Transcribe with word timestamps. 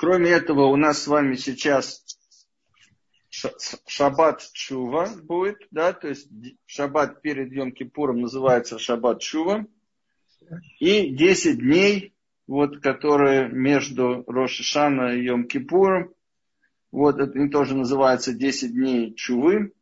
Кроме 0.00 0.30
этого, 0.30 0.64
у 0.64 0.76
нас 0.76 1.02
с 1.02 1.08
вами 1.08 1.34
сейчас 1.34 2.02
шаббат 3.28 4.40
чува 4.54 5.06
будет, 5.24 5.58
да, 5.70 5.92
то 5.92 6.08
есть 6.08 6.26
шаббат 6.64 7.20
перед 7.20 7.52
Йом 7.52 7.72
Кипуром 7.72 8.22
называется 8.22 8.78
шаббат 8.78 9.20
чува. 9.20 9.66
И 10.78 11.10
10 11.10 11.58
дней, 11.58 12.14
вот, 12.46 12.80
которые 12.80 13.50
между 13.50 14.24
Рошишана 14.26 15.14
и 15.14 15.24
Йом 15.24 15.46
Кипуром, 15.46 16.14
вот, 16.90 17.20
это 17.20 17.50
тоже 17.50 17.76
называется 17.76 18.32
10 18.32 18.72
дней 18.72 19.14
чувы. 19.14 19.74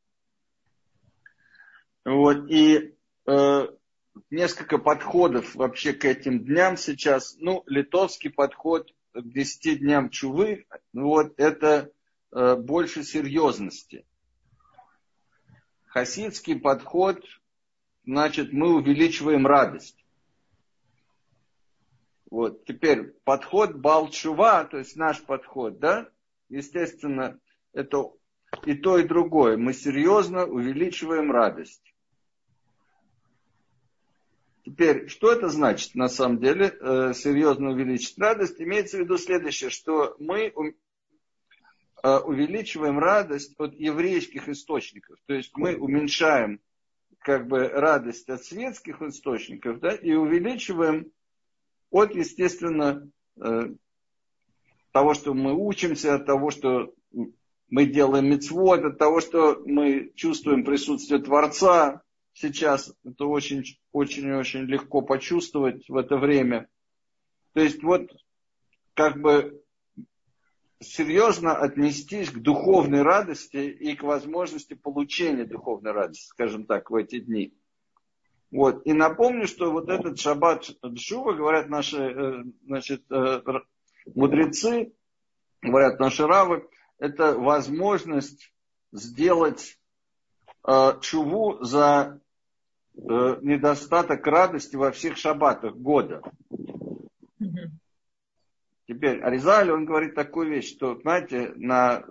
Вот, 2.04 2.50
и 2.50 2.92
э, 3.24 3.68
несколько 4.30 4.78
подходов 4.78 5.54
вообще 5.54 5.92
к 5.92 6.04
этим 6.04 6.44
дням 6.44 6.76
сейчас. 6.76 7.36
Ну, 7.38 7.62
литовский 7.66 8.30
подход 8.30 8.92
к 9.22 9.32
10 9.32 9.80
дням 9.80 10.10
чувы, 10.10 10.66
вот, 10.92 11.34
это 11.38 11.90
э, 12.32 12.56
больше 12.56 13.02
серьезности. 13.02 14.06
Хасидский 15.86 16.58
подход, 16.58 17.24
значит, 18.04 18.52
мы 18.52 18.74
увеличиваем 18.74 19.46
радость. 19.46 20.04
Вот, 22.30 22.64
теперь 22.66 23.12
подход 23.24 23.74
Балчува, 23.76 24.64
то 24.64 24.78
есть 24.78 24.96
наш 24.96 25.22
подход, 25.22 25.78
да, 25.78 26.08
естественно, 26.48 27.38
это 27.72 28.12
и 28.64 28.74
то, 28.74 28.98
и 28.98 29.06
другое. 29.06 29.56
Мы 29.56 29.72
серьезно 29.72 30.44
увеличиваем 30.44 31.32
радость. 31.32 31.87
Теперь, 34.68 35.08
что 35.08 35.32
это 35.32 35.48
значит 35.48 35.94
на 35.94 36.10
самом 36.10 36.40
деле, 36.40 36.76
э, 36.78 37.14
серьезно 37.14 37.70
увеличить 37.70 38.18
радость? 38.18 38.60
Имеется 38.60 38.98
в 38.98 39.00
виду 39.00 39.16
следующее, 39.16 39.70
что 39.70 40.14
мы 40.18 40.52
э, 42.02 42.18
увеличиваем 42.18 42.98
радость 42.98 43.54
от 43.56 43.74
еврейских 43.74 44.46
источников. 44.46 45.18
То 45.24 45.32
есть 45.32 45.56
мы 45.56 45.74
уменьшаем 45.74 46.60
как 47.20 47.48
бы 47.48 47.66
радость 47.66 48.28
от 48.28 48.44
светских 48.44 49.00
источников, 49.00 49.80
да, 49.80 49.94
и 49.94 50.12
увеличиваем 50.12 51.12
от, 51.88 52.14
естественно, 52.14 53.10
э, 53.40 53.70
того, 54.92 55.14
что 55.14 55.32
мы 55.32 55.54
учимся, 55.54 56.16
от 56.16 56.26
того, 56.26 56.50
что 56.50 56.92
мы 57.70 57.86
делаем 57.86 58.26
мецвод, 58.26 58.84
от 58.84 58.98
того, 58.98 59.22
что 59.22 59.62
мы 59.64 60.12
чувствуем 60.14 60.62
присутствие 60.62 61.22
Творца 61.22 62.02
сейчас. 62.40 62.92
Это 63.04 63.26
очень, 63.26 63.64
очень, 63.92 64.32
очень 64.32 64.60
легко 64.60 65.02
почувствовать 65.02 65.88
в 65.88 65.96
это 65.96 66.16
время. 66.16 66.68
То 67.54 67.60
есть 67.60 67.82
вот 67.82 68.10
как 68.94 69.20
бы 69.20 69.62
серьезно 70.80 71.56
отнестись 71.56 72.30
к 72.30 72.38
духовной 72.38 73.02
радости 73.02 73.56
и 73.56 73.96
к 73.96 74.02
возможности 74.02 74.74
получения 74.74 75.44
духовной 75.44 75.92
радости, 75.92 76.26
скажем 76.26 76.66
так, 76.66 76.90
в 76.90 76.94
эти 76.94 77.18
дни. 77.18 77.54
Вот. 78.50 78.86
И 78.86 78.92
напомню, 78.92 79.46
что 79.46 79.70
вот 79.70 79.88
этот 79.88 80.18
шаббат 80.18 80.70
Джува, 80.84 81.32
говорят 81.32 81.68
наши 81.68 81.98
э, 81.98 82.44
значит, 82.64 83.04
э, 83.10 83.42
мудрецы, 84.14 84.92
говорят 85.60 86.00
наши 86.00 86.26
равы, 86.26 86.68
это 86.98 87.34
возможность 87.34 88.52
сделать 88.92 89.78
э, 90.66 90.92
чуву 91.02 91.62
за 91.62 92.20
недостаток 92.98 94.26
радости 94.26 94.76
во 94.76 94.90
всех 94.90 95.16
шаббатах 95.16 95.74
года. 95.76 96.22
Теперь 98.86 99.20
Аризаль, 99.22 99.70
он 99.70 99.84
говорит 99.84 100.14
такую 100.14 100.50
вещь, 100.50 100.74
что, 100.74 100.98
знаете, 101.00 101.52
на, 101.56 102.02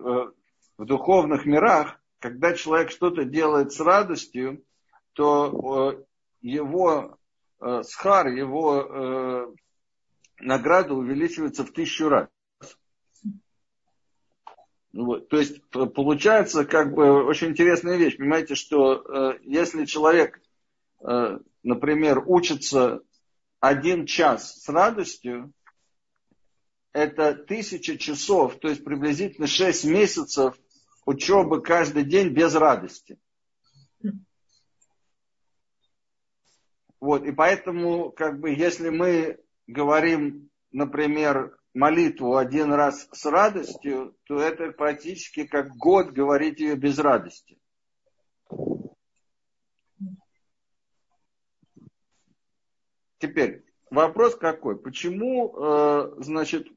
в 0.78 0.86
духовных 0.86 1.46
мирах, 1.46 2.00
когда 2.20 2.54
человек 2.54 2.92
что-то 2.92 3.26
делает 3.26 3.72
с 3.74 3.80
радостью, 3.80 4.64
то 5.14 6.06
его 6.42 7.18
э, 7.60 7.84
схар, 7.84 8.28
его 8.28 8.82
э, 8.82 9.48
награда 10.40 10.94
увеличивается 10.94 11.64
в 11.64 11.72
тысячу 11.72 12.10
раз. 12.10 12.30
Вот. 14.94 15.30
То 15.30 15.38
есть 15.38 15.62
получается 15.70 16.66
как 16.66 16.94
бы 16.94 17.24
очень 17.26 17.50
интересная 17.50 17.98
вещь. 17.98 18.18
Понимаете, 18.18 18.56
что 18.56 18.96
э, 18.96 19.40
если 19.44 19.86
человек, 19.86 20.38
э, 20.38 20.42
например, 21.00 22.24
учится 22.26 23.02
один 23.60 24.06
час 24.06 24.62
с 24.62 24.70
радостью, 24.70 25.54
это 26.94 27.36
тысяча 27.36 27.98
часов, 27.98 28.60
то 28.60 28.70
есть 28.70 28.84
приблизительно 28.84 29.48
шесть 29.48 29.86
месяцев 29.86 30.56
учебы 31.06 31.62
каждый 31.62 32.04
день 32.04 32.30
без 32.30 32.56
радости. 32.56 33.18
Вот, 37.00 37.24
и 37.24 37.32
поэтому, 37.32 38.12
как 38.12 38.40
бы, 38.40 38.50
если 38.50 38.90
мы 38.90 39.38
говорим, 39.68 40.50
например, 40.72 41.56
молитву 41.74 42.38
один 42.38 42.74
раз 42.74 43.08
с 43.12 43.26
радостью, 43.26 44.18
то 44.24 44.40
это 44.40 44.72
практически 44.72 45.46
как 45.46 45.70
год 45.76 46.08
говорить 46.08 46.60
ее 46.60 46.76
без 46.76 46.98
радости. 46.98 47.60
Теперь 53.20 53.64
вопрос 53.90 54.36
какой? 54.36 54.78
Почему, 54.78 55.56
э, 55.58 56.14
значит, 56.20 56.68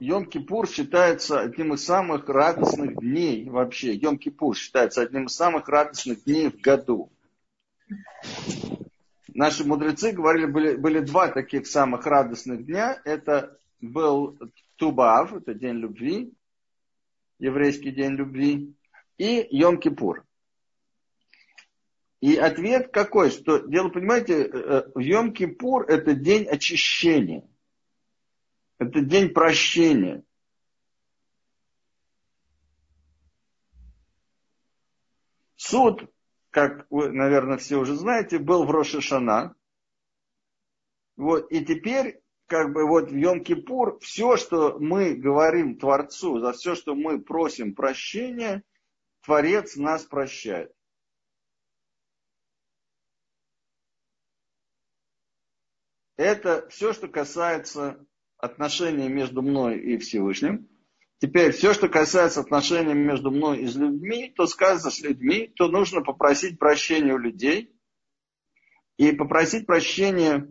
Йом-Кипур 0.00 0.66
считается 0.66 1.40
одним 1.40 1.74
из 1.74 1.84
самых 1.84 2.28
радостных 2.28 2.96
дней 2.96 3.48
вообще. 3.50 3.96
Йом-Кипур 3.96 4.54
считается 4.54 5.02
одним 5.02 5.26
из 5.26 5.34
самых 5.34 5.68
радостных 5.68 6.24
дней 6.24 6.48
в 6.48 6.58
году. 6.60 7.12
Наши 9.28 9.64
мудрецы 9.64 10.12
говорили, 10.12 10.46
были, 10.46 10.76
были 10.76 11.00
два 11.00 11.28
таких 11.28 11.66
самых 11.66 12.06
радостных 12.06 12.64
дня. 12.64 13.00
Это 13.04 13.58
был 13.80 14.38
Тубав, 14.76 15.34
это 15.34 15.54
день 15.54 15.76
любви, 15.76 16.32
еврейский 17.38 17.90
день 17.90 18.12
любви, 18.12 18.74
и 19.18 19.46
Йом-Кипур. 19.52 20.22
И 22.20 22.36
ответ 22.36 22.92
какой? 22.92 23.30
Что 23.30 23.60
дело, 23.66 23.88
понимаете, 23.88 24.42
э, 24.42 24.48
э, 24.52 24.82
Йом-Кипур 24.94 25.84
это 25.86 26.14
день 26.14 26.46
очищения. 26.46 27.48
Это 28.78 29.00
день 29.00 29.30
прощения. 29.30 30.22
Суд, 35.56 36.10
как 36.50 36.86
вы, 36.90 37.10
наверное, 37.10 37.56
все 37.56 37.76
уже 37.76 37.94
знаете, 37.94 38.38
был 38.38 38.64
в 38.64 38.70
Рошашана. 38.70 39.54
Вот, 41.16 41.50
и 41.50 41.64
теперь, 41.64 42.20
как 42.46 42.72
бы 42.72 42.86
вот 42.86 43.10
в 43.10 43.14
Йом-Кипур, 43.14 43.98
все, 44.00 44.36
что 44.36 44.78
мы 44.78 45.14
говорим 45.14 45.78
Творцу, 45.78 46.38
за 46.40 46.52
все, 46.52 46.74
что 46.74 46.94
мы 46.94 47.20
просим 47.20 47.74
прощения, 47.74 48.62
Творец 49.22 49.76
нас 49.76 50.04
прощает. 50.04 50.74
Это 56.20 56.68
все, 56.68 56.92
что 56.92 57.08
касается 57.08 58.06
отношения 58.36 59.08
между 59.08 59.40
мной 59.40 59.78
и 59.78 59.96
Всевышним. 59.96 60.68
Теперь 61.16 61.52
все, 61.52 61.72
что 61.72 61.88
касается 61.88 62.40
отношений 62.40 62.92
между 62.92 63.30
мной 63.30 63.60
и 63.60 63.66
людьми, 63.66 64.30
то 64.36 64.46
сказано 64.46 64.90
с 64.90 65.00
людьми, 65.00 65.50
то 65.56 65.68
нужно 65.68 66.02
попросить 66.02 66.58
прощения 66.58 67.14
у 67.14 67.18
людей. 67.18 67.74
И 68.98 69.12
попросить 69.12 69.64
прощения 69.64 70.46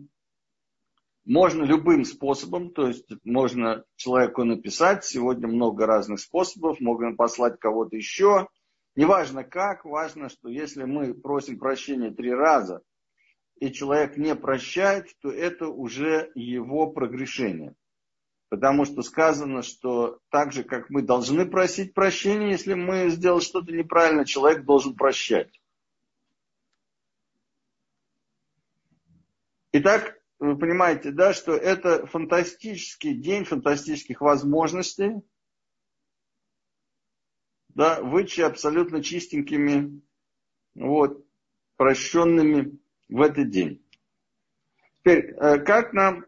можно 1.24 1.62
любым 1.62 2.04
способом, 2.04 2.72
то 2.72 2.88
есть 2.88 3.06
можно 3.22 3.84
человеку 3.94 4.42
написать, 4.42 5.04
сегодня 5.04 5.46
много 5.46 5.86
разных 5.86 6.18
способов, 6.18 6.80
можно 6.80 7.14
послать 7.14 7.60
кого-то 7.60 7.94
еще. 7.94 8.48
Неважно 8.96 9.44
как, 9.44 9.84
важно, 9.84 10.30
что 10.30 10.48
если 10.48 10.82
мы 10.82 11.14
просим 11.14 11.60
прощения 11.60 12.10
три 12.10 12.34
раза, 12.34 12.82
и 13.60 13.70
человек 13.70 14.16
не 14.16 14.34
прощает, 14.34 15.14
то 15.20 15.30
это 15.30 15.68
уже 15.68 16.32
его 16.34 16.90
прогрешение. 16.90 17.74
Потому 18.48 18.84
что 18.84 19.02
сказано, 19.02 19.62
что 19.62 20.18
так 20.30 20.52
же, 20.52 20.64
как 20.64 20.90
мы 20.90 21.02
должны 21.02 21.48
просить 21.48 21.94
прощения, 21.94 22.50
если 22.50 22.74
мы 22.74 23.10
сделали 23.10 23.42
что-то 23.42 23.70
неправильно, 23.72 24.24
человек 24.24 24.64
должен 24.64 24.96
прощать. 24.96 25.60
Итак, 29.72 30.20
вы 30.40 30.58
понимаете, 30.58 31.12
да, 31.12 31.32
что 31.32 31.52
это 31.52 32.06
фантастический 32.06 33.14
день 33.14 33.44
фантастических 33.44 34.20
возможностей, 34.20 35.22
да, 37.68 38.00
выйти 38.02 38.40
абсолютно 38.40 39.00
чистенькими, 39.02 40.02
вот, 40.74 41.24
прощенными 41.76 42.79
в 43.10 43.20
этот 43.20 43.50
день. 43.50 43.84
Теперь, 45.00 45.34
э, 45.34 45.58
как 45.60 45.92
нам 45.92 46.26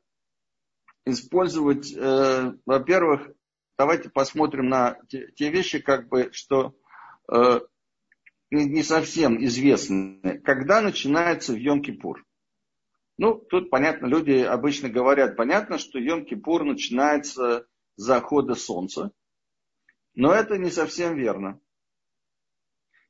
использовать, 1.04 1.92
э, 1.92 2.54
во-первых, 2.64 3.30
давайте 3.78 4.10
посмотрим 4.10 4.68
на 4.68 4.98
те, 5.08 5.50
вещи, 5.50 5.78
как 5.80 6.08
бы, 6.08 6.30
что 6.32 6.74
э, 7.32 7.60
не 8.50 8.82
совсем 8.82 9.42
известны. 9.44 10.40
Когда 10.44 10.80
начинается 10.80 11.52
в 11.52 11.56
Йом-Кипур? 11.56 12.16
Ну, 13.18 13.34
тут, 13.34 13.70
понятно, 13.70 14.06
люди 14.06 14.32
обычно 14.42 14.88
говорят, 14.88 15.36
понятно, 15.36 15.78
что 15.78 15.98
Йом-Кипур 15.98 16.64
начинается 16.64 17.66
с 17.96 18.02
захода 18.02 18.54
солнца. 18.54 19.12
Но 20.14 20.32
это 20.32 20.58
не 20.58 20.70
совсем 20.70 21.16
верно. 21.16 21.60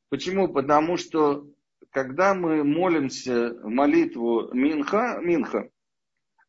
Почему? 0.08 0.52
Потому 0.52 0.96
что 0.96 1.46
когда 1.92 2.34
мы 2.34 2.64
молимся 2.64 3.54
молитву 3.62 4.52
Минха, 4.54 5.20
Минха 5.20 5.70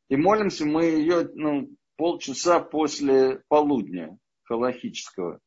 и 0.07 0.15
молимся 0.15 0.65
мы 0.65 0.85
ее 0.85 1.29
ну, 1.35 1.69
полчаса 1.97 2.61
после 2.61 3.43
полудня 3.49 4.17
халахического. 4.43 5.39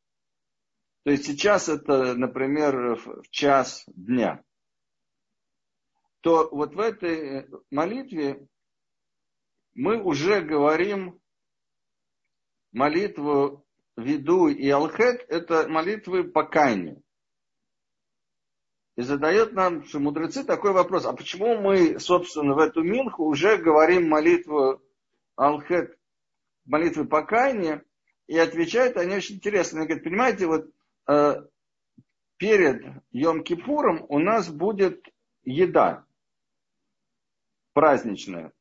То 1.05 1.11
есть 1.11 1.25
сейчас 1.25 1.69
это, 1.69 2.15
например, 2.15 2.97
в 2.97 3.29
час 3.31 3.85
дня. 3.87 4.43
То 6.21 6.49
вот 6.51 6.75
в 6.75 6.81
этой 6.81 7.49
молитве 7.71 8.47
мы 9.75 10.03
уже 10.03 10.41
говорим 10.43 11.21
молитву 12.73 13.65
Виду 13.97 14.49
и 14.49 14.69
Алхет, 14.69 15.25
это 15.29 15.69
молитвы 15.69 16.25
покаяния. 16.25 17.01
И 18.97 19.03
задает 19.03 19.53
нам 19.53 19.85
мудрецы 19.93 20.43
такой 20.43 20.73
вопрос, 20.73 21.05
а 21.05 21.13
почему 21.13 21.61
мы, 21.61 22.01
собственно, 22.01 22.55
в 22.55 22.59
эту 22.59 22.83
Минху 22.83 23.25
уже 23.25 23.59
говорим 23.59 24.09
молитву 24.09 24.83
Алхет, 25.37 25.99
молитвы 26.65 27.05
покаяния, 27.05 27.85
и 28.27 28.39
отвечают 28.39 28.97
они 28.97 29.15
очень 29.15 29.37
интересно. 29.37 29.81
Они 29.81 29.89
говорят, 29.89 30.05
понимаете, 30.05 30.47
вот 30.47 30.71
э, 31.09 31.43
перед 32.39 32.85
Йом-Кипуром 33.13 34.07
у 34.09 34.19
нас 34.19 34.49
будет 34.49 35.05
еда 35.45 36.07
праздничная. 37.75 38.53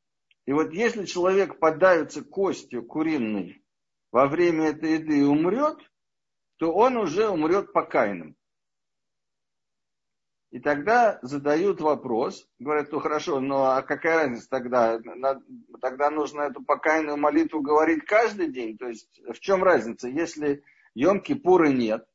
И 0.46 0.52
вот 0.52 0.74
если 0.74 1.06
человек 1.06 1.60
подавится 1.60 2.22
костью 2.24 2.86
куриной 2.86 3.64
во 4.12 4.28
время 4.28 4.66
этой 4.68 4.96
еды 4.96 5.20
и 5.20 5.24
умрет, 5.24 5.78
то 6.58 6.74
он 6.74 6.98
уже 6.98 7.30
умрет 7.30 7.72
покаянным. 7.72 8.36
И 10.56 10.60
тогда 10.60 11.19
задают 11.22 11.81
вопрос, 11.81 12.48
говорят, 12.60 12.90
ну 12.90 13.02
хорошо, 13.02 13.42
но 13.42 13.72
а 13.72 13.81
какая 13.81 14.19
разница 14.19 14.48
тогда? 14.50 15.02
Тогда 15.81 16.10
нужно 16.10 16.44
эту 16.44 16.63
покаянную 16.63 17.18
молитву 17.18 17.60
говорить 17.60 18.06
каждый 18.06 18.48
день. 18.48 18.78
То 18.78 18.88
есть 18.88 19.19
в 19.28 19.38
чем 19.42 19.66
разница? 19.66 20.07
Если 20.07 20.63
Йом-Кипура 20.98 21.68
нет, 21.68 22.07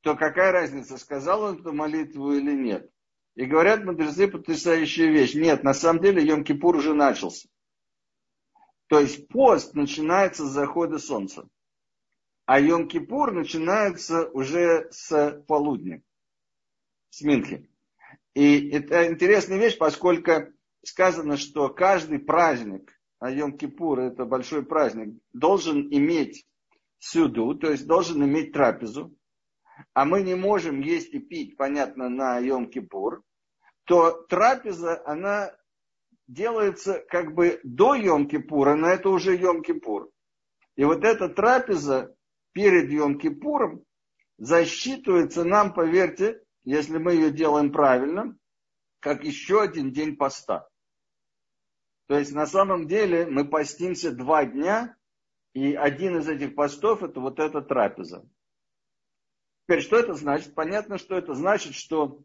то 0.00 0.16
какая 0.16 0.50
разница, 0.50 0.98
сказал 0.98 1.42
он 1.42 1.60
эту 1.60 1.72
молитву 1.72 2.32
или 2.32 2.50
нет? 2.52 2.90
И 3.36 3.44
говорят 3.44 3.84
мудрецы 3.84 4.26
потрясающая 4.26 5.06
вещь. 5.06 5.36
Нет, 5.36 5.62
на 5.62 5.72
самом 5.72 6.02
деле 6.02 6.26
Йом-Кипур 6.26 6.78
уже 6.78 6.94
начался. 6.94 7.48
То 8.88 8.98
есть 8.98 9.28
пост 9.28 9.74
начинается 9.74 10.44
с 10.44 10.50
захода 10.50 10.98
солнца. 10.98 11.48
А 12.44 12.60
Йом-Кипур 12.60 13.30
начинается 13.30 14.28
уже 14.30 14.88
с 14.90 15.44
полудня, 15.46 16.02
с 17.14 17.22
Минхи. 17.22 17.70
И 18.34 18.70
это 18.70 19.06
интересная 19.06 19.58
вещь, 19.58 19.78
поскольку 19.78 20.52
сказано, 20.84 21.36
что 21.36 21.68
каждый 21.68 22.18
праздник, 22.18 22.92
а 23.20 23.30
Йом-Кипур 23.30 24.00
это 24.00 24.24
большой 24.24 24.66
праздник, 24.66 25.20
должен 25.32 25.88
иметь 25.92 26.44
сюду, 26.98 27.54
то 27.54 27.70
есть 27.70 27.86
должен 27.86 28.24
иметь 28.24 28.52
трапезу, 28.52 29.16
а 29.92 30.04
мы 30.04 30.22
не 30.22 30.34
можем 30.34 30.80
есть 30.80 31.14
и 31.14 31.20
пить, 31.20 31.56
понятно, 31.56 32.08
на 32.08 32.40
Йом-Кипур, 32.40 33.22
то 33.84 34.24
трапеза, 34.28 35.00
она 35.06 35.54
делается 36.26 37.04
как 37.08 37.32
бы 37.34 37.60
до 37.62 37.94
Йом-Кипура, 37.94 38.74
но 38.74 38.88
это 38.88 39.10
уже 39.10 39.36
Йом-Кипур. 39.36 40.10
И 40.74 40.84
вот 40.84 41.04
эта 41.04 41.28
трапеза 41.28 42.12
перед 42.50 42.90
Йом-Кипуром 42.90 43.84
засчитывается 44.38 45.44
нам, 45.44 45.72
поверьте, 45.72 46.40
если 46.64 46.98
мы 46.98 47.12
ее 47.12 47.30
делаем 47.30 47.72
правильно, 47.72 48.36
как 49.00 49.24
еще 49.24 49.62
один 49.62 49.92
день 49.92 50.16
поста. 50.16 50.68
То 52.06 52.18
есть 52.18 52.32
на 52.32 52.46
самом 52.46 52.86
деле 52.86 53.26
мы 53.26 53.46
постимся 53.46 54.10
два 54.12 54.44
дня, 54.44 54.96
и 55.52 55.74
один 55.74 56.18
из 56.18 56.28
этих 56.28 56.54
постов 56.54 57.02
это 57.02 57.20
вот 57.20 57.38
эта 57.38 57.62
трапеза. 57.62 58.28
Теперь, 59.62 59.82
что 59.82 59.96
это 59.96 60.14
значит? 60.14 60.54
Понятно, 60.54 60.98
что 60.98 61.16
это 61.16 61.34
значит, 61.34 61.74
что 61.74 62.22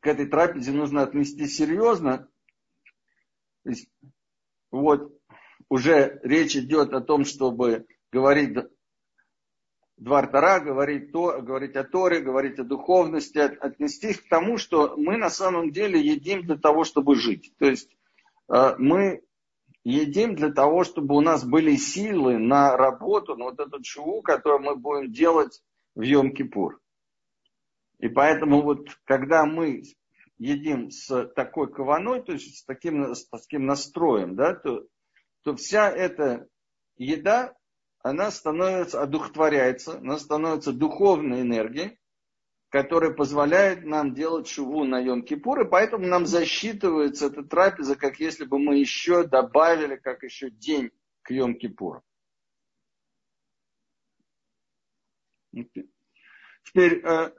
к 0.00 0.06
этой 0.06 0.26
трапезе 0.26 0.72
нужно 0.72 1.02
отнести 1.02 1.46
серьезно, 1.46 2.28
вот 4.70 5.18
уже 5.68 6.20
речь 6.22 6.56
идет 6.56 6.92
о 6.92 7.00
том, 7.00 7.24
чтобы 7.24 7.86
говорить 8.10 8.54
Двар 9.98 10.28
Тара, 10.28 10.60
говорить, 10.60 11.10
то, 11.10 11.42
говорить 11.42 11.74
о 11.74 11.82
Торе, 11.82 12.20
говорить 12.20 12.58
о 12.60 12.64
духовности, 12.64 13.38
отнестись 13.38 14.20
к 14.20 14.28
тому, 14.28 14.56
что 14.56 14.96
мы 14.96 15.16
на 15.16 15.28
самом 15.28 15.72
деле 15.72 16.00
едим 16.00 16.42
для 16.42 16.56
того, 16.56 16.84
чтобы 16.84 17.16
жить. 17.16 17.52
То 17.58 17.66
есть 17.66 17.90
э, 18.48 18.76
мы 18.78 19.22
едим 19.82 20.36
для 20.36 20.52
того, 20.52 20.84
чтобы 20.84 21.16
у 21.16 21.20
нас 21.20 21.44
были 21.44 21.74
силы 21.74 22.38
на 22.38 22.76
работу, 22.76 23.36
на 23.36 23.46
вот 23.46 23.58
эту 23.58 23.82
чуву, 23.82 24.22
которую 24.22 24.62
мы 24.62 24.76
будем 24.76 25.10
делать 25.10 25.62
в 25.96 26.02
Йом-Кипур. 26.02 26.78
И 27.98 28.08
поэтому 28.08 28.62
вот, 28.62 28.88
когда 29.02 29.46
мы 29.46 29.82
едим 30.38 30.92
с 30.92 31.26
такой 31.34 31.72
кованой, 31.72 32.22
то 32.22 32.32
есть 32.32 32.58
с 32.58 32.64
таким, 32.64 33.16
с 33.16 33.26
таким 33.28 33.66
настроем, 33.66 34.36
да, 34.36 34.54
то, 34.54 34.86
то 35.42 35.56
вся 35.56 35.90
эта 35.90 36.46
еда, 36.96 37.54
она 38.00 38.30
становится, 38.30 39.02
одухотворяется, 39.02 39.98
она 39.98 40.18
становится 40.18 40.72
духовной 40.72 41.42
энергией, 41.42 41.98
которая 42.68 43.12
позволяет 43.12 43.84
нам 43.84 44.14
делать 44.14 44.48
шуву 44.48 44.84
на 44.84 45.02
Йом-Кипур, 45.02 45.66
и 45.66 45.70
поэтому 45.70 46.06
нам 46.06 46.26
засчитывается 46.26 47.26
эта 47.26 47.42
трапеза, 47.42 47.96
как 47.96 48.20
если 48.20 48.44
бы 48.44 48.58
мы 48.58 48.78
еще 48.78 49.26
добавили, 49.26 49.96
как 49.96 50.22
еще 50.22 50.50
день 50.50 50.90
к 51.22 51.30
Йом-Кипуру. 51.30 52.02
Теперь 56.64 57.02
э, 57.02 57.32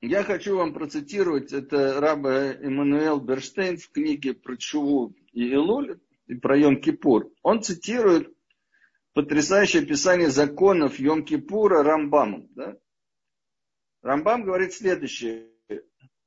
я 0.00 0.22
хочу 0.22 0.56
вам 0.56 0.72
процитировать, 0.72 1.52
это 1.52 2.00
раба 2.00 2.52
Эммануэл 2.54 3.20
Берштейн 3.20 3.76
в 3.76 3.90
книге 3.90 4.34
про 4.34 4.56
Чуву 4.56 5.14
и 5.32 5.48
Илуль, 5.48 5.98
и 6.26 6.34
про 6.34 6.56
Йом-Кипур. 6.58 7.32
Он 7.42 7.62
цитирует 7.62 8.33
потрясающее 9.14 9.82
описание 9.82 10.28
законов 10.28 10.98
Йом-Кипура 10.98 11.82
Рамбамом. 11.82 12.48
Да? 12.54 12.76
Рамбам 14.02 14.42
говорит 14.42 14.74
следующее. 14.74 15.50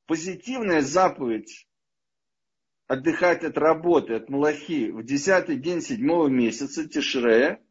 Позитивная 0.06 0.80
заповедь 0.80 1.68
отдыхать 2.86 3.44
от 3.44 3.58
работы, 3.58 4.14
от 4.14 4.30
Малахи 4.30 4.90
в 4.90 5.04
десятый 5.04 5.56
день 5.56 5.82
седьмого 5.82 6.28
месяца 6.28 6.88
Тишрея 6.88 7.62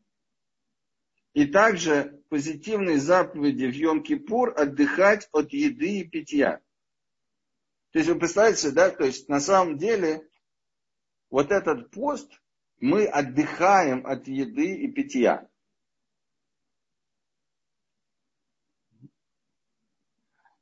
и 1.33 1.45
также 1.47 2.24
позитивные 2.29 3.00
заповеди 3.00 3.65
в 3.65 3.75
Йом-Кипур 3.75 4.51
отдыхать 4.51 5.27
от 5.31 5.51
еды 5.51 6.00
и 6.00 6.07
питья. 6.07 6.62
То 7.91 8.00
есть 8.00 8.09
вы 8.09 8.19
представляете, 8.19 8.69
да, 8.69 8.91
то 8.91 9.05
есть 9.05 9.27
на 9.29 9.39
самом 9.39 9.79
деле 9.79 10.27
вот 11.31 11.51
этот 11.51 11.89
пост 11.89 12.31
мы 12.79 13.05
отдыхаем 13.05 14.05
от 14.05 14.27
еды 14.27 14.75
и 14.75 14.88
питья. 14.88 15.48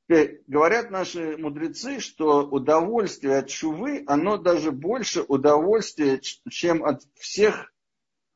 Теперь, 0.07 0.43
говорят 0.45 0.91
наши 0.91 1.35
мудрецы, 1.37 1.99
что 1.99 2.45
удовольствие 2.47 3.37
от 3.37 3.49
шувы, 3.49 4.03
оно 4.05 4.37
даже 4.37 4.71
больше 4.71 5.23
удовольствия, 5.23 6.21
чем 6.21 6.85
от 6.85 7.01
всех 7.15 7.73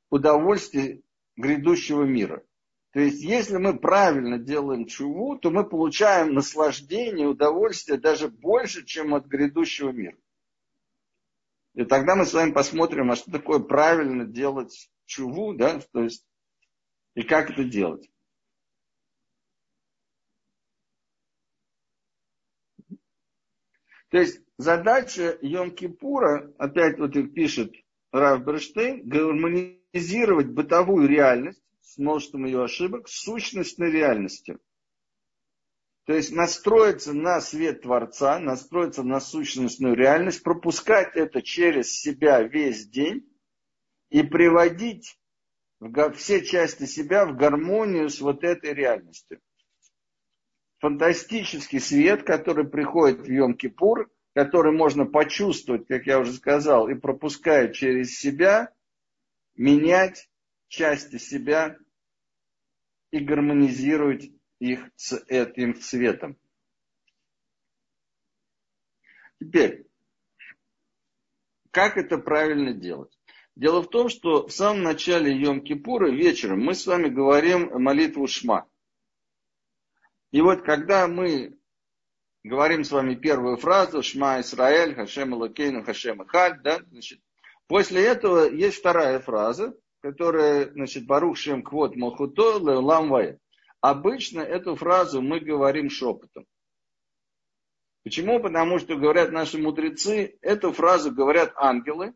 удовольствий 0.09 1.03
грядущего 1.37 2.03
мира. 2.03 2.43
То 2.91 3.01
есть, 3.01 3.21
если 3.21 3.57
мы 3.57 3.77
правильно 3.77 4.39
делаем 4.39 4.87
чуву, 4.87 5.37
то 5.37 5.51
мы 5.51 5.63
получаем 5.63 6.33
наслаждение, 6.33 7.27
удовольствие 7.27 7.99
даже 7.99 8.29
больше, 8.29 8.83
чем 8.83 9.13
от 9.13 9.27
грядущего 9.27 9.91
мира. 9.91 10.17
И 11.75 11.85
тогда 11.85 12.15
мы 12.15 12.25
с 12.25 12.33
вами 12.33 12.51
посмотрим, 12.51 13.11
а 13.11 13.15
что 13.15 13.31
такое 13.31 13.59
правильно 13.59 14.25
делать 14.25 14.89
чуву, 15.05 15.53
да, 15.53 15.79
то 15.91 16.03
есть, 16.03 16.25
и 17.15 17.23
как 17.23 17.51
это 17.51 17.63
делать. 17.63 18.09
То 24.09 24.17
есть 24.17 24.41
задача 24.57 25.37
Йом-Кипура, 25.41 26.53
опять 26.57 26.97
вот 26.97 27.15
их 27.15 27.33
пишет 27.33 27.73
Раф 28.11 28.43
Берштейн, 28.43 29.07
гармонизировать 29.07 30.47
бытовую 30.47 31.07
реальность 31.07 31.61
с 31.81 31.97
множеством 31.97 32.45
ее 32.45 32.63
ошибок 32.63 33.07
с 33.07 33.21
сущностной 33.21 33.91
реальностью. 33.91 34.59
То 36.09 36.15
есть 36.15 36.31
настроиться 36.31 37.13
на 37.13 37.39
свет 37.39 37.83
Творца, 37.83 38.39
настроиться 38.39 39.03
на 39.03 39.19
сущностную 39.19 39.93
реальность, 39.93 40.41
пропускать 40.41 41.15
это 41.15 41.43
через 41.43 41.91
себя 41.91 42.41
весь 42.41 42.87
день 42.87 43.31
и 44.09 44.23
приводить 44.23 45.19
все 46.15 46.43
части 46.43 46.85
себя 46.85 47.27
в 47.27 47.35
гармонию 47.35 48.09
с 48.09 48.21
вот 48.21 48.43
этой 48.43 48.73
реальностью. 48.73 49.39
Фантастический 50.79 51.79
свет, 51.79 52.23
который 52.23 52.67
приходит 52.67 53.27
в 53.27 53.29
Йом-Кипур, 53.29 54.07
который 54.33 54.71
можно 54.75 55.05
почувствовать, 55.05 55.85
как 55.85 56.07
я 56.07 56.17
уже 56.17 56.33
сказал, 56.33 56.89
и 56.89 56.95
пропуская 56.95 57.71
через 57.71 58.17
себя, 58.17 58.73
менять 59.53 60.27
части 60.69 61.17
себя 61.19 61.77
и 63.11 63.19
гармонизировать 63.19 64.31
их 64.59 64.89
этим 65.27 65.75
цветом. 65.75 66.37
Теперь, 69.39 69.87
как 71.71 71.97
это 71.97 72.17
правильно 72.17 72.73
делать? 72.73 73.17
Дело 73.55 73.81
в 73.81 73.89
том, 73.89 74.09
что 74.09 74.47
в 74.47 74.51
самом 74.51 74.83
начале 74.83 75.35
Йом-Кипура 75.41 76.09
вечером 76.09 76.61
мы 76.61 76.75
с 76.75 76.85
вами 76.85 77.09
говорим 77.09 77.69
молитву 77.81 78.27
Шма. 78.27 78.67
И 80.31 80.41
вот 80.41 80.61
когда 80.63 81.07
мы 81.07 81.57
говорим 82.43 82.83
с 82.83 82.91
вами 82.91 83.15
первую 83.15 83.57
фразу 83.57 84.01
Шма 84.01 84.41
Исраэль, 84.41 84.95
Хашем 84.95 85.33
Элокейну, 85.33 85.83
Хашем 85.83 86.21
Эхаль, 86.21 86.59
да, 86.61 86.79
значит, 86.89 87.21
после 87.67 88.03
этого 88.05 88.49
есть 88.49 88.77
вторая 88.77 89.19
фраза, 89.19 89.75
которая, 90.01 90.71
значит, 90.71 91.05
Барух 91.05 91.37
Шем 91.37 91.63
Квот 91.63 91.95
Мохуто 91.95 92.59
Леулам 92.59 93.09
Ваэ. 93.09 93.37
Обычно 93.81 94.41
эту 94.41 94.75
фразу 94.75 95.21
мы 95.21 95.39
говорим 95.39 95.89
шепотом. 95.89 96.45
Почему? 98.03 98.39
Потому 98.39 98.79
что, 98.79 98.95
говорят 98.95 99.31
наши 99.31 99.57
мудрецы, 99.57 100.37
эту 100.41 100.71
фразу 100.71 101.11
говорят 101.11 101.53
ангелы, 101.55 102.13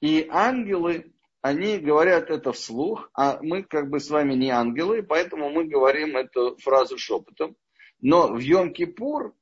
и 0.00 0.28
ангелы, 0.30 1.12
они 1.40 1.78
говорят 1.78 2.30
это 2.30 2.52
вслух, 2.52 3.08
а 3.14 3.38
мы 3.40 3.62
как 3.62 3.88
бы 3.88 4.00
с 4.00 4.10
вами 4.10 4.34
не 4.34 4.50
ангелы, 4.50 5.02
поэтому 5.02 5.50
мы 5.50 5.64
говорим 5.64 6.16
эту 6.16 6.56
фразу 6.56 6.98
шепотом. 6.98 7.56
Но 8.00 8.28
в 8.28 8.38
Йом-Кипур 8.38 9.32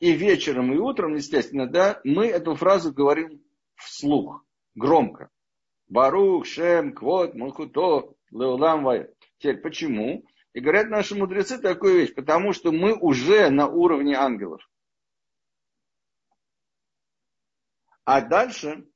и 0.00 0.12
вечером, 0.12 0.72
и 0.74 0.76
утром, 0.76 1.14
естественно, 1.14 1.66
да, 1.66 2.00
мы 2.04 2.26
эту 2.26 2.54
фразу 2.56 2.92
говорим 2.92 3.42
вслух, 3.76 4.44
громко. 4.74 5.30
Барух, 5.88 6.46
Шем, 6.46 6.92
Квот, 6.92 7.34
Мулхуто, 7.34 8.14
Леулам 8.30 8.84
Вай. 8.84 9.08
Теперь 9.38 9.58
почему? 9.58 10.24
И 10.54 10.60
говорят 10.60 10.88
наши 10.88 11.16
мудрецы 11.16 11.58
такую 11.58 11.94
вещь, 11.94 12.14
потому 12.14 12.52
что 12.52 12.70
мы 12.70 12.94
уже 12.94 13.50
на 13.50 13.66
уровне 13.66 14.14
ангелов. 14.14 14.62
А 18.04 18.20
дальше 18.20 18.86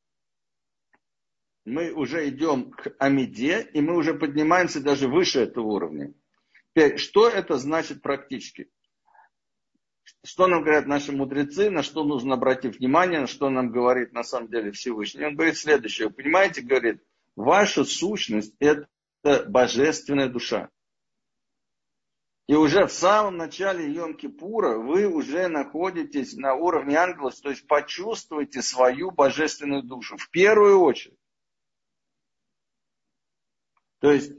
мы 1.65 1.93
уже 1.93 2.29
идем 2.29 2.71
к 2.71 2.95
Амиде, 3.01 3.69
и 3.73 3.81
мы 3.81 3.97
уже 3.97 4.15
поднимаемся 4.15 4.81
даже 4.81 5.09
выше 5.09 5.41
этого 5.41 5.67
уровня. 5.67 6.15
Теперь, 6.71 6.97
что 6.97 7.29
это 7.29 7.57
значит 7.57 8.03
практически? 8.03 8.71
Что 10.25 10.47
нам 10.47 10.63
говорят 10.63 10.87
наши 10.87 11.11
мудрецы, 11.11 11.71
на 11.71 11.83
что 11.83 12.05
нужно 12.05 12.35
обратить 12.35 12.79
внимание, 12.79 13.21
на 13.21 13.27
что 13.27 13.51
нам 13.51 13.73
говорит 13.73 14.13
на 14.13 14.23
самом 14.23 14.49
деле 14.49 14.71
Всевышний? 14.71 15.25
Он 15.25 15.35
говорит 15.35 15.57
следующее. 15.57 16.09
Вы 16.09 16.15
понимаете, 16.15 16.63
говорит, 16.63 17.03
ваша 17.35 17.85
сущность– 17.85 18.55
это 18.61 18.89
божественная 19.49 20.29
душа. 20.29 20.71
И 22.49 22.55
уже 22.55 22.87
в 22.87 22.93
самом 22.93 23.37
начале 23.37 23.93
Йом-Кипура 23.93 24.79
вы 24.79 25.07
уже 25.07 25.49
находитесь 25.49 26.33
на 26.35 26.55
уровне 26.55 26.97
ангелов, 26.97 27.39
то 27.43 27.51
есть 27.51 27.67
почувствуйте 27.67 28.63
свою 28.63 29.11
божественную 29.11 29.83
душу 29.83 30.17
в 30.17 30.31
первую 30.31 30.81
очередь. 30.81 31.19
То 34.01 34.13
есть 34.13 34.33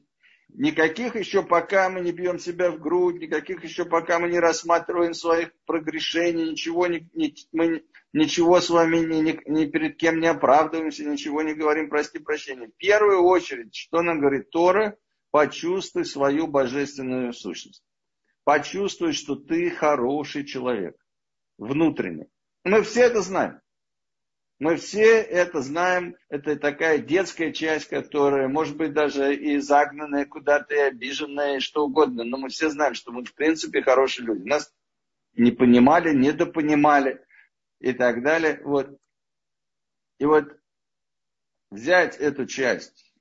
никаких 0.47 1.15
еще 1.17 1.43
пока 1.43 1.87
мы 1.91 2.01
не 2.01 2.11
бьем 2.11 2.39
себя 2.39 2.71
в 2.71 2.79
грудь, 2.79 3.21
никаких 3.21 3.63
еще 3.63 3.85
пока 3.85 4.17
мы 4.17 4.29
не 4.29 4.39
рассматриваем 4.39 5.13
своих 5.13 5.51
прогрешений, 5.67 6.49
ничего, 6.49 6.87
не, 6.87 7.07
не, 7.13 7.35
мы 7.51 7.85
ничего 8.11 8.59
с 8.59 8.71
вами 8.71 8.97
ни, 9.05 9.21
ни, 9.21 9.39
ни 9.45 9.65
перед 9.67 9.97
кем 9.97 10.19
не 10.19 10.27
оправдываемся, 10.27 11.05
ничего 11.05 11.43
не 11.43 11.53
говорим, 11.53 11.89
прости 11.89 12.17
прощения. 12.17 12.69
В 12.69 12.77
первую 12.77 13.21
очередь, 13.21 13.75
что 13.75 14.01
нам 14.01 14.19
говорит 14.19 14.49
Тора, 14.49 14.97
почувствуй 15.29 16.05
свою 16.05 16.47
божественную 16.47 17.33
сущность 17.33 17.83
почувствуй, 18.49 19.13
что 19.13 19.35
ты 19.35 19.69
хороший 19.69 20.43
человек. 20.43 20.97
Внутренне. 21.59 22.29
Мы 22.63 22.81
все 22.81 23.01
это 23.01 23.21
знаем. 23.21 23.61
Мы 24.57 24.77
все 24.77 25.21
это 25.21 25.61
знаем. 25.61 26.15
Это 26.29 26.55
такая 26.55 26.97
детская 26.97 27.53
часть, 27.53 27.89
которая, 27.89 28.47
может 28.47 28.75
быть, 28.75 28.91
даже 28.93 29.35
и 29.35 29.59
загнанная 29.59 30.25
куда-то, 30.25 30.73
и 30.73 30.79
обиженная, 30.79 31.57
и 31.57 31.59
что 31.59 31.85
угодно. 31.85 32.23
Но 32.23 32.39
мы 32.39 32.49
все 32.49 32.71
знаем, 32.71 32.95
что 32.95 33.11
мы, 33.11 33.23
в 33.23 33.35
принципе, 33.35 33.83
хорошие 33.83 34.25
люди. 34.25 34.49
Нас 34.49 34.73
не 35.33 35.51
понимали, 35.51 36.15
недопонимали 36.15 37.23
и 37.79 37.93
так 37.93 38.23
далее. 38.23 38.59
Вот. 38.63 38.97
И 40.17 40.25
вот 40.25 40.59
взять 41.69 42.17
эту 42.17 42.47
часть. 42.47 43.13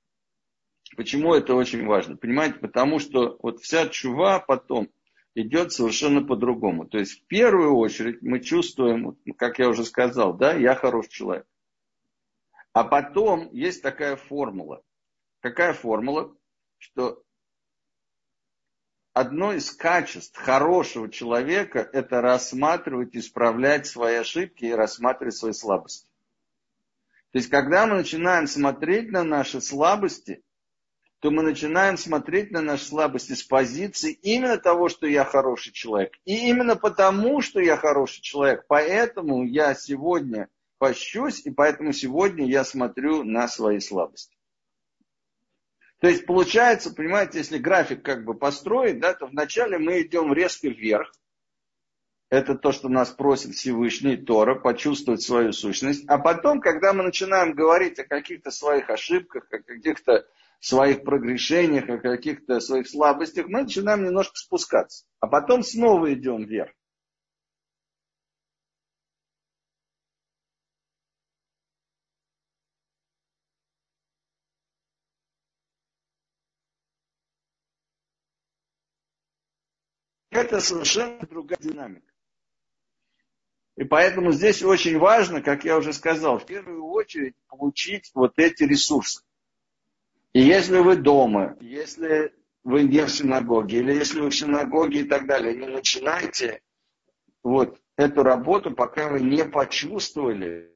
Почему 0.97 1.35
это 1.35 1.55
очень 1.55 1.85
важно? 1.85 2.17
Понимаете, 2.17 2.61
потому 2.61 2.99
что 2.99 3.39
вот 3.43 3.61
вся 3.61 3.89
чува 3.89 4.41
потом, 4.41 4.89
идет 5.41 5.73
совершенно 5.73 6.23
по-другому. 6.23 6.87
То 6.87 6.99
есть 6.99 7.21
в 7.21 7.27
первую 7.27 7.77
очередь 7.77 8.23
мы 8.23 8.41
чувствуем, 8.41 9.17
как 9.37 9.59
я 9.59 9.69
уже 9.69 9.85
сказал, 9.85 10.35
да, 10.35 10.55
я 10.55 10.75
хороший 10.75 11.11
человек. 11.11 11.47
А 12.73 12.85
потом 12.85 13.51
есть 13.53 13.83
такая 13.83 14.17
формула. 14.17 14.83
Какая 15.41 15.73
формула? 15.73 16.35
Что 16.79 17.23
одно 19.13 19.53
из 19.53 19.71
качеств 19.71 20.37
хорошего 20.37 21.09
человека– 21.11 21.89
это 21.93 22.21
рассматривать, 22.21 23.17
исправлять 23.17 23.87
свои 23.87 24.17
ошибки 24.17 24.65
и 24.65 24.73
рассматривать 24.73 25.37
свои 25.37 25.53
слабости. 25.53 26.09
То 27.31 27.39
есть, 27.39 27.51
когда 27.51 27.87
мы 27.87 27.97
начинаем 27.97 28.47
смотреть 28.47 29.11
на 29.11 29.23
наши 29.23 29.61
слабости, 29.61 30.43
то 31.21 31.31
мы 31.31 31.43
начинаем 31.43 31.97
смотреть 31.97 32.53
на 32.53 32.63
наши 32.63 32.85
слабости 32.85 33.33
с 33.33 33.43
позиции 33.43 34.13
именно 34.13 34.57
того, 34.57 34.89
что 34.89 35.07
я 35.07 35.25
хороший 35.25 35.73
человек. 35.73 36.15
И 36.25 36.49
именно 36.49 36.77
потому, 36.77 37.41
что 37.41 37.61
я 37.61 37.77
хороший 37.77 38.23
человек, 38.23 38.65
поэтому 38.69 39.45
я 39.45 39.75
сегодня 39.75 40.49
пощусь, 40.79 41.45
и 41.45 41.51
поэтому 41.51 41.93
сегодня 41.93 42.47
я 42.47 42.65
смотрю 42.65 43.25
на 43.25 43.49
свои 43.49 43.81
слабости. 43.81 44.37
То 46.01 46.07
есть 46.07 46.27
получается, 46.27 46.95
понимаете, 46.95 47.39
если 47.39 47.59
график 47.59 48.05
как 48.05 48.25
бы 48.25 48.35
построить, 48.35 49.01
да, 49.01 49.15
то 49.15 49.27
вначале 49.27 49.79
мы 49.79 50.03
идем 50.03 50.33
резко 50.33 50.69
вверх. 50.69 51.13
Это 52.31 52.55
то, 52.55 52.71
что 52.71 52.89
нас 52.89 53.11
просит 53.11 53.55
Всевышний 53.55 54.17
Тора, 54.17 54.55
почувствовать 54.55 55.23
свою 55.23 55.53
сущность. 55.53 56.05
А 56.09 56.19
потом, 56.19 56.61
когда 56.61 56.93
мы 56.93 57.03
начинаем 57.03 57.55
говорить 57.55 57.99
о 57.99 58.05
каких-то 58.05 58.51
своих 58.53 58.91
ошибках, 58.91 59.49
о 59.51 59.59
каких-то 59.59 60.27
своих 60.61 61.05
прогрешениях, 61.05 61.89
о 61.89 61.99
каких-то 61.99 62.61
своих 62.61 62.89
слабостях, 62.89 63.47
мы 63.47 63.63
начинаем 63.63 64.05
немножко 64.05 64.37
спускаться. 64.37 65.05
А 65.21 65.27
потом 65.27 65.63
снова 65.63 66.13
идем 66.13 66.45
вверх. 66.45 66.73
Это 80.31 80.61
совершенно 80.61 81.27
другая 81.27 81.59
динамика. 81.61 82.07
И 83.77 83.85
поэтому 83.85 84.33
здесь 84.33 84.63
очень 84.63 84.99
важно, 84.99 85.41
как 85.41 85.65
я 85.65 85.79
уже 85.79 85.93
сказал, 85.93 86.39
в 86.39 86.47
первую 86.47 86.85
очередь 86.85 87.37
получить 87.47 88.11
вот 88.15 88.39
эти 88.39 88.65
ресурсы. 88.65 89.23
И 90.39 90.41
если 90.41 90.79
вы 90.79 90.95
дома, 90.95 91.57
если 91.61 92.33
вы 92.63 92.85
не 92.85 93.05
в 93.05 93.11
синагоге, 93.11 93.79
или 93.79 93.93
если 93.93 94.21
вы 94.21 94.31
в 94.31 94.37
синагоге 94.37 95.01
и 95.01 95.03
так 95.03 95.27
далее, 95.27 95.57
не 95.57 95.67
начинайте 95.67 96.63
вот 97.43 97.81
эту 97.97 98.23
работу, 98.23 98.71
пока 98.71 99.09
вы 99.09 99.21
не 99.21 99.45
почувствовали, 99.45 100.73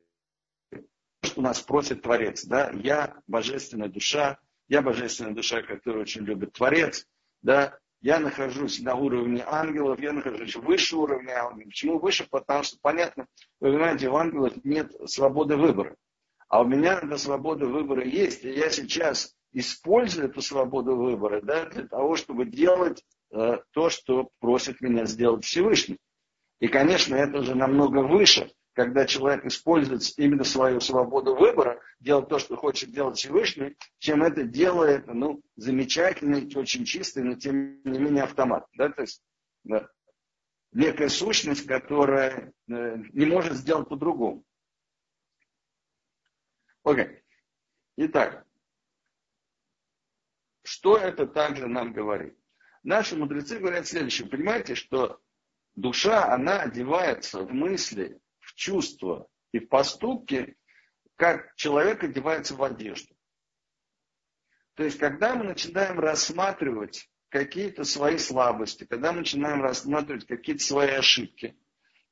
что 1.23 1.43
нас 1.43 1.61
просит 1.61 2.03
Творец. 2.03 2.45
Да? 2.45 2.73
Я 2.75 3.15
божественная 3.29 3.87
душа, 3.87 4.41
я 4.67 4.83
божественная 4.83 5.33
душа, 5.33 5.63
которую 5.63 6.03
очень 6.03 6.23
любит 6.23 6.55
Творец. 6.55 7.07
Да? 7.41 7.79
я 8.01 8.19
нахожусь 8.19 8.81
на 8.81 8.97
уровне 8.97 9.45
ангелов, 9.47 10.01
я 10.01 10.13
нахожусь 10.13 10.57
выше 10.57 10.97
уровня 10.97 11.41
ангелов. 11.41 11.67
Почему 11.67 12.01
выше? 12.01 12.27
Потому 12.29 12.65
что, 12.65 12.79
понятно, 12.83 13.29
вы 13.61 13.71
понимаете, 13.71 14.09
у 14.09 14.17
ангелов 14.17 14.55
нет 14.65 14.93
свободы 15.07 15.57
выбора. 15.57 15.95
А 16.49 16.63
у 16.63 16.65
меня 16.65 16.99
эта 16.99 17.17
свобода 17.17 17.67
выбора 17.67 18.05
есть. 18.05 18.45
И 18.45 18.51
я 18.51 18.69
сейчас 18.69 19.37
использую 19.53 20.29
эту 20.29 20.41
свободу 20.41 20.97
выбора 20.97 21.41
да, 21.43 21.67
для 21.67 21.87
того, 21.87 22.17
чтобы 22.17 22.47
делать 22.47 23.05
э, 23.31 23.59
то, 23.71 23.91
что 23.91 24.31
просит 24.41 24.81
меня 24.81 25.05
сделать 25.07 25.45
Всевышний. 25.45 25.99
И, 26.61 26.69
конечно, 26.69 27.15
это 27.15 27.43
же 27.43 27.55
намного 27.55 27.99
выше, 27.99 28.51
когда 28.73 29.05
человек 29.05 29.45
использует 29.45 30.03
именно 30.17 30.45
свою 30.45 30.81
свободу 30.81 31.35
выбора, 31.35 31.81
делать 32.01 32.29
то, 32.29 32.39
что 32.39 32.57
хочет 32.57 32.91
делать 32.91 33.19
Всевышний, 33.19 33.77
чем 33.99 34.23
это 34.23 34.45
делает, 34.45 35.07
ну, 35.07 35.43
замечательный, 35.57 36.51
очень 36.57 36.85
чистый, 36.85 37.23
но 37.23 37.35
тем 37.35 37.83
не 37.85 37.99
менее 37.99 38.25
автомат. 38.25 38.67
Да? 38.77 38.89
То 38.89 39.03
есть, 39.03 39.23
да, 39.65 39.89
некая 40.73 41.09
сущность, 41.09 41.67
которая 41.67 42.53
э, 42.69 42.97
не 43.13 43.27
может 43.27 43.55
сделать 43.55 43.89
по-другому. 43.89 44.45
Окей. 46.85 47.05
Okay. 47.05 47.19
Итак, 47.97 48.47
что 50.83 50.97
это 50.97 51.29
также 51.29 51.69
нам 51.69 51.93
говорит? 51.93 52.37
Наши 52.83 53.17
мудрецы 53.17 53.61
говорят 53.61 53.87
следующее. 53.87 54.29
Понимаете, 54.29 54.75
что 54.75 55.21
душа, 55.77 56.35
она 56.35 56.63
одевается 56.63 57.43
в 57.43 57.53
мысли, 57.53 58.21
в 58.41 58.55
чувства 58.55 59.29
и 59.53 59.61
в 59.61 59.69
поступки, 59.69 60.57
как 61.15 61.55
человек 61.55 62.03
одевается 62.03 62.57
в 62.57 62.65
одежду. 62.65 63.15
То 64.75 64.83
есть, 64.83 64.99
когда 64.99 65.37
мы 65.37 65.45
начинаем 65.45 66.01
рассматривать 66.01 67.09
какие-то 67.29 67.85
свои 67.85 68.19
слабости, 68.19 68.85
когда 68.85 69.13
мы 69.13 69.21
начинаем 69.21 69.63
рассматривать 69.63 70.27
какие-то 70.27 70.65
свои 70.65 70.91
ошибки, 70.91 71.57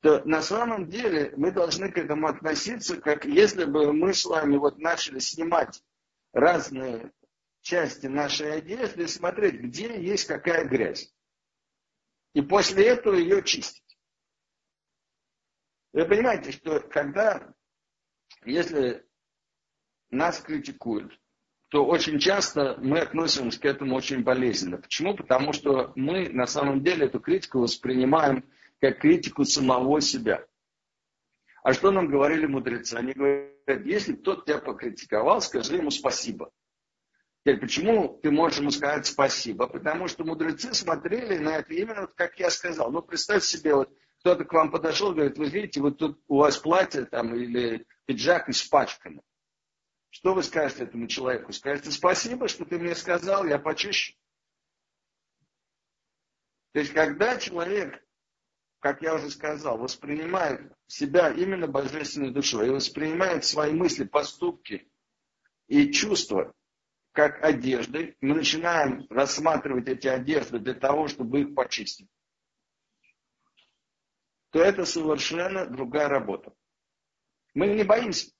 то 0.00 0.22
на 0.24 0.42
самом 0.42 0.88
деле 0.88 1.34
мы 1.36 1.50
должны 1.50 1.90
к 1.90 1.98
этому 1.98 2.28
относиться, 2.28 3.00
как 3.00 3.24
если 3.24 3.64
бы 3.64 3.92
мы 3.92 4.14
с 4.14 4.24
вами 4.24 4.58
вот 4.58 4.78
начали 4.78 5.18
снимать 5.18 5.82
разные 6.32 7.10
части 7.62 8.06
нашей 8.06 8.52
одежды 8.54 9.04
и 9.04 9.06
смотреть, 9.06 9.60
где 9.60 10.00
есть 10.00 10.26
какая 10.26 10.66
грязь. 10.66 11.12
И 12.34 12.42
после 12.42 12.86
этого 12.86 13.14
ее 13.14 13.42
чистить. 13.42 13.98
Вы 15.92 16.06
понимаете, 16.06 16.52
что 16.52 16.80
когда, 16.80 17.52
если 18.44 19.04
нас 20.10 20.40
критикуют, 20.40 21.20
то 21.70 21.84
очень 21.84 22.18
часто 22.18 22.76
мы 22.80 23.00
относимся 23.00 23.60
к 23.60 23.64
этому 23.64 23.96
очень 23.96 24.22
болезненно. 24.22 24.78
Почему? 24.78 25.16
Потому 25.16 25.52
что 25.52 25.92
мы 25.94 26.28
на 26.28 26.46
самом 26.46 26.82
деле 26.82 27.06
эту 27.06 27.20
критику 27.20 27.60
воспринимаем 27.60 28.48
как 28.80 28.98
критику 28.98 29.44
самого 29.44 30.00
себя. 30.00 30.44
А 31.62 31.72
что 31.72 31.90
нам 31.90 32.08
говорили 32.08 32.46
мудрецы? 32.46 32.94
Они 32.94 33.12
говорят, 33.12 33.84
если 33.84 34.14
кто-то 34.14 34.44
тебя 34.46 34.58
покритиковал, 34.58 35.40
скажи 35.40 35.76
ему 35.76 35.90
спасибо. 35.90 36.50
Теперь, 37.42 37.58
почему 37.58 38.18
ты 38.22 38.30
можешь 38.30 38.58
ему 38.58 38.70
сказать 38.70 39.06
спасибо? 39.06 39.66
Потому 39.66 40.08
что 40.08 40.24
мудрецы 40.24 40.74
смотрели 40.74 41.38
на 41.38 41.56
это 41.56 41.72
именно 41.72 42.02
вот 42.02 42.12
как 42.14 42.38
я 42.38 42.50
сказал. 42.50 42.90
Ну, 42.92 43.00
представь 43.00 43.44
себе, 43.44 43.74
вот 43.74 43.90
кто-то 44.18 44.44
к 44.44 44.52
вам 44.52 44.70
подошел, 44.70 45.14
говорит, 45.14 45.38
вы 45.38 45.48
видите, 45.48 45.80
вот 45.80 45.96
тут 45.96 46.22
у 46.28 46.38
вас 46.38 46.58
платье 46.58 47.06
там 47.06 47.34
или 47.34 47.86
пиджак 48.04 48.50
испачкано. 48.50 49.22
Что 50.10 50.34
вы 50.34 50.42
скажете 50.42 50.84
этому 50.84 51.06
человеку? 51.06 51.52
Скажете, 51.52 51.90
спасибо, 51.90 52.46
что 52.46 52.66
ты 52.66 52.78
мне 52.78 52.94
сказал, 52.94 53.46
я 53.46 53.58
почищу. 53.58 54.14
То 56.72 56.80
есть, 56.80 56.92
когда 56.92 57.38
человек, 57.38 58.04
как 58.80 59.00
я 59.00 59.14
уже 59.14 59.30
сказал, 59.30 59.78
воспринимает 59.78 60.72
себя 60.86 61.30
именно 61.30 61.66
божественной 61.66 62.32
душой 62.32 62.66
и 62.66 62.70
воспринимает 62.70 63.44
свои 63.44 63.72
мысли, 63.72 64.04
поступки 64.04 64.90
и 65.68 65.90
чувства 65.90 66.54
как 67.20 67.44
одежды, 67.44 68.16
мы 68.22 68.36
начинаем 68.36 69.06
рассматривать 69.10 69.86
эти 69.88 70.08
одежды 70.08 70.58
для 70.58 70.72
того, 70.72 71.06
чтобы 71.06 71.42
их 71.42 71.54
почистить, 71.54 72.08
то 74.50 74.62
это 74.62 74.86
совершенно 74.86 75.66
другая 75.66 76.08
работа. 76.08 76.54
Мы 77.52 77.66
не 77.66 77.82
боимся. 77.82 78.30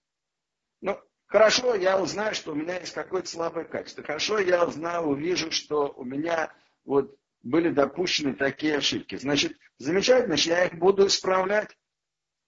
Ну, 0.81 0.99
хорошо, 1.27 1.75
я 1.75 2.01
узнаю, 2.01 2.35
что 2.35 2.53
у 2.53 2.55
меня 2.55 2.81
есть 2.81 2.95
какое-то 2.95 3.29
слабое 3.29 3.65
качество. 3.65 4.03
Хорошо, 4.03 4.39
я 4.39 4.65
узнаю, 4.65 5.03
увижу, 5.03 5.51
что 5.51 5.93
у 5.95 6.05
меня 6.05 6.51
вот 6.85 7.15
были 7.43 7.69
допущены 7.69 8.35
такие 8.35 8.79
ошибки. 8.79 9.17
Значит, 9.17 9.59
замечательно, 9.77 10.39
что 10.39 10.51
я 10.53 10.65
их 10.65 10.79
буду 10.79 11.07
исправлять. 11.07 11.77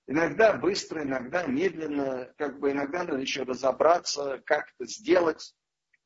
Иногда 0.07 0.55
быстро, 0.55 1.03
иногда 1.03 1.45
медленно, 1.45 2.33
как 2.39 2.59
бы 2.59 2.71
иногда 2.71 3.05
надо 3.05 3.19
еще 3.19 3.43
разобраться, 3.43 4.43
как 4.47 4.73
это 4.79 4.89
сделать. 4.89 5.55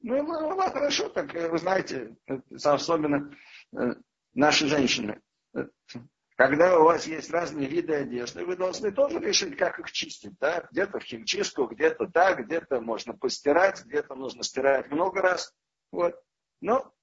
Ну, 0.00 0.22
ну, 0.22 0.54
ну 0.54 0.56
хорошо, 0.70 1.08
так 1.08 1.32
вы 1.32 1.58
знаете, 1.58 2.16
особенно 2.62 3.34
э, 3.72 3.94
наши 4.34 4.66
женщины. 4.68 5.20
Когда 6.36 6.78
у 6.78 6.84
вас 6.84 7.06
есть 7.06 7.30
разные 7.30 7.66
виды 7.66 7.94
одежды, 7.94 8.44
вы 8.44 8.56
должны 8.56 8.92
тоже 8.92 9.18
решить, 9.20 9.56
как 9.56 9.78
их 9.78 9.90
чистить. 9.90 10.38
Да? 10.38 10.68
Где-то 10.70 11.00
в 11.00 11.02
химчистку, 11.02 11.66
где-то 11.66 12.08
так, 12.08 12.44
где-то 12.44 12.82
можно 12.82 13.14
постирать, 13.14 13.82
где-то 13.84 14.14
нужно 14.14 14.42
стирать 14.42 14.90
много 14.90 15.22
раз. 15.22 15.54
Вот. 15.90 16.14
Но 16.60 16.94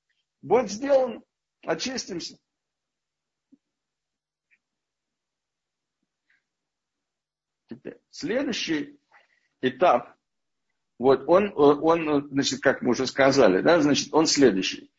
будет 0.43 0.69
сделано, 0.69 1.23
очистимся. 1.65 2.38
Теперь, 7.67 7.99
следующий 8.12 8.99
этап, 9.62 10.12
вот 10.99 11.23
он, 11.27 11.51
он, 11.56 12.29
значит, 12.29 12.62
как 12.62 12.82
мы 12.82 12.91
уже 12.91 13.08
сказали, 13.08 13.62
да, 13.62 13.82
значит, 13.82 14.13
он 14.13 14.25
следующий. 14.25 14.91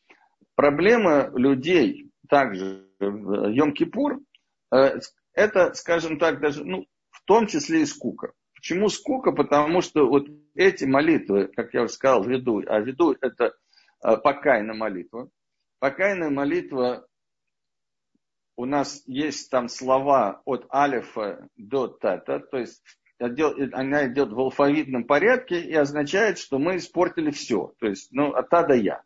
Проблема 0.55 1.31
людей 1.35 2.11
также 2.29 2.89
в 2.99 3.51
Йом-Кипур, 3.51 4.21
э, 4.73 5.01
это, 5.33 5.75
скажем 5.75 6.19
так, 6.19 6.41
даже, 6.41 6.65
ну, 6.65 6.87
в 7.11 7.23
том 7.25 7.47
числе 7.47 7.83
и 7.83 7.87
скука. 7.87 8.33
Почему 8.55 8.89
скука? 8.89 9.33
Потому 9.33 9.83
что 9.83 10.09
вот 10.09 10.27
эти 10.55 10.85
молитвы, 10.85 11.49
как 11.49 11.75
я 11.75 11.83
уже 11.83 11.93
сказал, 11.93 12.25
веду, 12.25 12.63
а 12.67 12.81
веду 12.81 13.15
это 13.21 13.55
э, 14.03 14.17
покайная 14.17 14.75
молитва. 14.75 15.29
Покайная 15.81 16.31
молитва, 16.31 17.07
у 18.57 18.65
нас 18.65 19.03
есть 19.07 19.51
там 19.51 19.69
слова 19.69 20.41
от 20.45 20.67
алифа 20.73 21.49
до 21.57 21.89
тета, 21.89 22.39
то 22.41 22.59
есть 22.59 22.83
она 23.19 24.07
идет 24.09 24.33
в 24.33 24.41
алфавитном 24.41 25.05
порядке 25.05 25.61
и 25.61 25.75
означает, 25.75 26.39
что 26.39 26.59
мы 26.59 26.77
испортили 26.77 27.31
все. 27.31 27.75
То 27.79 27.87
есть, 27.87 28.13
ну, 28.13 28.33
от 28.33 28.53
А 28.53 28.63
до 28.65 28.75
Я. 28.75 29.03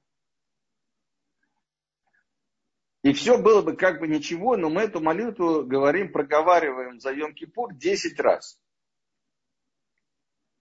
И 3.02 3.12
все 3.12 3.38
было 3.38 3.62
бы 3.62 3.76
как 3.76 4.00
бы 4.00 4.08
ничего, 4.08 4.56
но 4.56 4.70
мы 4.70 4.82
эту 4.82 5.00
молитву 5.00 5.64
говорим, 5.64 6.12
проговариваем 6.12 7.00
за 7.00 7.12
Йом-Кипур 7.12 7.72
10 7.72 8.18
раз. 8.20 8.60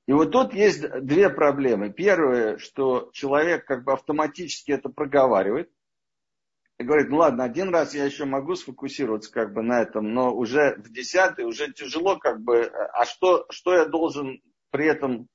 И 0.08 0.14
вот 0.14 0.32
тут 0.32 0.54
есть 0.54 0.88
две 1.02 1.30
проблемы. 1.30 1.92
Первое, 1.92 2.58
что 2.58 3.10
человек 3.12 3.66
как 3.66 3.84
бы 3.84 3.94
автоматически 3.94 4.72
это 4.72 4.90
проговаривает. 4.90 5.70
И 6.80 6.84
говорит, 6.84 7.10
ну 7.10 7.18
ладно, 7.18 7.44
один 7.44 7.70
раз 7.70 7.96
я 7.96 8.06
еще 8.06 8.26
могу 8.26 8.56
сфокусироваться 8.56 9.32
как 9.32 9.52
бы 9.52 9.64
на 9.64 9.82
этом, 9.82 10.14
но 10.14 10.34
уже 10.34 10.76
в 10.78 10.92
десятый 10.92 11.46
уже 11.46 11.74
тяжело 11.74 12.18
как 12.18 12.40
бы, 12.42 12.66
а 12.66 13.06
что, 13.06 13.48
что 13.50 13.74
я 13.74 13.86
должен 13.86 14.42
при 14.70 14.86
этом 14.86 15.28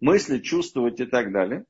мыслить, 0.00 0.44
чувствовать 0.44 0.98
и 1.00 1.04
так 1.04 1.30
далее. 1.30 1.66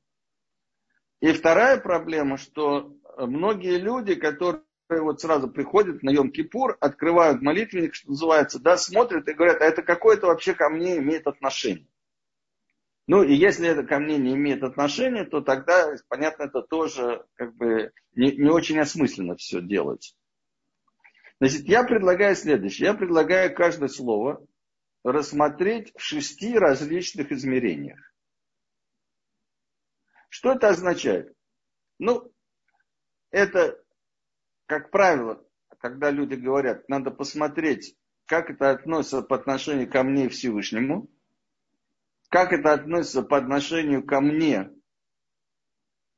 И 1.19 1.33
вторая 1.33 1.77
проблема, 1.77 2.37
что 2.37 2.95
многие 3.17 3.77
люди, 3.77 4.15
которые 4.15 4.63
вот 4.89 5.19
сразу 5.19 5.49
приходят 5.49 6.01
на 6.01 6.11
Йом-Кипур, 6.11 6.77
открывают 6.79 7.41
молитвенник, 7.41 7.95
что 7.95 8.11
называется, 8.11 8.59
да, 8.59 8.77
смотрят 8.77 9.27
и 9.27 9.33
говорят, 9.33 9.61
а 9.61 9.65
это 9.65 9.81
какое-то 9.81 10.27
вообще 10.27 10.53
ко 10.53 10.69
мне 10.69 10.97
имеет 10.97 11.27
отношение. 11.27 11.87
Ну 13.09 13.23
и 13.23 13.33
если 13.33 13.67
это 13.67 13.81
ко 13.81 13.97
мне 13.97 14.19
не 14.19 14.35
имеет 14.35 14.61
отношения, 14.61 15.25
то 15.25 15.41
тогда, 15.41 15.95
понятно, 16.09 16.43
это 16.43 16.61
тоже 16.61 17.25
как 17.33 17.55
бы 17.55 17.91
не, 18.13 18.33
не 18.33 18.51
очень 18.51 18.77
осмысленно 18.77 19.35
все 19.35 19.63
делать. 19.63 20.15
Значит, 21.39 21.63
я 21.63 21.83
предлагаю 21.83 22.35
следующее. 22.35 22.89
Я 22.89 22.93
предлагаю 22.93 23.55
каждое 23.55 23.89
слово 23.89 24.45
рассмотреть 25.03 25.91
в 25.97 26.01
шести 26.03 26.55
различных 26.55 27.31
измерениях. 27.31 27.99
Что 30.29 30.51
это 30.51 30.69
означает? 30.69 31.35
Ну, 31.97 32.31
это 33.31 33.83
как 34.67 34.91
правило, 34.91 35.43
когда 35.79 36.11
люди 36.11 36.35
говорят, 36.35 36.87
надо 36.87 37.09
посмотреть, 37.09 37.97
как 38.27 38.51
это 38.51 38.69
относится 38.69 39.23
по 39.23 39.35
отношению 39.35 39.89
ко 39.89 40.03
мне 40.03 40.27
и 40.27 40.29
Всевышнему, 40.29 41.09
как 42.29 42.53
это 42.53 42.73
относится 42.73 43.23
по 43.23 43.37
отношению 43.37 44.05
ко 44.05 44.21
мне 44.21 44.71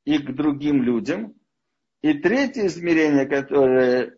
и 0.04 0.18
к 0.20 0.34
другим 0.34 0.84
людям, 0.84 1.36
И 2.02 2.14
третье 2.16 2.66
измерение, 2.66 3.28
которое 3.28 4.18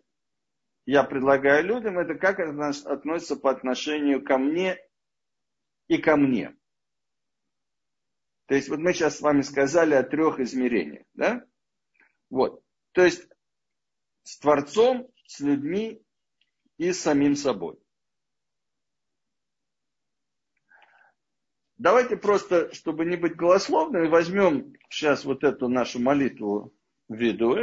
я 0.86 1.04
предлагаю 1.04 1.64
людям, 1.64 1.98
это 1.98 2.14
как 2.14 2.40
это 2.40 2.68
относится 2.68 3.36
по 3.36 3.50
отношению 3.50 4.24
ко 4.24 4.38
мне 4.38 4.78
и 5.88 5.98
ко 5.98 6.16
мне. 6.16 6.56
То 8.46 8.54
есть 8.54 8.68
вот 8.68 8.78
мы 8.78 8.92
сейчас 8.92 9.18
с 9.18 9.20
вами 9.20 9.42
сказали 9.42 9.94
о 9.94 10.02
трех 10.02 10.40
измерениях, 10.40 11.06
да? 11.14 11.44
Вот. 12.30 12.62
То 12.92 13.04
есть 13.04 13.28
с 14.22 14.38
Творцом, 14.38 15.08
с 15.26 15.40
людьми 15.40 16.02
и 16.78 16.92
с 16.92 17.00
самим 17.00 17.36
собой. 17.36 17.78
Давайте 21.84 22.16
просто, 22.16 22.72
чтобы 22.72 23.04
не 23.04 23.16
быть 23.16 23.36
голословными, 23.36 24.08
возьмем 24.08 24.72
сейчас 24.88 25.26
вот 25.26 25.44
эту 25.44 25.68
нашу 25.68 26.00
молитву 26.00 26.74
в 27.08 27.14
виду 27.14 27.58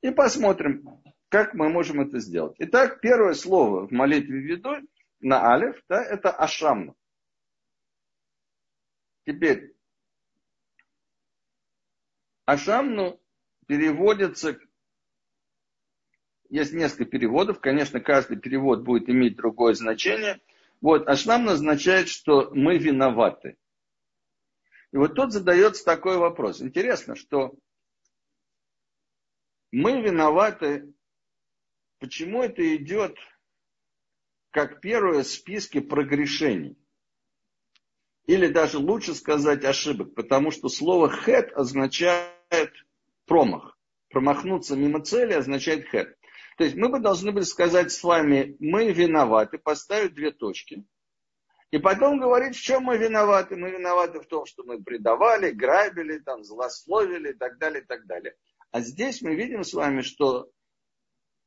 и 0.00 0.10
посмотрим, 0.10 1.02
как 1.28 1.52
мы 1.52 1.68
можем 1.68 2.00
это 2.00 2.18
сделать. 2.18 2.56
Итак, 2.60 3.02
первое 3.02 3.34
слово 3.34 3.86
в 3.86 3.90
молитве 3.90 4.40
виду 4.40 4.70
на 5.20 5.52
алиф, 5.52 5.84
да, 5.86 6.02
это 6.02 6.30
ашамна. 6.30 6.94
Теперь, 9.26 9.74
ашамну 12.46 13.20
переводится, 13.66 14.58
есть 16.48 16.72
несколько 16.72 17.04
переводов, 17.04 17.60
конечно, 17.60 18.00
каждый 18.00 18.38
перевод 18.38 18.82
будет 18.82 19.10
иметь 19.10 19.36
другое 19.36 19.74
значение. 19.74 20.40
Вот, 20.80 21.08
ашам 21.08 21.48
означает, 21.48 22.08
что 22.08 22.50
мы 22.52 22.78
виноваты. 22.78 23.56
И 24.92 24.96
вот 24.96 25.14
тут 25.14 25.32
задается 25.32 25.84
такой 25.84 26.16
вопрос. 26.16 26.60
Интересно, 26.60 27.14
что 27.14 27.54
мы 29.70 30.00
виноваты, 30.02 30.92
почему 31.98 32.42
это 32.42 32.76
идет 32.76 33.16
как 34.50 34.80
первое 34.80 35.22
в 35.22 35.28
списке 35.28 35.80
прогрешений? 35.80 36.76
Или 38.26 38.48
даже 38.48 38.78
лучше 38.78 39.14
сказать 39.14 39.64
ошибок, 39.64 40.14
потому 40.14 40.50
что 40.50 40.68
слово 40.68 41.10
хет 41.10 41.52
означает 41.52 42.72
промах. 43.26 43.78
Промахнуться 44.08 44.76
мимо 44.76 45.04
цели 45.04 45.34
означает 45.34 45.88
хет. 45.88 46.18
То 46.60 46.64
есть 46.64 46.76
мы 46.76 46.90
бы 46.90 47.00
должны 47.00 47.32
были 47.32 47.44
сказать 47.44 47.90
с 47.90 48.04
вами, 48.04 48.54
мы 48.60 48.92
виноваты, 48.92 49.56
поставить 49.56 50.12
две 50.12 50.30
точки. 50.30 50.84
И 51.70 51.78
потом 51.78 52.20
говорить, 52.20 52.54
в 52.54 52.60
чем 52.60 52.82
мы 52.82 52.98
виноваты. 52.98 53.56
Мы 53.56 53.70
виноваты 53.70 54.20
в 54.20 54.26
том, 54.26 54.44
что 54.44 54.62
мы 54.64 54.82
предавали, 54.82 55.52
грабили, 55.52 56.18
там, 56.18 56.44
злословили 56.44 57.30
и 57.30 57.32
так 57.32 57.56
далее, 57.56 57.82
и 57.82 57.86
так 57.86 58.04
далее. 58.04 58.36
А 58.72 58.82
здесь 58.82 59.22
мы 59.22 59.36
видим 59.36 59.64
с 59.64 59.72
вами, 59.72 60.02
что 60.02 60.50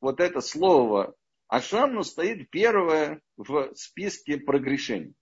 вот 0.00 0.18
это 0.18 0.40
слово 0.40 1.14
Ашамну 1.46 2.02
стоит 2.02 2.50
первое 2.50 3.22
в 3.36 3.72
списке 3.76 4.38
прогрешений. 4.38 5.14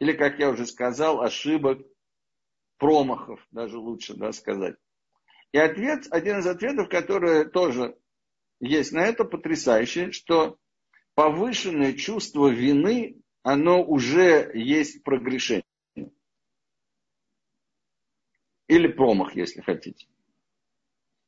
Или, 0.00 0.14
как 0.14 0.40
я 0.40 0.50
уже 0.50 0.66
сказал, 0.66 1.20
ошибок, 1.20 1.78
промахов, 2.76 3.38
даже 3.52 3.78
лучше 3.78 4.14
да, 4.14 4.32
сказать. 4.32 4.74
И 5.52 5.58
ответ, 5.58 6.08
один 6.10 6.40
из 6.40 6.46
ответов, 6.48 6.88
который 6.88 7.48
тоже 7.48 7.96
есть 8.62 8.92
на 8.92 9.00
это 9.00 9.24
потрясающее, 9.24 10.12
что 10.12 10.56
повышенное 11.14 11.94
чувство 11.94 12.48
вины, 12.48 13.20
оно 13.42 13.82
уже 13.84 14.50
есть 14.54 15.02
прогрешение. 15.02 15.64
Или 18.68 18.86
промах, 18.86 19.34
если 19.34 19.60
хотите. 19.60 20.06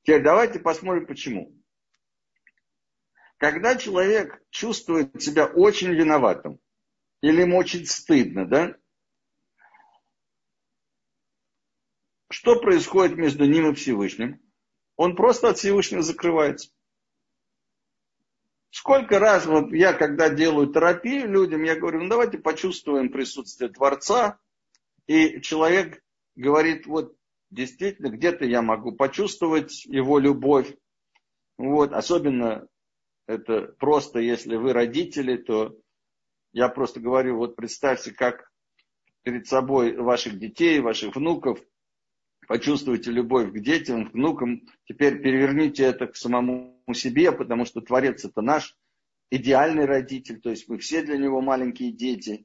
Теперь 0.02 0.22
давайте 0.22 0.60
посмотрим, 0.60 1.06
почему. 1.06 1.60
Когда 3.38 3.76
человек 3.76 4.40
чувствует 4.50 5.20
себя 5.20 5.46
очень 5.46 5.90
виноватым, 5.90 6.60
или 7.20 7.40
ему 7.40 7.58
очень 7.58 7.84
стыдно, 7.84 8.46
да? 8.46 8.76
Что 12.30 12.60
происходит 12.60 13.16
между 13.18 13.44
ним 13.44 13.72
и 13.72 13.74
Всевышним? 13.74 14.40
Он 14.96 15.16
просто 15.16 15.48
от 15.48 15.58
Всевышнего 15.58 16.02
закрывается. 16.02 16.70
Сколько 18.74 19.20
раз 19.20 19.46
вот 19.46 19.72
я, 19.72 19.92
когда 19.92 20.28
делаю 20.28 20.66
терапию 20.66 21.30
людям, 21.30 21.62
я 21.62 21.76
говорю, 21.76 22.02
ну 22.02 22.08
давайте 22.08 22.38
почувствуем 22.38 23.08
присутствие 23.08 23.70
Творца. 23.70 24.40
И 25.06 25.40
человек 25.42 26.02
говорит, 26.34 26.84
вот 26.86 27.14
действительно, 27.50 28.08
где-то 28.08 28.44
я 28.46 28.62
могу 28.62 28.90
почувствовать 28.90 29.84
его 29.84 30.18
любовь. 30.18 30.74
Вот, 31.56 31.92
особенно 31.92 32.66
это 33.28 33.72
просто, 33.78 34.18
если 34.18 34.56
вы 34.56 34.72
родители, 34.72 35.36
то 35.36 35.78
я 36.52 36.68
просто 36.68 36.98
говорю, 36.98 37.36
вот 37.36 37.54
представьте, 37.54 38.10
как 38.10 38.50
перед 39.22 39.46
собой 39.46 39.96
ваших 39.96 40.40
детей, 40.40 40.80
ваших 40.80 41.14
внуков, 41.14 41.60
почувствуйте 42.48 43.12
любовь 43.12 43.52
к 43.52 43.58
детям, 43.60 44.10
к 44.10 44.14
внукам, 44.14 44.62
теперь 44.86 45.22
переверните 45.22 45.84
это 45.84 46.08
к 46.08 46.16
самому 46.16 46.73
себе, 46.92 47.32
потому 47.32 47.64
что 47.64 47.80
Творец 47.80 48.24
это 48.24 48.42
наш 48.42 48.76
идеальный 49.30 49.86
родитель, 49.86 50.40
то 50.40 50.50
есть 50.50 50.68
мы 50.68 50.78
все 50.78 51.02
для 51.02 51.16
него 51.16 51.40
маленькие 51.40 51.92
дети. 51.92 52.44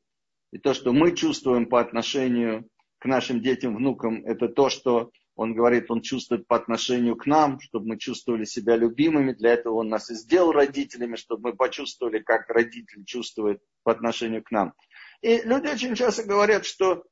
И 0.51 0.57
то, 0.57 0.73
что 0.73 0.93
мы 0.93 1.15
чувствуем 1.15 1.67
по 1.67 1.81
отношению 1.81 2.67
к 2.99 3.05
нашим 3.05 3.41
детям, 3.41 3.75
внукам, 3.75 4.23
это 4.25 4.47
то, 4.47 4.69
что 4.69 5.11
он 5.35 5.53
говорит, 5.53 5.89
он 5.89 6.01
чувствует 6.01 6.47
по 6.47 6.55
отношению 6.55 7.15
к 7.15 7.25
нам, 7.25 7.59
чтобы 7.59 7.87
мы 7.87 7.97
чувствовали 7.97 8.43
себя 8.43 8.75
любимыми. 8.75 9.33
Для 9.33 9.53
этого 9.53 9.75
он 9.75 9.89
нас 9.89 10.09
и 10.09 10.15
сделал 10.15 10.51
родителями, 10.51 11.15
чтобы 11.15 11.51
мы 11.51 11.55
почувствовали, 11.55 12.19
как 12.19 12.49
родитель 12.49 13.05
чувствует 13.05 13.61
по 13.83 13.91
отношению 13.91 14.43
к 14.43 14.51
нам. 14.51 14.73
И 15.21 15.41
люди 15.43 15.67
очень 15.67 15.95
часто 15.95 16.23
говорят, 16.23 16.65
что 16.65 17.05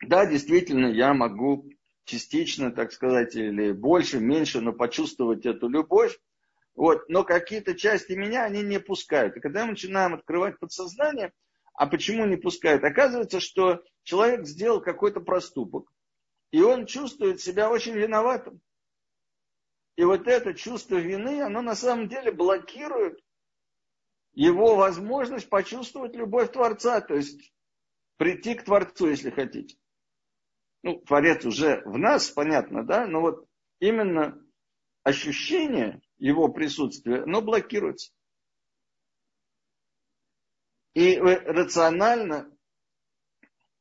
да, 0.00 0.24
действительно, 0.24 0.86
я 0.86 1.12
могу 1.12 1.68
частично, 2.04 2.70
так 2.70 2.92
сказать, 2.92 3.36
или 3.36 3.72
больше, 3.72 4.18
меньше, 4.18 4.60
но 4.60 4.72
почувствовать 4.72 5.44
эту 5.44 5.68
любовь. 5.68 6.18
Вот, 6.74 7.08
но 7.08 7.24
какие-то 7.24 7.74
части 7.74 8.12
меня 8.12 8.44
они 8.44 8.62
не 8.62 8.80
пускают. 8.80 9.36
И 9.36 9.40
когда 9.40 9.64
мы 9.64 9.72
начинаем 9.72 10.14
открывать 10.14 10.58
подсознание, 10.58 11.32
а 11.74 11.86
почему 11.86 12.26
не 12.26 12.36
пускают? 12.36 12.84
Оказывается, 12.84 13.40
что 13.40 13.82
человек 14.02 14.46
сделал 14.46 14.80
какой-то 14.80 15.20
проступок, 15.20 15.90
и 16.52 16.62
он 16.62 16.86
чувствует 16.86 17.40
себя 17.40 17.70
очень 17.70 17.94
виноватым. 17.94 18.60
И 19.96 20.04
вот 20.04 20.26
это 20.26 20.54
чувство 20.54 20.96
вины, 20.96 21.42
оно 21.42 21.60
на 21.60 21.74
самом 21.74 22.08
деле 22.08 22.32
блокирует 22.32 23.20
его 24.32 24.76
возможность 24.76 25.48
почувствовать 25.48 26.14
любовь 26.14 26.52
Творца, 26.52 27.00
то 27.00 27.14
есть 27.14 27.52
прийти 28.16 28.54
к 28.54 28.64
Творцу, 28.64 29.08
если 29.08 29.30
хотите 29.30 29.76
ну, 30.82 30.98
Творец 31.00 31.44
уже 31.44 31.82
в 31.84 31.98
нас, 31.98 32.30
понятно, 32.30 32.84
да, 32.84 33.06
но 33.06 33.20
вот 33.20 33.46
именно 33.80 34.40
ощущение 35.02 36.00
его 36.20 36.48
присутствия, 36.48 37.22
оно 37.22 37.40
блокируется. 37.40 38.12
И 40.94 41.16
рационально 41.18 42.50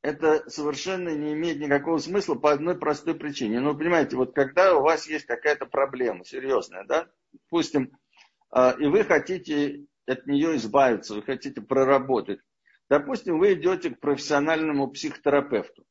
это 0.02 0.50
совершенно 0.50 1.10
не 1.10 1.34
имеет 1.34 1.60
никакого 1.60 1.98
смысла 1.98 2.36
по 2.36 2.52
одной 2.52 2.78
простой 2.78 3.16
причине. 3.16 3.60
Ну, 3.60 3.78
понимаете, 3.78 4.16
вот 4.16 4.34
когда 4.34 4.76
у 4.76 4.82
вас 4.82 5.08
есть 5.08 5.26
какая-то 5.26 5.66
проблема 5.66 6.24
серьезная, 6.24 6.86
да, 6.86 7.10
допустим, 7.34 7.92
а, 8.50 8.76
и 8.80 8.86
вы 8.86 9.04
хотите 9.04 9.86
от 10.06 10.26
нее 10.26 10.56
избавиться, 10.56 11.16
вы 11.16 11.22
хотите 11.22 11.62
проработать. 11.62 12.40
Допустим, 12.90 13.38
вы 13.38 13.54
идете 13.54 13.92
к 13.92 14.00
профессиональному 14.00 14.90
психотерапевту. 14.90 15.86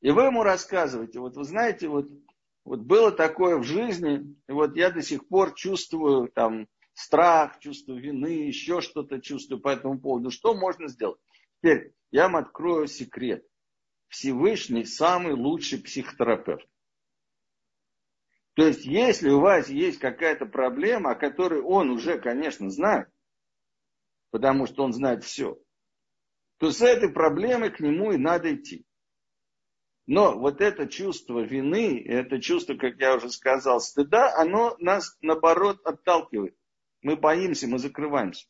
И 0.00 0.10
вы 0.10 0.24
ему 0.24 0.42
рассказываете, 0.42 1.20
вот 1.20 1.36
вы 1.36 1.44
знаете, 1.44 1.88
вот, 1.88 2.08
вот 2.66 2.80
было 2.80 3.12
такое 3.12 3.58
в 3.58 3.62
жизни, 3.62 4.36
и 4.48 4.52
вот 4.52 4.76
я 4.76 4.90
до 4.90 5.00
сих 5.00 5.28
пор 5.28 5.54
чувствую 5.54 6.28
там 6.28 6.66
страх, 6.94 7.60
чувствую 7.60 8.02
вины, 8.02 8.48
еще 8.48 8.80
что-то 8.80 9.20
чувствую 9.20 9.60
по 9.60 9.68
этому 9.68 10.00
поводу. 10.00 10.32
Что 10.32 10.52
можно 10.52 10.88
сделать? 10.88 11.20
Теперь 11.58 11.94
я 12.10 12.24
вам 12.24 12.34
открою 12.36 12.88
секрет. 12.88 13.46
Всевышний 14.08 14.84
самый 14.84 15.34
лучший 15.34 15.80
психотерапевт. 15.80 16.66
То 18.54 18.66
есть, 18.66 18.84
если 18.84 19.28
у 19.30 19.38
вас 19.38 19.68
есть 19.68 20.00
какая-то 20.00 20.46
проблема, 20.46 21.12
о 21.12 21.14
которой 21.16 21.60
он 21.60 21.90
уже, 21.90 22.18
конечно, 22.18 22.68
знает, 22.68 23.08
потому 24.30 24.66
что 24.66 24.82
он 24.82 24.92
знает 24.92 25.22
все, 25.22 25.56
то 26.58 26.72
с 26.72 26.82
этой 26.82 27.12
проблемой 27.12 27.70
к 27.70 27.78
нему 27.78 28.10
и 28.10 28.16
надо 28.16 28.52
идти. 28.52 28.84
Но 30.06 30.38
вот 30.38 30.60
это 30.60 30.86
чувство 30.86 31.40
вины, 31.40 32.00
это 32.06 32.40
чувство, 32.40 32.74
как 32.74 33.00
я 33.00 33.16
уже 33.16 33.28
сказал, 33.30 33.80
стыда, 33.80 34.34
оно 34.36 34.76
нас, 34.78 35.16
наоборот, 35.20 35.84
отталкивает. 35.84 36.56
Мы 37.02 37.16
боимся, 37.16 37.66
мы 37.66 37.78
закрываемся. 37.78 38.46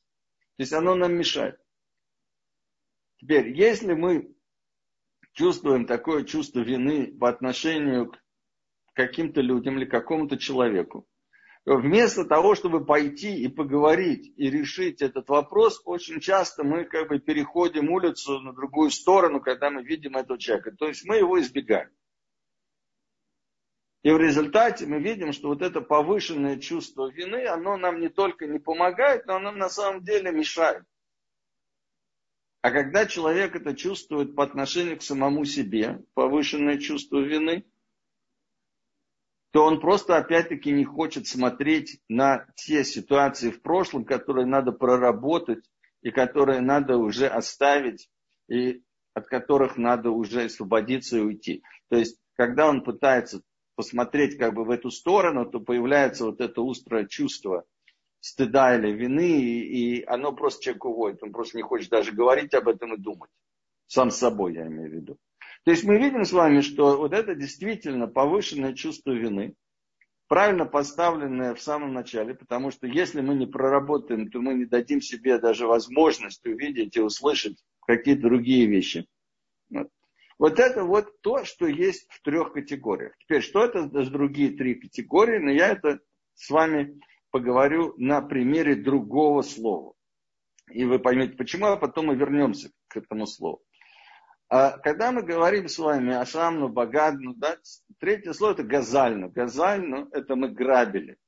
То 0.57 0.63
есть 0.63 0.73
оно 0.75 0.95
нам 0.95 1.15
мешает. 1.15 1.59
Теперь, 3.19 3.49
если 3.57 3.95
мы 3.95 4.35
чувствуем 5.33 5.87
такое 5.87 6.25
чувство 6.25 6.61
вины 6.61 7.17
по 7.19 7.29
отношению 7.31 8.13
к 8.13 8.19
каким-то 8.93 9.41
людям 9.41 9.79
или 9.79 9.87
какому-то 9.87 10.37
человеку, 10.37 11.09
Вместо 11.67 12.25
того, 12.25 12.55
чтобы 12.55 12.85
пойти 12.85 13.43
и 13.43 13.49
поговорить 13.49 14.33
и 14.37 14.49
решить 14.49 15.03
этот 15.03 15.29
вопрос, 15.29 15.83
очень 15.85 16.21
часто 16.21 16.63
мы 16.63 16.85
как 16.85 17.09
бы 17.09 17.19
переходим 17.19 17.91
улицу 17.91 18.39
на 18.39 18.53
другую 18.53 18.91
сторону, 18.93 19.41
когда 19.41 19.69
мы 19.69 19.83
видим 19.83 20.17
этого 20.17 20.39
человека. 20.39 20.71
То 20.71 20.87
есть 20.87 21.05
мы 21.05 21.17
его 21.17 21.41
избегаем. 21.41 21.91
И 24.05 24.13
в 24.13 24.19
результате 24.19 24.87
мы 24.87 25.01
видим, 25.01 25.33
что 25.33 25.49
вот 25.49 25.61
это 25.61 25.81
повышенное 25.81 26.61
чувство 26.61 27.11
вины, 27.11 27.49
оно 27.49 27.77
нам 27.77 27.99
не 27.99 28.11
только 28.11 28.47
не 28.47 28.61
помогает, 28.61 29.27
но 29.27 29.35
оно 29.35 29.51
на 29.51 29.69
самом 29.69 30.05
деле 30.05 30.31
мешает. 30.31 30.85
А 32.63 32.71
когда 32.71 33.07
человек 33.07 33.57
это 33.57 33.75
чувствует 33.75 34.37
по 34.37 34.45
отношению 34.45 34.99
к 34.99 35.03
самому 35.03 35.45
себе, 35.45 36.05
повышенное 36.15 36.79
чувство 36.79 37.19
вины, 37.19 37.65
то 39.53 39.65
он 39.65 39.81
просто 39.81 40.17
опять-таки 40.17 40.71
не 40.73 40.85
хочет 40.85 41.27
смотреть 41.27 42.01
на 42.09 42.47
те 42.57 42.85
ситуации 42.85 43.51
в 43.51 43.63
прошлом, 43.63 44.05
которые 44.05 44.47
надо 44.47 44.73
проработать 44.73 45.65
и 46.03 46.11
которые 46.11 46.61
надо 46.61 46.99
уже 46.99 47.27
оставить, 47.27 48.09
и 48.49 48.83
от 49.15 49.27
которых 49.29 49.77
надо 49.77 50.11
уже 50.11 50.45
освободиться 50.45 51.17
и 51.17 51.21
уйти. 51.21 51.63
То 51.89 51.97
есть, 51.97 52.19
когда 52.35 52.69
он 52.69 52.85
пытается 52.85 53.43
посмотреть 53.77 54.37
как 54.37 54.55
бы 54.55 54.65
в 54.65 54.71
эту 54.71 54.91
сторону, 54.91 55.47
то 55.47 55.61
появляется 55.61 56.27
вот 56.27 56.41
это 56.41 56.63
острое 56.63 57.07
чувство 57.07 57.65
стыда 58.21 58.77
или 58.77 58.93
вины, 58.93 59.41
и, 59.41 60.01
и 60.01 60.05
оно 60.05 60.33
просто 60.33 60.65
человек 60.65 60.85
уводит. 60.85 61.23
Он 61.23 61.33
просто 61.33 61.57
не 61.57 61.63
хочет 61.63 61.91
даже 61.91 62.13
говорить 62.13 62.55
об 62.55 62.69
этом 62.69 62.95
и 62.95 62.99
думать. 62.99 63.31
Сам 63.87 64.11
с 64.11 64.17
собой, 64.17 64.55
я 64.55 64.67
имею 64.67 64.91
в 64.91 64.95
виду. 64.95 65.19
То 65.67 65.73
есть 65.73 65.83
мы 65.83 65.99
видим 65.99 66.25
с 66.25 66.31
вами, 66.31 66.61
что 66.61 66.97
вот 66.97 67.13
это 67.13 67.35
действительно 67.35 68.07
повышенное 68.07 68.73
чувство 68.73 69.11
вины, 69.11 69.57
правильно 70.29 70.65
поставленное 70.65 71.57
в 71.57 71.61
самом 71.61 71.93
начале, 71.93 72.37
потому 72.37 72.71
что 72.71 72.87
если 72.87 73.21
мы 73.21 73.35
не 73.35 73.47
проработаем, 73.47 74.31
то 74.31 74.41
мы 74.41 74.55
не 74.55 74.67
дадим 74.67 75.01
себе 75.01 75.41
даже 75.41 75.67
возможность 75.67 76.47
увидеть 76.47 76.97
и 76.97 77.01
услышать 77.01 77.59
какие-то 77.85 78.23
другие 78.23 78.67
вещи. 78.67 79.09
Вот. 79.69 79.89
Вот 80.39 80.61
это 80.61 80.85
вот 80.85 81.21
то, 81.21 81.45
что 81.45 81.67
есть 81.67 82.07
в 82.11 82.23
трех 82.23 82.53
категориях. 82.53 83.17
Теперь, 83.19 83.43
что 83.43 83.65
это 83.65 83.89
за 83.89 84.09
другие 84.09 84.51
три 84.51 84.77
категории? 84.77 85.39
Но 85.39 85.51
я 85.51 85.71
это 85.71 85.99
с 86.35 86.49
вами 86.49 87.01
поговорю 87.33 87.93
на 87.97 88.21
примере 88.21 88.77
другого 88.77 89.43
слова. 89.43 89.95
И 90.71 90.85
вы 90.85 91.01
поймете, 91.01 91.37
почему, 91.37 91.67
а 91.67 91.77
потом 91.77 92.07
мы 92.07 92.15
вернемся 92.15 92.71
к 92.87 92.99
этому 92.99 93.27
слову. 93.27 93.66
А 94.49 94.79
когда 94.79 95.11
мы 95.11 95.23
говорим 95.23 95.69
с 95.69 95.79
вами 95.79 96.15
о 96.15 96.25
шамну, 96.25 96.69
багадну, 96.69 97.35
да, 97.35 97.59
третье 97.99 98.33
слово 98.33 98.53
это 98.53 98.63
газальну. 98.63 99.29
Газальну 99.29 100.09
это 100.13 100.37
мы 100.37 100.49
грабили. 100.49 101.19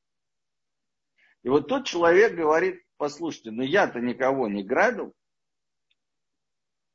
И 1.42 1.48
вот 1.48 1.68
тот 1.68 1.86
человек 1.86 2.34
говорит, 2.34 2.82
послушайте, 2.96 3.50
ну 3.50 3.62
я-то 3.62 4.00
никого 4.00 4.48
не 4.48 4.62
грабил, 4.62 5.14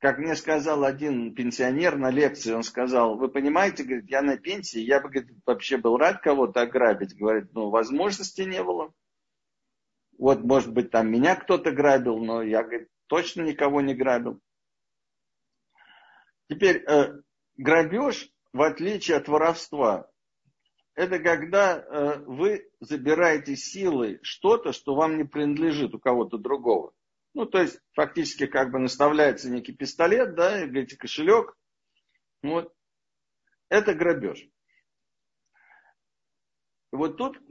как 0.03 0.17
мне 0.17 0.35
сказал 0.35 0.83
один 0.83 1.33
пенсионер 1.33 1.95
на 1.95 2.09
лекции, 2.09 2.51
он 2.51 2.63
сказал, 2.63 3.17
вы 3.17 3.29
понимаете, 3.29 3.85
говорит, 3.85 4.09
я 4.09 4.21
на 4.21 4.35
пенсии, 4.35 4.81
я 4.81 4.99
бы 4.99 5.07
говорит, 5.07 5.37
вообще 5.45 5.77
был 5.77 5.95
рад 5.95 6.19
кого-то 6.21 6.59
ограбить. 6.59 7.15
Говорит, 7.15 7.53
ну, 7.53 7.69
возможности 7.69 8.41
не 8.41 8.61
было. 8.61 8.93
Вот, 10.17 10.43
может 10.43 10.73
быть, 10.73 10.91
там 10.91 11.09
меня 11.09 11.37
кто-то 11.37 11.71
грабил, 11.71 12.17
но 12.17 12.41
я, 12.43 12.63
говорит, 12.63 12.89
точно 13.07 13.43
никого 13.43 13.79
не 13.79 13.93
грабил. 13.93 14.41
Теперь, 16.53 16.83
э, 16.87 17.19
грабеж, 17.57 18.29
в 18.51 18.61
отличие 18.61 19.17
от 19.17 19.27
воровства, 19.27 20.07
это 20.93 21.17
когда 21.17 21.79
э, 21.79 22.19
вы 22.27 22.69
забираете 22.79 23.55
силой 23.55 24.19
что-то, 24.21 24.71
что 24.71 24.93
вам 24.93 25.17
не 25.17 25.23
принадлежит 25.23 25.95
у 25.95 25.99
кого-то 25.99 26.37
другого. 26.37 26.93
Ну, 27.33 27.47
то 27.47 27.59
есть, 27.59 27.79
фактически, 27.93 28.45
как 28.45 28.71
бы 28.71 28.77
наставляется 28.77 29.49
некий 29.49 29.73
пистолет, 29.73 30.35
да, 30.35 30.63
и 30.63 30.67
говорите, 30.67 30.95
кошелек. 30.95 31.57
Вот. 32.43 32.71
Это 33.69 33.95
грабеж. 33.95 34.43
И 34.43 34.51
вот 36.95 37.17
тут 37.17 37.41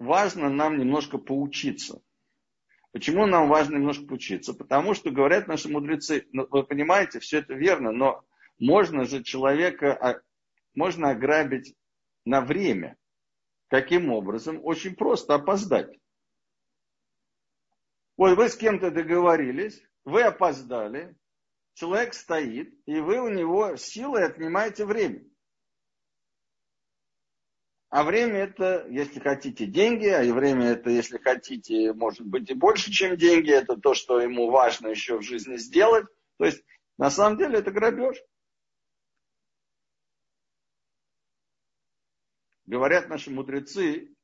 важно 0.00 0.50
нам 0.50 0.76
немножко 0.76 1.18
поучиться. 1.18 2.02
Почему 2.90 3.26
нам 3.26 3.48
важно 3.48 3.76
немножко 3.76 4.06
поучиться? 4.06 4.54
Потому 4.54 4.94
что 4.94 5.12
говорят 5.12 5.46
наши 5.46 5.68
мудрецы, 5.68 6.26
ну, 6.32 6.48
вы 6.50 6.64
понимаете, 6.64 7.20
все 7.20 7.38
это 7.38 7.54
верно, 7.54 7.92
но 7.92 8.24
можно 8.60 9.06
же 9.06 9.24
человека, 9.24 9.92
а, 9.94 10.20
можно 10.74 11.10
ограбить 11.10 11.74
на 12.24 12.42
время. 12.42 12.96
Каким 13.68 14.12
образом? 14.12 14.60
Очень 14.62 14.94
просто 14.94 15.34
опоздать. 15.34 15.98
Вот 18.16 18.36
вы 18.36 18.48
с 18.48 18.56
кем-то 18.56 18.90
договорились, 18.90 19.82
вы 20.04 20.22
опоздали, 20.22 21.16
человек 21.74 22.12
стоит, 22.12 22.74
и 22.84 23.00
вы 23.00 23.18
у 23.18 23.28
него 23.28 23.76
силой 23.76 24.26
отнимаете 24.26 24.84
время. 24.84 25.24
А 27.88 28.04
время 28.04 28.40
это, 28.40 28.86
если 28.88 29.18
хотите, 29.18 29.66
деньги, 29.66 30.06
а 30.06 30.22
время 30.32 30.66
это, 30.66 30.90
если 30.90 31.18
хотите, 31.18 31.92
может 31.92 32.24
быть 32.24 32.48
и 32.50 32.54
больше, 32.54 32.92
чем 32.92 33.16
деньги. 33.16 33.50
Это 33.50 33.76
то, 33.76 33.94
что 33.94 34.20
ему 34.20 34.50
важно 34.50 34.88
еще 34.88 35.18
в 35.18 35.22
жизни 35.22 35.56
сделать. 35.56 36.06
То 36.38 36.44
есть, 36.44 36.62
на 36.98 37.10
самом 37.10 37.38
деле, 37.38 37.58
это 37.58 37.72
грабеж. 37.72 38.16
Говорят 42.70 43.08
наши 43.08 43.32
мудрецы, 43.32 44.14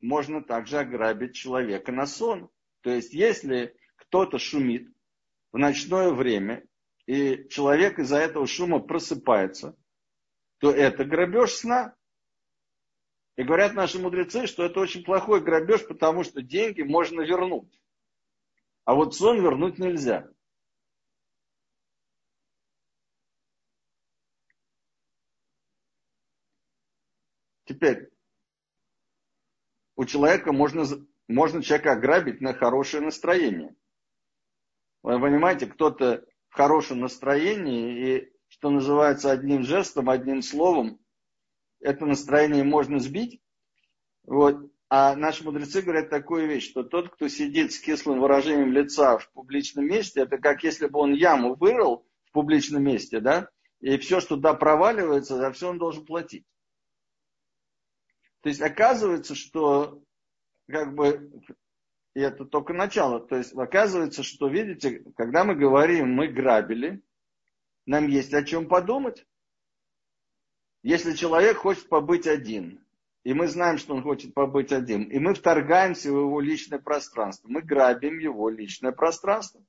можно 0.00 0.42
также 0.42 0.80
ограбить 0.80 1.36
человека 1.36 1.92
на 1.92 2.06
сон. 2.06 2.50
То 2.80 2.90
есть, 2.90 3.14
если 3.14 3.76
кто-то 3.94 4.36
шумит 4.36 4.92
в 5.52 5.58
ночное 5.58 6.10
время, 6.10 6.66
и 7.06 7.46
человек 7.50 8.00
из-за 8.00 8.16
этого 8.16 8.48
шума 8.48 8.80
просыпается, 8.80 9.76
то 10.58 10.72
это 10.72 11.04
грабеж 11.04 11.52
сна. 11.52 11.94
И 13.36 13.44
говорят 13.44 13.74
наши 13.74 14.00
мудрецы, 14.00 14.48
что 14.48 14.64
это 14.64 14.80
очень 14.80 15.04
плохой 15.04 15.40
грабеж, 15.40 15.86
потому 15.86 16.24
что 16.24 16.42
деньги 16.42 16.82
можно 16.82 17.20
вернуть. 17.20 17.80
А 18.84 18.96
вот 18.96 19.14
сон 19.14 19.40
вернуть 19.40 19.78
нельзя. 19.78 20.28
Теперь, 27.74 28.08
у 29.96 30.04
человека 30.04 30.52
можно 30.52 30.84
можно 31.26 31.62
человека 31.62 31.92
ограбить 31.92 32.40
на 32.40 32.54
хорошее 32.54 33.02
настроение. 33.02 33.74
Вы 35.02 35.20
понимаете, 35.20 35.66
кто-то 35.66 36.24
в 36.48 36.54
хорошем 36.54 37.00
настроении 37.00 38.16
и, 38.16 38.32
что 38.46 38.70
называется, 38.70 39.32
одним 39.32 39.64
жестом, 39.64 40.08
одним 40.08 40.40
словом, 40.42 41.00
это 41.80 42.06
настроение 42.06 42.62
можно 42.62 43.00
сбить. 43.00 43.40
Вот. 44.22 44.70
А 44.88 45.16
наши 45.16 45.42
мудрецы 45.42 45.82
говорят 45.82 46.10
такую 46.10 46.46
вещь, 46.46 46.70
что 46.70 46.84
тот, 46.84 47.08
кто 47.08 47.26
сидит 47.26 47.72
с 47.72 47.80
кислым 47.80 48.20
выражением 48.20 48.72
лица 48.72 49.18
в 49.18 49.32
публичном 49.32 49.86
месте, 49.86 50.20
это 50.20 50.38
как 50.38 50.62
если 50.62 50.86
бы 50.86 51.00
он 51.00 51.12
яму 51.12 51.56
вырыл 51.56 52.06
в 52.26 52.30
публичном 52.30 52.84
месте, 52.84 53.18
да, 53.18 53.48
и 53.80 53.98
все, 53.98 54.20
что 54.20 54.36
туда 54.36 54.54
проваливается, 54.54 55.36
за 55.36 55.50
все 55.50 55.70
он 55.70 55.78
должен 55.78 56.06
платить. 56.06 56.46
То 58.44 58.50
есть 58.50 58.60
оказывается, 58.60 59.34
что 59.34 60.02
как 60.68 60.94
бы, 60.94 61.32
и 62.14 62.20
это 62.20 62.44
только 62.44 62.74
начало. 62.74 63.18
То 63.18 63.36
есть 63.36 63.54
оказывается, 63.54 64.22
что, 64.22 64.48
видите, 64.48 65.02
когда 65.16 65.44
мы 65.44 65.54
говорим, 65.54 66.12
мы 66.12 66.28
грабили, 66.28 67.02
нам 67.86 68.06
есть 68.06 68.34
о 68.34 68.44
чем 68.44 68.68
подумать. 68.68 69.26
Если 70.82 71.14
человек 71.14 71.56
хочет 71.56 71.88
побыть 71.88 72.26
один, 72.26 72.84
и 73.22 73.32
мы 73.32 73.48
знаем, 73.48 73.78
что 73.78 73.94
он 73.94 74.02
хочет 74.02 74.34
побыть 74.34 74.72
один, 74.72 75.04
и 75.04 75.18
мы 75.18 75.32
вторгаемся 75.32 76.12
в 76.12 76.18
его 76.18 76.38
личное 76.38 76.78
пространство, 76.78 77.48
мы 77.48 77.62
грабим 77.62 78.18
его 78.18 78.50
личное 78.50 78.92
пространство. 78.92 79.64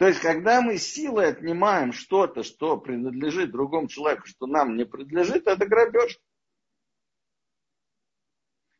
То 0.00 0.08
есть, 0.08 0.20
когда 0.20 0.62
мы 0.62 0.78
силой 0.78 1.28
отнимаем 1.28 1.92
что-то, 1.92 2.42
что 2.42 2.78
принадлежит 2.78 3.50
другому 3.50 3.86
человеку, 3.86 4.26
что 4.26 4.46
нам 4.46 4.74
не 4.74 4.86
принадлежит, 4.86 5.46
это 5.46 5.66
грабеж. 5.66 6.18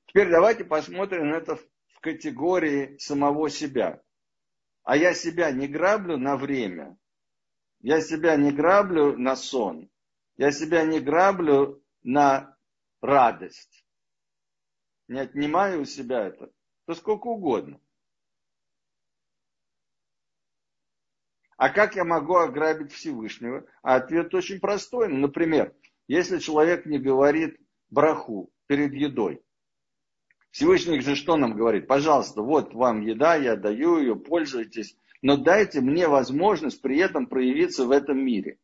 Теперь 0.06 0.30
давайте 0.30 0.64
посмотрим 0.64 1.34
это 1.34 1.56
в 1.56 2.00
категории 2.00 2.96
самого 2.96 3.50
себя. 3.50 4.02
А 4.82 4.96
я 4.96 5.12
себя 5.12 5.50
не 5.50 5.68
граблю 5.68 6.16
на 6.16 6.38
время. 6.38 6.96
Я 7.80 8.00
себя 8.00 8.36
не 8.36 8.50
граблю 8.50 9.18
на 9.18 9.36
сон. 9.36 9.90
Я 10.38 10.52
себя 10.52 10.86
не 10.86 11.00
граблю 11.00 11.84
на 12.02 12.56
радость. 13.02 13.84
Не 15.06 15.20
отнимаю 15.20 15.82
у 15.82 15.84
себя 15.84 16.28
это. 16.28 16.50
То 16.86 16.94
сколько 16.94 17.26
угодно. 17.26 17.78
А 21.60 21.68
как 21.68 21.94
я 21.94 22.04
могу 22.04 22.36
ограбить 22.36 22.90
Всевышнего? 22.90 23.66
А 23.82 23.96
ответ 23.96 24.34
очень 24.34 24.60
простой. 24.60 25.08
Например, 25.08 25.74
если 26.08 26.38
человек 26.38 26.86
не 26.86 26.98
говорит 26.98 27.60
браху 27.90 28.50
перед 28.66 28.94
едой. 28.94 29.42
Всевышний 30.52 31.00
же 31.00 31.14
что 31.16 31.36
нам 31.36 31.54
говорит? 31.54 31.86
Пожалуйста, 31.86 32.40
вот 32.40 32.72
вам 32.72 33.02
еда, 33.02 33.36
я 33.36 33.56
даю 33.56 33.98
ее, 33.98 34.16
пользуйтесь, 34.16 34.96
но 35.20 35.36
дайте 35.36 35.82
мне 35.82 36.08
возможность 36.08 36.80
при 36.80 36.98
этом 36.98 37.26
проявиться 37.26 37.84
в 37.84 37.90
этом 37.90 38.24
мире. 38.24 38.56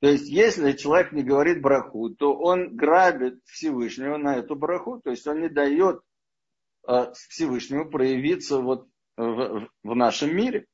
То 0.00 0.08
есть, 0.08 0.28
если 0.28 0.72
человек 0.72 1.12
не 1.12 1.22
говорит 1.22 1.62
браху, 1.62 2.10
то 2.10 2.36
он 2.36 2.74
грабит 2.74 3.38
Всевышнего 3.44 4.16
на 4.16 4.38
эту 4.38 4.56
браху, 4.56 5.00
то 5.00 5.10
есть 5.10 5.28
он 5.28 5.42
не 5.42 5.48
дает 5.48 6.00
э, 6.88 7.12
Всевышнему 7.28 7.88
проявиться 7.88 8.58
вот 8.60 8.88
в, 9.16 9.68
в 9.84 9.94
нашем 9.94 10.36
мире. 10.36 10.66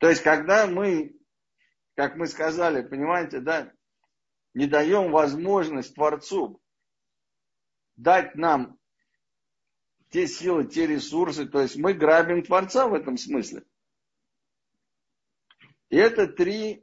То 0.00 0.08
есть, 0.08 0.22
когда 0.22 0.66
мы, 0.66 1.14
как 1.94 2.16
мы 2.16 2.26
сказали, 2.26 2.80
понимаете, 2.80 3.40
да, 3.40 3.70
не 4.54 4.66
даем 4.66 5.12
возможность 5.12 5.94
Творцу 5.94 6.60
дать 7.96 8.34
нам 8.34 8.78
те 10.08 10.26
силы, 10.26 10.66
те 10.66 10.86
ресурсы, 10.86 11.46
то 11.46 11.60
есть 11.60 11.76
мы 11.76 11.92
грабим 11.92 12.42
Творца 12.42 12.88
в 12.88 12.94
этом 12.94 13.18
смысле. 13.18 13.62
И 15.90 15.96
это 15.96 16.26
три, 16.26 16.82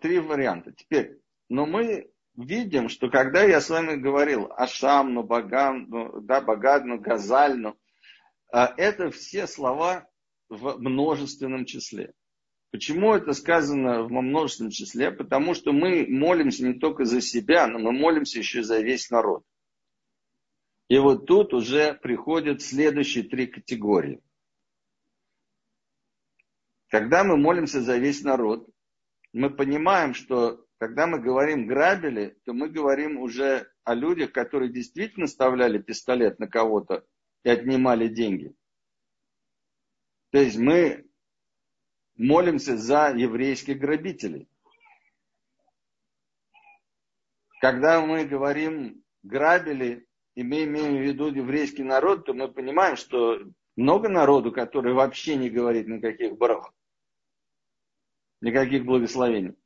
три 0.00 0.20
варианта. 0.20 0.70
Теперь, 0.70 1.20
но 1.48 1.66
мы 1.66 2.12
видим, 2.36 2.88
что 2.88 3.10
когда 3.10 3.42
я 3.42 3.60
с 3.60 3.68
вами 3.68 3.96
говорил 3.96 4.52
о 4.56 4.68
Шамну, 4.68 5.24
Багамну, 5.24 6.20
да, 6.20 6.40
Багадну, 6.40 7.00
Газальну, 7.00 7.76
а 8.52 8.72
это 8.76 9.10
все 9.10 9.48
слова 9.48 10.08
в 10.48 10.78
множественном 10.78 11.64
числе. 11.64 12.14
Почему 12.76 13.14
это 13.14 13.32
сказано 13.32 14.02
в 14.02 14.12
множественном 14.12 14.70
числе? 14.70 15.10
Потому 15.10 15.54
что 15.54 15.72
мы 15.72 16.06
молимся 16.06 16.62
не 16.62 16.74
только 16.74 17.06
за 17.06 17.22
себя, 17.22 17.66
но 17.66 17.78
мы 17.78 17.92
молимся 17.92 18.38
еще 18.38 18.62
за 18.62 18.80
весь 18.80 19.08
народ. 19.08 19.44
И 20.88 20.98
вот 20.98 21.24
тут 21.24 21.54
уже 21.54 21.94
приходят 21.94 22.60
следующие 22.60 23.24
три 23.24 23.46
категории. 23.46 24.20
Когда 26.88 27.24
мы 27.24 27.38
молимся 27.38 27.80
за 27.80 27.96
весь 27.96 28.22
народ, 28.22 28.68
мы 29.32 29.48
понимаем, 29.48 30.12
что 30.12 30.62
когда 30.76 31.06
мы 31.06 31.18
говорим 31.18 31.66
грабили, 31.66 32.36
то 32.44 32.52
мы 32.52 32.68
говорим 32.68 33.16
уже 33.16 33.72
о 33.84 33.94
людях, 33.94 34.32
которые 34.32 34.70
действительно 34.70 35.24
вставляли 35.24 35.78
пистолет 35.78 36.38
на 36.38 36.46
кого-то 36.46 37.06
и 37.42 37.48
отнимали 37.48 38.08
деньги. 38.08 38.54
То 40.30 40.40
есть 40.40 40.58
мы 40.58 41.05
молимся 42.16 42.76
за 42.76 43.14
еврейских 43.14 43.78
грабителей. 43.78 44.48
Когда 47.60 48.04
мы 48.04 48.24
говорим 48.24 49.02
грабили, 49.22 50.06
и 50.34 50.42
мы 50.42 50.64
имеем 50.64 50.96
в 50.96 51.00
виду 51.00 51.32
еврейский 51.32 51.82
народ, 51.82 52.26
то 52.26 52.34
мы 52.34 52.48
понимаем, 52.48 52.96
что 52.96 53.38
много 53.76 54.08
народу, 54.08 54.52
который 54.52 54.92
вообще 54.92 55.36
не 55.36 55.50
говорит 55.50 55.88
никаких 55.88 56.36
барах, 56.36 56.72
никаких 58.40 58.84
благословений. 58.84 59.56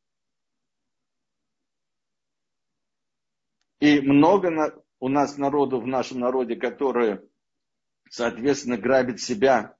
И 3.80 4.00
много 4.00 4.84
у 4.98 5.08
нас 5.08 5.38
народу 5.38 5.80
в 5.80 5.86
нашем 5.86 6.20
народе, 6.20 6.54
которые, 6.54 7.26
соответственно, 8.08 8.76
грабят 8.76 9.20
себя 9.20 9.76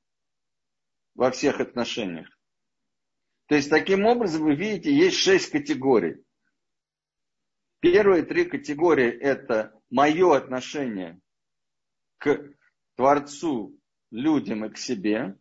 во 1.15 1.31
всех 1.31 1.61
отношениях. 1.61 2.29
То 3.51 3.57
есть, 3.57 3.69
таким 3.69 4.07
образом, 4.07 4.45
вы 4.45 4.55
видите, 4.55 4.95
есть 4.95 5.17
шесть 5.17 5.51
категорий. 5.51 6.23
Первые 7.81 8.23
три 8.23 8.45
категории– 8.45 9.11
это 9.21 9.77
мое 9.91 10.37
отношение 10.37 11.19
к 12.19 12.49
Творцу, 12.95 13.77
людям 14.13 14.65
и 14.65 14.69
к 14.69 14.79
себе. 14.79 15.37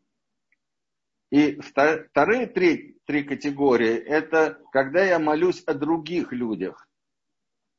И 1.29 1.59
вторые 1.59 2.47
три, 2.47 2.97
три 3.05 3.23
категории– 3.23 3.93
это 4.07 4.59
когда 4.71 5.03
я 5.03 5.19
молюсь 5.19 5.61
о 5.67 5.75
других 5.75 6.33
людях. 6.33 6.89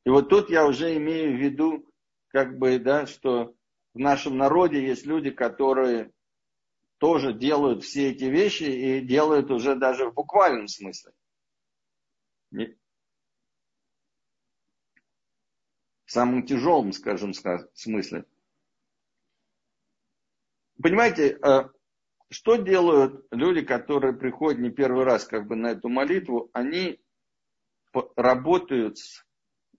И 0.07 0.11
вот 0.11 0.29
тут 0.29 0.49
я 0.49 0.65
уже 0.65 0.97
имею 0.97 1.37
в 1.37 1.41
виду, 1.41 1.93
как 2.29 2.57
бы, 2.57 2.79
да, 2.79 3.07
что 3.07 3.57
в 3.95 3.99
нашем 3.99 4.39
народе 4.39 4.81
есть 4.81 5.07
люди, 5.07 5.33
которые 5.33 6.13
тоже 7.01 7.33
делают 7.33 7.83
все 7.83 8.11
эти 8.11 8.25
вещи 8.25 8.65
и 8.65 9.01
делают 9.01 9.51
уже 9.51 9.75
даже 9.75 10.11
в 10.11 10.15
буквальном 10.15 10.69
смысле. 10.69 11.13
В 12.51 12.77
самом 16.13 16.45
тяжелом, 16.45 16.93
скажем, 16.93 17.33
смысле. 17.73 18.27
Понимаете, 20.83 21.39
э, 21.43 21.71
что 22.29 22.57
делают 22.57 23.27
люди, 23.31 23.63
которые 23.63 24.13
приходят 24.13 24.61
не 24.61 24.71
первый 24.71 25.05
раз 25.05 25.25
как 25.25 25.47
бы 25.47 25.57
на 25.57 25.69
эту 25.69 25.89
молитву? 25.89 26.51
Они 26.53 27.01
работают 28.15 28.99
с 28.99 29.25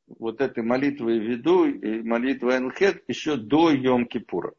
вот 0.07 0.41
этой 0.41 0.63
молитвой 0.63 1.19
Виду 1.19 1.65
и 1.65 2.01
молитвой 2.01 2.57
Энхет 2.57 3.03
еще 3.07 3.35
до 3.35 3.71
Йом-Кипура. 3.71 4.55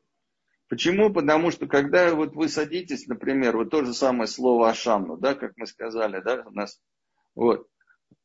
Почему? 0.73 1.13
Потому 1.13 1.51
что 1.51 1.67
когда 1.67 2.15
вот 2.15 2.35
вы 2.35 2.49
садитесь, 2.49 3.07
например, 3.07 3.59
вот 3.59 3.69
то 3.69 3.85
же 3.85 3.93
самое 3.93 4.27
слово 4.27 4.71
Ашамну, 4.71 5.19
да, 5.19 5.35
как 5.35 5.53
мы 5.59 5.67
сказали, 5.67 6.23
да, 6.23 6.45
у 6.47 6.51
нас, 6.51 6.81
вот, 7.35 7.69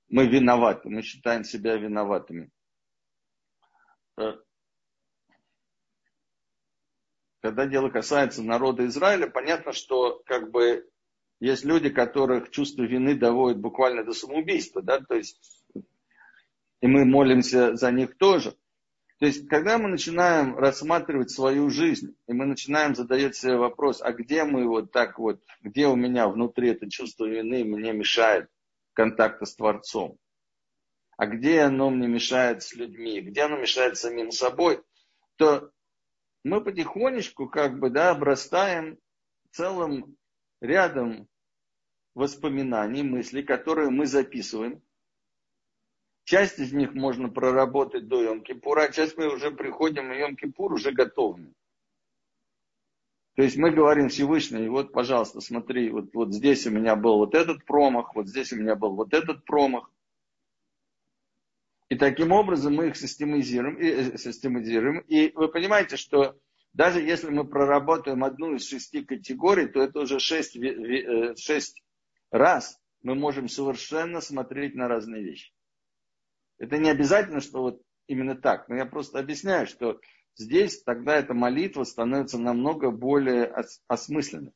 мы 0.07 0.27
виноваты, 0.27 0.87
мы 0.87 1.01
считаем 1.01 1.43
себя 1.43 1.75
виноватыми. 1.75 2.49
Э, 4.17 4.37
когда 7.41 7.65
дело 7.65 7.89
касается 7.89 8.41
народа 8.41 8.85
Израиля, 8.85 9.27
понятно, 9.27 9.73
что 9.73 10.23
как 10.25 10.49
бы 10.49 10.89
есть 11.41 11.65
люди, 11.65 11.89
которых 11.89 12.49
чувство 12.49 12.83
вины 12.83 13.15
доводит 13.15 13.59
буквально 13.59 14.05
до 14.05 14.13
самоубийства, 14.13 14.81
да, 14.81 15.01
то 15.01 15.15
есть 15.15 15.65
и 16.79 16.87
мы 16.87 17.03
молимся 17.03 17.75
за 17.75 17.91
них 17.91 18.17
тоже– 18.17 18.55
то 19.19 19.25
есть, 19.25 19.47
когда 19.47 19.79
мы 19.79 19.89
начинаем 19.89 20.55
рассматривать 20.57 21.31
свою 21.31 21.71
жизнь, 21.71 22.15
и 22.27 22.33
мы 22.33 22.45
начинаем 22.45 22.93
задать 22.93 23.35
себе 23.35 23.57
вопрос, 23.57 23.99
а 24.01 24.11
где 24.13 24.43
мы 24.43 24.67
вот 24.67 24.91
так 24.91 25.17
вот, 25.17 25.41
где 25.61 25.87
у 25.87 25.95
меня 25.95 26.27
внутри 26.27 26.69
это 26.69 26.89
чувство 26.89 27.25
вины 27.25 27.63
мне 27.63 27.93
мешает 27.93 28.47
контакта 28.93 29.45
с 29.45 29.55
Творцом, 29.55 30.19
а 31.17 31.25
где 31.25 31.61
оно 31.61 31.89
мне 31.89 32.07
мешает 32.07 32.61
с 32.61 32.75
людьми, 32.75 33.21
где 33.21 33.43
оно 33.43 33.57
мешает 33.57 33.97
самим 33.97 34.31
собой, 34.31 34.83
то 35.35 35.71
мы 36.43 36.63
потихонечку 36.63 37.49
как 37.49 37.79
бы 37.79 37.89
да, 37.89 38.11
обрастаем 38.11 38.99
целым 39.49 40.15
рядом 40.61 41.27
воспоминаний, 42.13 43.01
мыслей, 43.01 43.41
которые 43.41 43.89
мы 43.89 44.05
записываем, 44.05 44.83
Часть 46.27 46.59
из 46.59 46.73
них 46.73 46.93
можно 46.93 47.29
проработать 47.29 48.09
до 48.09 48.21
Йом-Кипура, 48.21 48.81
а 48.81 48.91
часть 48.91 49.15
мы 49.15 49.33
уже 49.33 49.49
приходим 49.49 50.09
на 50.09 50.11
Йом-Кипур 50.11 50.73
уже 50.73 50.91
готовыми. 50.91 51.53
То 53.35 53.43
есть 53.43 53.55
мы 53.55 53.71
говорим 53.71 54.09
Всевышний, 54.09 54.67
вот, 54.67 54.91
пожалуйста, 54.91 55.39
смотри, 55.39 55.89
вот, 55.89 56.13
вот 56.13 56.33
здесь 56.33 56.67
у 56.67 56.69
меня 56.69 56.97
был 56.97 57.15
вот 57.15 57.33
этот 57.33 57.63
промах, 57.63 58.13
вот 58.13 58.27
здесь 58.27 58.51
у 58.51 58.57
меня 58.57 58.75
был 58.75 58.93
вот 58.93 59.13
этот 59.13 59.45
промах. 59.45 59.89
И 61.87 61.95
таким 61.95 62.33
образом 62.33 62.75
мы 62.75 62.87
их 62.87 62.97
систематизируем. 62.97 63.77
И, 63.77 63.85
э, 63.85 64.17
систематизируем. 64.17 64.99
и 65.07 65.31
вы 65.33 65.47
понимаете, 65.47 65.95
что 65.95 66.37
даже 66.73 66.99
если 66.99 67.29
мы 67.29 67.47
проработаем 67.47 68.25
одну 68.25 68.53
из 68.53 68.67
шести 68.67 69.01
категорий, 69.01 69.67
то 69.67 69.81
это 69.81 70.01
уже 70.01 70.19
шесть, 70.19 70.57
э, 70.57 71.35
шесть 71.37 71.81
раз 72.31 72.81
мы 73.01 73.15
можем 73.15 73.47
совершенно 73.47 74.19
смотреть 74.19 74.75
на 74.75 74.89
разные 74.89 75.23
вещи. 75.23 75.53
Это 76.59 76.77
не 76.77 76.89
обязательно, 76.89 77.39
что 77.39 77.61
вот 77.61 77.81
именно 78.07 78.35
так, 78.35 78.67
но 78.67 78.75
я 78.75 78.85
просто 78.85 79.19
объясняю, 79.19 79.67
что 79.67 79.99
здесь 80.35 80.81
тогда 80.83 81.15
эта 81.15 81.33
молитва 81.33 81.83
становится 81.83 82.37
намного 82.37 82.91
более 82.91 83.53
осмысленной. 83.87 84.53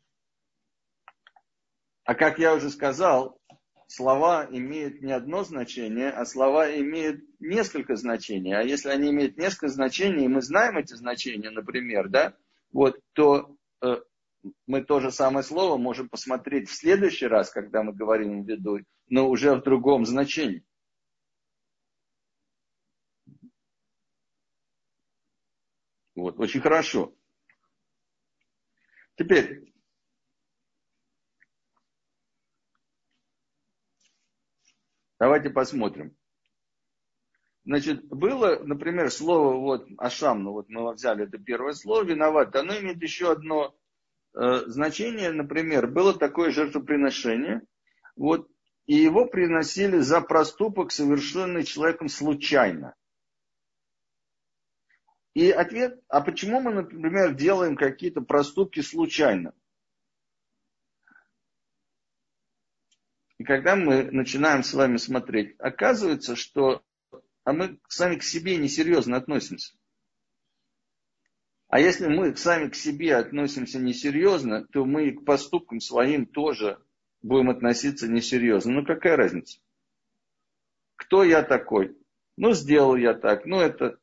А 2.04 2.16
как 2.16 2.40
я 2.40 2.56
уже 2.56 2.70
сказал, 2.70 3.40
слова 3.88 4.48
имеют 4.50 5.02
не 5.02 5.12
одно 5.12 5.44
значение, 5.44 6.10
а 6.10 6.26
слова 6.26 6.70
имеют 6.76 7.24
несколько 7.40 7.96
значений. 7.96 8.54
А 8.54 8.64
если 8.64 8.90
они 8.90 9.12
имеют 9.12 9.38
несколько 9.38 9.68
значений, 9.68 10.26
и 10.26 10.30
мы 10.30 10.42
знаем 10.42 10.78
эти 10.78 10.94
значения, 10.94 11.52
например, 11.52 12.10
да, 12.10 12.36
вот, 12.72 13.00
то 13.14 13.56
э, 13.84 13.98
мы 14.66 14.84
то 14.84 15.00
же 15.00 15.12
самое 15.12 15.44
слово 15.44 15.78
можем 15.78 16.10
посмотреть 16.10 16.70
в 16.70 16.76
следующий 16.76 17.28
раз, 17.28 17.52
когда 17.52 17.84
мы 17.84 17.94
говорим 17.94 18.44
в 18.44 18.48
виду, 18.48 18.80
но 19.10 19.30
уже 19.30 19.56
в 19.56 19.64
другом 19.64 20.06
значении. 20.06 20.64
Вот, 26.22 26.40
очень 26.40 26.62
хорошо. 26.62 27.16
Теперь, 29.16 29.72
Давайте 35.20 35.52
посмотрим. 35.52 36.16
Значит, 37.64 38.08
было, 38.08 38.60
например, 38.64 39.12
слово 39.12 39.56
вот 39.56 39.88
Ашам, 40.00 40.42
ну 40.44 40.52
вот 40.54 40.68
мы 40.70 40.92
взяли 40.94 41.26
это 41.26 41.38
первое 41.38 41.74
слово, 41.74 42.04
виноват, 42.04 42.56
оно 42.56 42.76
имеет 42.80 43.00
еще 43.04 43.32
одно 43.32 43.76
э, 44.34 44.64
значение, 44.66 45.32
например, 45.32 45.86
было 45.86 46.18
такое 46.18 46.50
жертвоприношение, 46.50 47.62
вот, 48.16 48.50
и 48.88 48.96
его 48.96 49.28
приносили 49.28 50.00
за 50.00 50.22
проступок, 50.22 50.92
совершенный 50.92 51.66
человеком 51.66 52.10
случайно. 52.10 52.96
И 55.34 55.50
ответ, 55.50 56.02
а 56.10 56.22
почему 56.22 56.60
мы, 56.60 56.74
например, 56.74 57.34
делаем 57.36 57.76
какие-то 57.76 58.22
проступки 58.22 58.82
случайно? 58.82 59.54
И 63.38 63.44
когда 63.44 63.76
мы 63.76 64.04
начинаем 64.12 64.64
с 64.64 64.74
вами 64.74 64.98
смотреть, 64.98 65.56
оказывается, 65.58 66.36
что 66.36 66.84
а 67.44 67.54
мы 67.54 67.80
сами 67.88 68.18
к 68.18 68.24
себе 68.24 68.58
несерьезно 68.58 69.18
относимся. 69.18 69.74
А 71.68 71.80
если 71.80 72.08
мы 72.08 72.36
сами 72.36 72.70
к 72.70 72.76
себе 72.76 73.16
относимся 73.16 73.80
несерьезно, 73.80 74.68
то 74.68 74.86
мы 74.86 75.08
и 75.08 75.12
к 75.12 75.24
поступкам 75.24 75.80
своим 75.80 76.26
тоже 76.26 76.84
будем 77.22 77.50
относиться 77.50 78.08
несерьезно. 78.08 78.74
Ну 78.74 78.86
какая 78.86 79.16
разница? 79.16 79.60
Кто 80.98 81.24
я 81.24 81.42
такой? 81.44 81.98
Ну 82.38 82.54
сделал 82.54 82.96
я 82.96 83.14
так, 83.14 83.46
ну 83.46 83.60
это... 83.60 83.98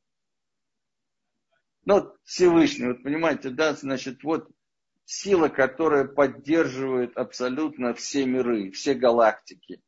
Ну 1.89 2.15
Всевышний, 2.23 2.89
вот 2.89 3.03
понимаете, 3.03 3.49
да, 3.49 3.73
значит, 3.73 4.23
вот 4.23 4.47
сила, 5.07 5.49
которая 5.49 6.05
поддерживает 6.05 7.17
абсолютно 7.17 7.95
все 7.95 8.27
миры, 8.27 8.71
все 8.73 8.93
галактики. 8.93 9.81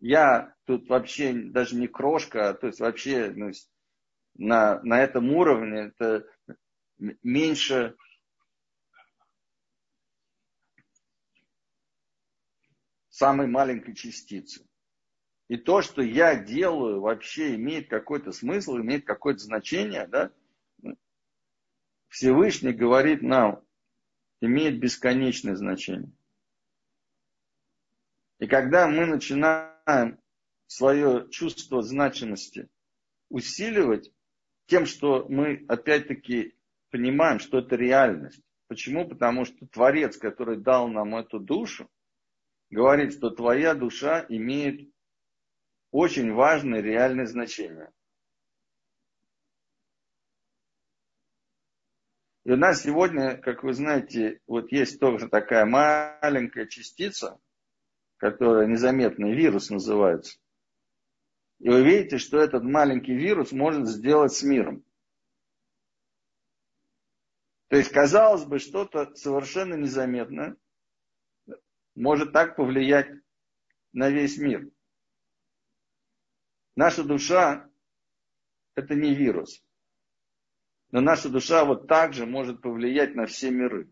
Я 0.00 0.54
тут 0.64 0.88
вообще 0.88 1.34
даже 1.34 1.76
не 1.76 1.86
крошка, 1.86 2.48
а 2.48 2.54
то 2.54 2.68
есть 2.68 2.80
вообще 2.80 3.30
ну, 3.36 3.50
на, 4.36 4.80
на 4.84 5.02
этом 5.02 5.30
уровне 5.32 5.92
это 5.94 6.26
меньше 7.22 7.94
самой 13.10 13.48
маленькой 13.48 13.94
частицы. 13.94 14.66
И 15.48 15.58
то, 15.58 15.82
что 15.82 16.00
я 16.00 16.36
делаю, 16.36 17.02
вообще 17.02 17.54
имеет 17.56 17.90
какой-то 17.90 18.32
смысл, 18.32 18.78
имеет 18.78 19.04
какое-то 19.04 19.40
значение, 19.40 20.06
да? 20.06 20.32
Всевышний 22.14 22.72
говорит 22.72 23.22
нам, 23.22 23.60
имеет 24.40 24.78
бесконечное 24.78 25.56
значение. 25.56 26.12
И 28.38 28.46
когда 28.46 28.86
мы 28.86 29.04
начинаем 29.04 30.20
свое 30.68 31.28
чувство 31.32 31.82
значимости 31.82 32.68
усиливать 33.30 34.12
тем, 34.66 34.86
что 34.86 35.26
мы 35.28 35.64
опять-таки 35.66 36.56
понимаем, 36.90 37.40
что 37.40 37.58
это 37.58 37.74
реальность. 37.74 38.40
Почему? 38.68 39.08
Потому 39.08 39.44
что 39.44 39.66
Творец, 39.66 40.16
который 40.16 40.56
дал 40.56 40.86
нам 40.86 41.16
эту 41.16 41.40
душу, 41.40 41.90
говорит, 42.70 43.14
что 43.14 43.30
твоя 43.30 43.74
душа 43.74 44.24
имеет 44.28 44.88
очень 45.90 46.32
важное 46.32 46.80
реальное 46.80 47.26
значение. 47.26 47.92
И 52.44 52.50
у 52.50 52.56
нас 52.56 52.82
сегодня, 52.82 53.38
как 53.38 53.62
вы 53.62 53.72
знаете, 53.72 54.40
вот 54.46 54.70
есть 54.70 55.00
тоже 55.00 55.28
такая 55.28 55.64
маленькая 55.64 56.66
частица, 56.66 57.40
которая 58.18 58.66
незаметный 58.66 59.34
вирус 59.34 59.70
называется. 59.70 60.38
И 61.60 61.70
вы 61.70 61.82
видите, 61.82 62.18
что 62.18 62.38
этот 62.38 62.62
маленький 62.62 63.14
вирус 63.14 63.52
может 63.52 63.88
сделать 63.88 64.34
с 64.34 64.42
миром. 64.42 64.84
То 67.68 67.78
есть, 67.78 67.90
казалось 67.90 68.44
бы, 68.44 68.58
что-то 68.58 69.14
совершенно 69.14 69.74
незаметное 69.74 70.56
может 71.94 72.32
так 72.32 72.56
повлиять 72.56 73.08
на 73.92 74.10
весь 74.10 74.36
мир. 74.36 74.68
Наша 76.76 77.04
душа– 77.04 77.70
это 78.74 78.94
не 78.94 79.14
вирус. 79.14 79.64
Но 80.90 81.00
наша 81.00 81.28
душа 81.28 81.64
вот 81.64 81.88
так 81.88 82.12
же 82.12 82.26
может 82.26 82.60
повлиять 82.60 83.14
на 83.14 83.26
все 83.26 83.50
миры. 83.50 83.90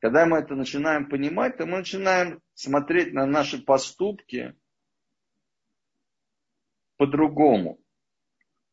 Когда 0.00 0.26
мы 0.26 0.38
это 0.38 0.54
начинаем 0.54 1.08
понимать, 1.08 1.56
то 1.56 1.66
мы 1.66 1.78
начинаем 1.78 2.40
смотреть 2.54 3.12
на 3.12 3.26
наши 3.26 3.62
поступки 3.62 4.54
по-другому. 6.96 7.80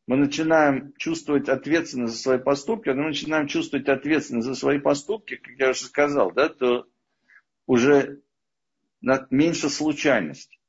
Мы 0.06 0.18
начинаем 0.18 0.93
чувствовать 0.97 1.47
ответственность 1.47 2.16
за 2.16 2.20
свои 2.20 2.38
поступки, 2.39 2.86
когда 2.86 3.04
мы 3.04 3.10
начинаем 3.10 3.47
чувствовать 3.47 3.88
ответственность 3.88 4.47
за 4.47 4.56
свои 4.56 4.80
поступки, 4.80 5.38
как 5.38 5.54
я 5.58 5.70
уже 5.70 5.86
сказал, 5.86 6.32
да, 6.34 6.49
то 6.49 6.86
уже 7.66 8.22
меньше 9.01 9.70
случайность. 9.70 10.60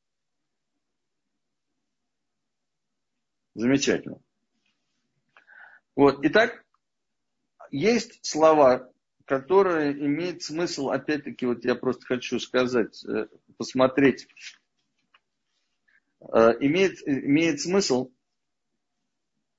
Замечательно. 3.54 4.23
Вот, 5.96 6.18
итак, 6.22 6.64
есть 7.70 8.24
слова, 8.24 8.90
которая 9.26 9.92
имеет 9.92 10.42
смысл, 10.42 10.90
опять-таки, 10.90 11.46
вот 11.46 11.64
я 11.64 11.74
просто 11.74 12.04
хочу 12.06 12.38
сказать, 12.40 13.04
э, 13.04 13.28
посмотреть, 13.56 14.26
э, 16.20 16.52
имеет, 16.60 17.06
имеет 17.06 17.60
смысл 17.60 18.10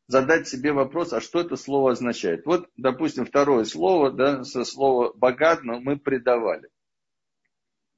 задать 0.08 0.48
себе 0.48 0.72
вопрос, 0.72 1.14
а 1.14 1.22
что 1.22 1.40
это 1.40 1.56
слово 1.56 1.94
означает. 1.94 2.46
Вот, 2.46 2.70
допустим, 2.78 3.26
второе 3.26 3.64
слово, 3.64 4.12
да, 4.12 4.44
со 4.44 4.64
слова 4.66 5.14
богатно 5.16 5.80
мы 5.80 5.98
предавали. 5.98 6.70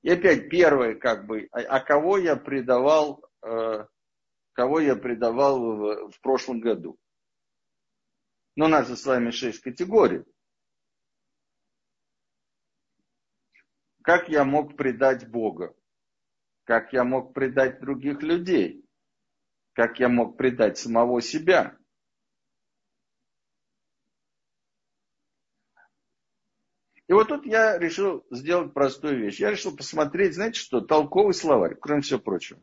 И 0.04 0.10
опять 0.10 0.50
первое, 0.50 0.96
как 0.96 1.26
бы, 1.26 1.48
а, 1.52 1.60
а 1.60 1.80
кого 1.80 2.18
я 2.18 2.36
предавал, 2.36 3.26
э, 3.42 3.86
кого 4.54 4.80
я 4.80 4.96
предавал 4.96 5.60
в, 5.60 6.12
в 6.12 6.22
прошлом 6.22 6.62
году? 6.62 6.98
Ну, 8.58 8.66
у 8.66 8.70
нас 8.70 8.88
же 8.88 8.98
с 8.98 9.06
вами 9.06 9.30
шесть 9.30 9.62
категорий. 9.62 10.24
Как 14.02 14.30
я 14.30 14.44
мог 14.44 14.76
предать 14.76 15.30
Бога? 15.30 15.76
Как 16.64 16.92
я 16.92 17.04
мог 17.04 17.36
предать 17.36 17.80
других 17.80 18.24
людей? 18.24 18.84
Как 19.74 20.00
я 20.00 20.10
мог 20.10 20.38
предать 20.38 20.80
самого 20.80 21.22
себя? 21.22 21.78
И 27.06 27.14
вот 27.14 27.28
тут 27.28 27.46
я 27.46 27.78
решил 27.78 28.26
сделать 28.32 28.74
простую 28.74 29.20
вещь. 29.20 29.40
Я 29.40 29.52
решил 29.52 29.78
посмотреть, 29.78 30.34
знаете 30.34 30.60
что, 30.60 30.82
толковый 30.82 31.36
словарь, 31.36 31.76
кроме 31.76 32.02
всего 32.02 32.20
прочего. 32.20 32.60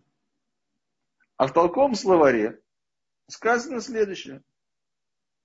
А 1.36 1.46
в 1.46 1.52
толковом 1.52 1.94
словаре 1.94 2.60
сказано 3.28 3.80
следующее. 3.80 4.42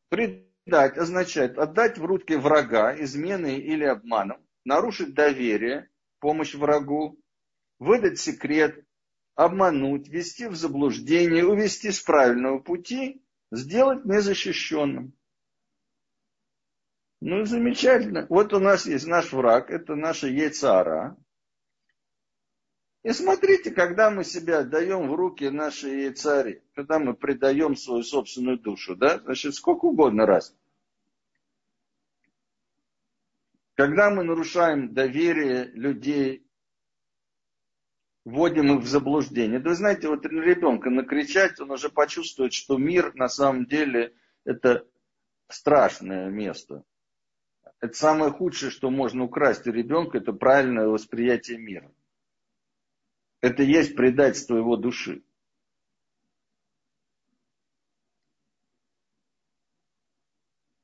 Предать 0.10 0.98
означает 0.98 1.58
отдать 1.58 1.98
в 1.98 2.06
руки 2.06 2.36
врага 2.36 2.96
изменой 3.02 3.60
или 3.60 3.84
обманом, 3.86 4.46
нарушить 4.66 5.14
доверие, 5.14 5.90
помощь 6.20 6.56
врагу, 6.56 7.20
выдать 7.80 8.20
секрет, 8.20 8.86
обмануть, 9.36 10.10
ввести 10.10 10.48
в 10.48 10.56
заблуждение, 10.56 11.46
увести 11.46 11.92
с 11.92 12.02
правильного 12.02 12.60
пути, 12.60 13.24
сделать 13.52 14.04
незащищенным. 14.06 15.14
Ну, 17.22 17.46
замечательно. 17.46 18.26
Вот 18.30 18.54
у 18.54 18.60
нас 18.60 18.86
есть 18.86 19.06
наш 19.06 19.34
враг, 19.34 19.70
это 19.70 19.96
наша 19.96 20.28
яйцара. 20.28 21.18
И 23.04 23.12
смотрите, 23.12 23.72
когда 23.72 24.12
мы 24.12 24.26
себя 24.26 24.60
отдаем 24.60 25.10
в 25.10 25.16
руки 25.16 25.50
нашей 25.50 26.04
яйцари, 26.04 26.64
когда 26.76 27.00
мы 27.00 27.14
предаем 27.14 27.76
свою 27.78 28.04
собственную 28.04 28.60
душу, 28.60 28.96
да, 28.96 29.20
значит, 29.20 29.56
сколько 29.56 29.86
угодно 29.86 30.26
раз. 30.26 30.54
Когда 33.76 34.10
мы 34.10 34.26
нарушаем 34.26 34.94
доверие 34.94 35.66
людей, 35.74 36.46
вводим 38.26 38.78
их 38.78 38.84
в 38.84 38.88
заблуждение. 38.88 39.60
Да 39.60 39.70
вы 39.70 39.76
знаете, 39.76 40.10
вот 40.10 40.26
ребенка 40.26 40.90
накричать, 40.90 41.60
он 41.62 41.72
уже 41.72 41.90
почувствует, 41.90 42.52
что 42.54 42.78
мир 42.78 43.16
на 43.16 43.30
самом 43.30 43.66
деле 43.66 44.14
это 44.44 44.86
страшное 45.48 46.30
место. 46.30 46.84
Это 47.80 47.94
самое 47.94 48.32
худшее, 48.32 48.72
что 48.72 48.90
можно 48.90 49.24
украсть 49.24 49.66
у 49.68 49.72
ребенка, 49.72 50.18
это 50.18 50.34
правильное 50.34 50.88
восприятие 50.88 51.58
мира. 51.58 51.90
Это 53.42 53.64
есть 53.64 53.96
предательство 53.96 54.58
его 54.58 54.76
души. 54.76 55.24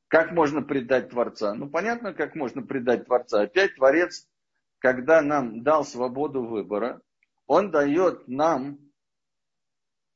Как 0.07 0.31
можно 0.31 0.61
предать 0.61 1.09
Творца? 1.09 1.53
Ну, 1.53 1.69
понятно, 1.69 2.13
как 2.13 2.35
можно 2.35 2.61
предать 2.61 3.05
Творца. 3.05 3.41
Опять 3.41 3.75
Творец, 3.75 4.29
когда 4.79 5.21
нам 5.21 5.63
дал 5.63 5.83
свободу 5.83 6.43
выбора, 6.45 7.01
он 7.47 7.69
дает 7.71 8.27
нам 8.27 8.79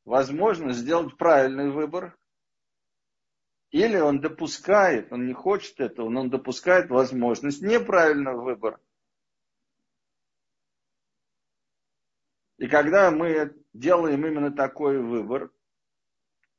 возможность 0.05 0.79
сделать 0.79 1.17
правильный 1.17 1.69
выбор, 1.69 2.17
или 3.71 3.97
он 3.97 4.21
допускает, 4.21 5.11
он 5.11 5.27
не 5.27 5.33
хочет 5.33 5.79
этого, 5.79 6.09
но 6.09 6.21
он 6.21 6.29
допускает 6.29 6.89
возможность 6.89 7.61
неправильного 7.61 8.41
выбора. 8.41 8.79
И 12.59 12.67
когда 12.67 13.09
мы 13.09 13.55
делаем 13.71 14.25
именно 14.25 14.51
такой 14.51 14.99
выбор, 14.99 15.49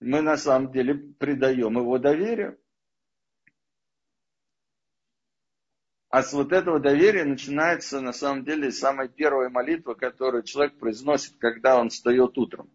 мы 0.00 0.22
на 0.22 0.38
самом 0.38 0.72
деле 0.72 0.94
придаем 0.94 1.76
его 1.76 1.98
доверию. 1.98 2.58
А 6.08 6.22
с 6.22 6.32
вот 6.32 6.52
этого 6.52 6.80
доверия 6.80 7.24
начинается 7.24 8.00
на 8.00 8.14
самом 8.14 8.44
деле 8.44 8.72
самая 8.72 9.08
первая 9.08 9.50
молитва, 9.50 9.92
которую 9.92 10.42
человек 10.42 10.78
произносит, 10.78 11.36
когда 11.38 11.78
он 11.78 11.90
встает 11.90 12.36
утром. 12.38 12.72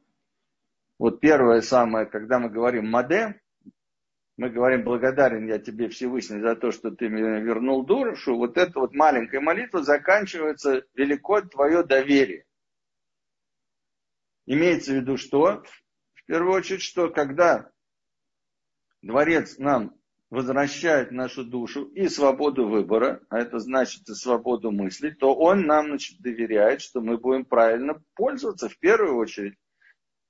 Вот 1.00 1.20
первое 1.20 1.62
самое, 1.62 2.06
когда 2.06 2.38
мы 2.38 2.50
говорим 2.50 2.88
«Маде», 2.88 3.42
мы 4.38 4.50
говорим 4.52 4.84
«Благодарен 4.84 5.48
я 5.48 5.58
тебе 5.58 5.90
Всевышний 5.90 6.42
за 6.42 6.56
то, 6.56 6.72
что 6.72 6.92
ты 6.92 7.10
мне 7.10 7.42
вернул 7.42 7.84
душу», 7.86 8.38
вот 8.38 8.56
эта 8.58 8.80
вот 8.80 8.94
маленькая 8.94 9.42
молитва 9.42 9.82
заканчивается 9.82 10.86
«Велико 10.94 11.42
твое 11.42 11.84
доверие». 11.84 12.46
Имеется 14.46 14.91
в 14.91 14.96
виду 14.96 15.18
что? 15.18 15.64
В 16.14 16.26
первую 16.26 16.54
очередь, 16.54 16.82
что 16.82 17.10
когда 17.10 17.72
Дворец 19.02 19.58
нам 19.58 19.96
возвращает 20.30 21.12
нашу 21.12 21.43
душу 21.43 21.86
и 21.86 22.08
свободу 22.10 22.68
выбора, 22.68 23.22
а 23.30 23.39
это 23.39 23.60
значит 23.60 24.10
и 24.10 24.14
свободу 24.14 24.72
мысли, 24.72 25.12
то 25.12 25.36
он 25.36 25.68
нам 25.68 25.88
значит, 25.88 26.20
доверяет, 26.20 26.82
что 26.82 27.02
мы 27.02 27.18
будем 27.18 27.46
правильно 27.46 28.02
пользоваться 28.16 28.68
в 28.68 28.78
первую 28.80 29.18
очередь 29.18 29.56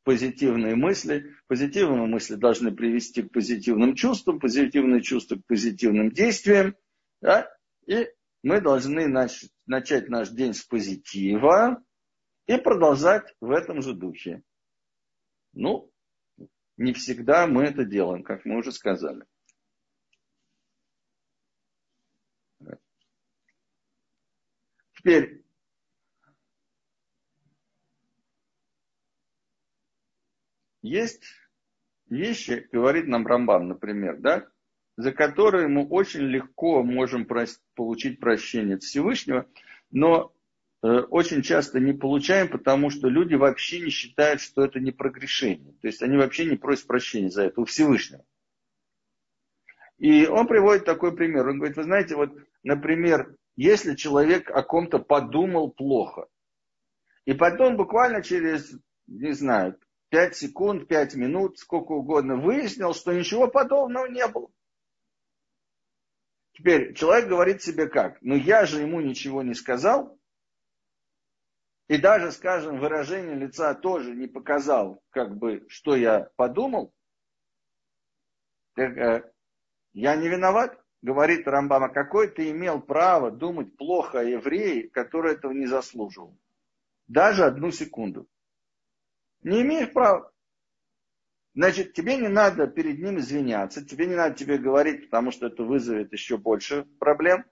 позитивные 0.03 0.75
мысли. 0.75 1.35
Позитивные 1.47 2.05
мысли 2.05 2.35
должны 2.35 2.73
привести 2.73 3.23
к 3.23 3.31
позитивным 3.31 3.95
чувствам, 3.95 4.39
позитивные 4.39 5.01
чувства 5.01 5.37
к 5.37 5.45
позитивным 5.47 6.11
действиям. 6.11 6.75
Да? 7.21 7.49
И 7.87 8.07
мы 8.43 8.61
должны 8.61 9.07
начать, 9.07 10.09
наш 10.09 10.29
день 10.29 10.53
с 10.53 10.63
позитива 10.63 11.83
и 12.47 12.57
продолжать 12.57 13.35
в 13.41 13.51
этом 13.51 13.81
же 13.81 13.93
духе. 13.93 14.43
Ну, 15.53 15.91
не 16.77 16.93
всегда 16.93 17.47
мы 17.47 17.63
это 17.63 17.85
делаем, 17.85 18.23
как 18.23 18.45
мы 18.45 18.57
уже 18.57 18.71
сказали. 18.71 19.25
Теперь, 24.97 25.43
есть 30.81 31.23
вещи, 32.07 32.67
говорит 32.71 33.07
нам 33.07 33.25
Рамбам, 33.27 33.67
например, 33.67 34.17
да, 34.17 34.47
за 34.97 35.11
которые 35.11 35.67
мы 35.67 35.87
очень 35.87 36.21
легко 36.21 36.83
можем 36.83 37.27
получить 37.75 38.19
прощение 38.19 38.79
Всевышнего, 38.79 39.47
но 39.91 40.34
очень 40.85 41.41
часто 41.41 41.79
не 41.79 41.93
получаем, 41.93 42.49
потому 42.49 42.89
что 42.89 43.07
люди 43.07 43.35
вообще 43.35 43.79
не 43.79 43.89
считают, 43.89 44.41
что 44.41 44.63
это 44.63 44.79
не 44.79 44.91
прогрешение. 44.91 45.73
То 45.81 45.87
есть 45.87 46.01
они 46.03 46.17
вообще 46.17 46.45
не 46.45 46.57
просят 46.57 46.85
прощения 46.85 47.29
за 47.29 47.43
это 47.43 47.61
у 47.61 47.65
Всевышнего. 47.65 48.23
И 49.97 50.27
он 50.27 50.47
приводит 50.47 50.85
такой 50.85 51.15
пример. 51.15 51.47
Он 51.47 51.57
говорит, 51.57 51.77
вы 51.77 51.83
знаете, 51.83 52.15
вот, 52.15 52.31
например, 52.63 53.35
если 53.55 53.95
человек 53.95 54.51
о 54.51 54.61
ком-то 54.63 54.99
подумал 54.99 55.71
плохо, 55.71 56.27
и 57.25 57.33
потом 57.33 57.77
буквально 57.77 58.21
через, 58.21 58.77
не 59.07 59.31
знаю, 59.31 59.79
5 60.09 60.35
секунд, 60.35 60.87
5 60.87 61.15
минут, 61.15 61.57
сколько 61.57 61.93
угодно, 61.93 62.35
выяснил, 62.35 62.93
что 62.93 63.13
ничего 63.13 63.47
подобного 63.47 64.05
не 64.07 64.27
было. 64.27 64.49
Теперь 66.53 66.93
человек 66.93 67.27
говорит 67.27 67.63
себе 67.63 67.87
как? 67.87 68.21
Ну 68.21 68.35
я 68.35 68.65
же 68.65 68.81
ему 68.81 69.01
ничего 69.01 69.41
не 69.41 69.55
сказал, 69.55 70.17
и 71.87 71.97
даже, 71.97 72.31
скажем, 72.31 72.79
выражение 72.79 73.35
лица 73.35 73.73
тоже 73.75 74.15
не 74.15 74.27
показал, 74.27 75.01
как 75.11 75.37
бы, 75.37 75.65
что 75.67 75.95
я 75.95 76.29
подумал, 76.35 76.93
э, 78.77 79.21
я 79.93 80.15
не 80.15 80.27
виноват 80.27 80.79
говорит 81.05 81.47
Рамбама, 81.47 81.89
какой 81.89 82.27
ты 82.29 82.49
имел 82.49 82.81
право 82.81 83.29
думать 83.29 83.77
плохо 83.77 84.21
о 84.21 84.23
еврее, 84.23 84.89
который 84.89 85.33
этого 85.33 85.51
не 85.51 85.67
заслуживал? 85.67 86.37
Даже 87.07 87.43
одну 87.43 87.69
секунду. 87.69 88.27
Не 89.43 89.61
имеешь 89.61 89.93
права. 89.93 90.31
Значит, 91.53 91.93
тебе 91.93 92.17
не 92.17 92.27
надо 92.27 92.67
перед 92.67 92.99
ним 92.99 93.19
извиняться, 93.19 93.85
тебе 93.85 94.07
не 94.07 94.15
надо 94.15 94.35
тебе 94.35 94.57
говорить, 94.57 95.05
потому 95.05 95.31
что 95.31 95.45
это 95.45 95.63
вызовет 95.63 96.11
еще 96.11 96.37
больше 96.37 96.85
проблем. 96.99 97.45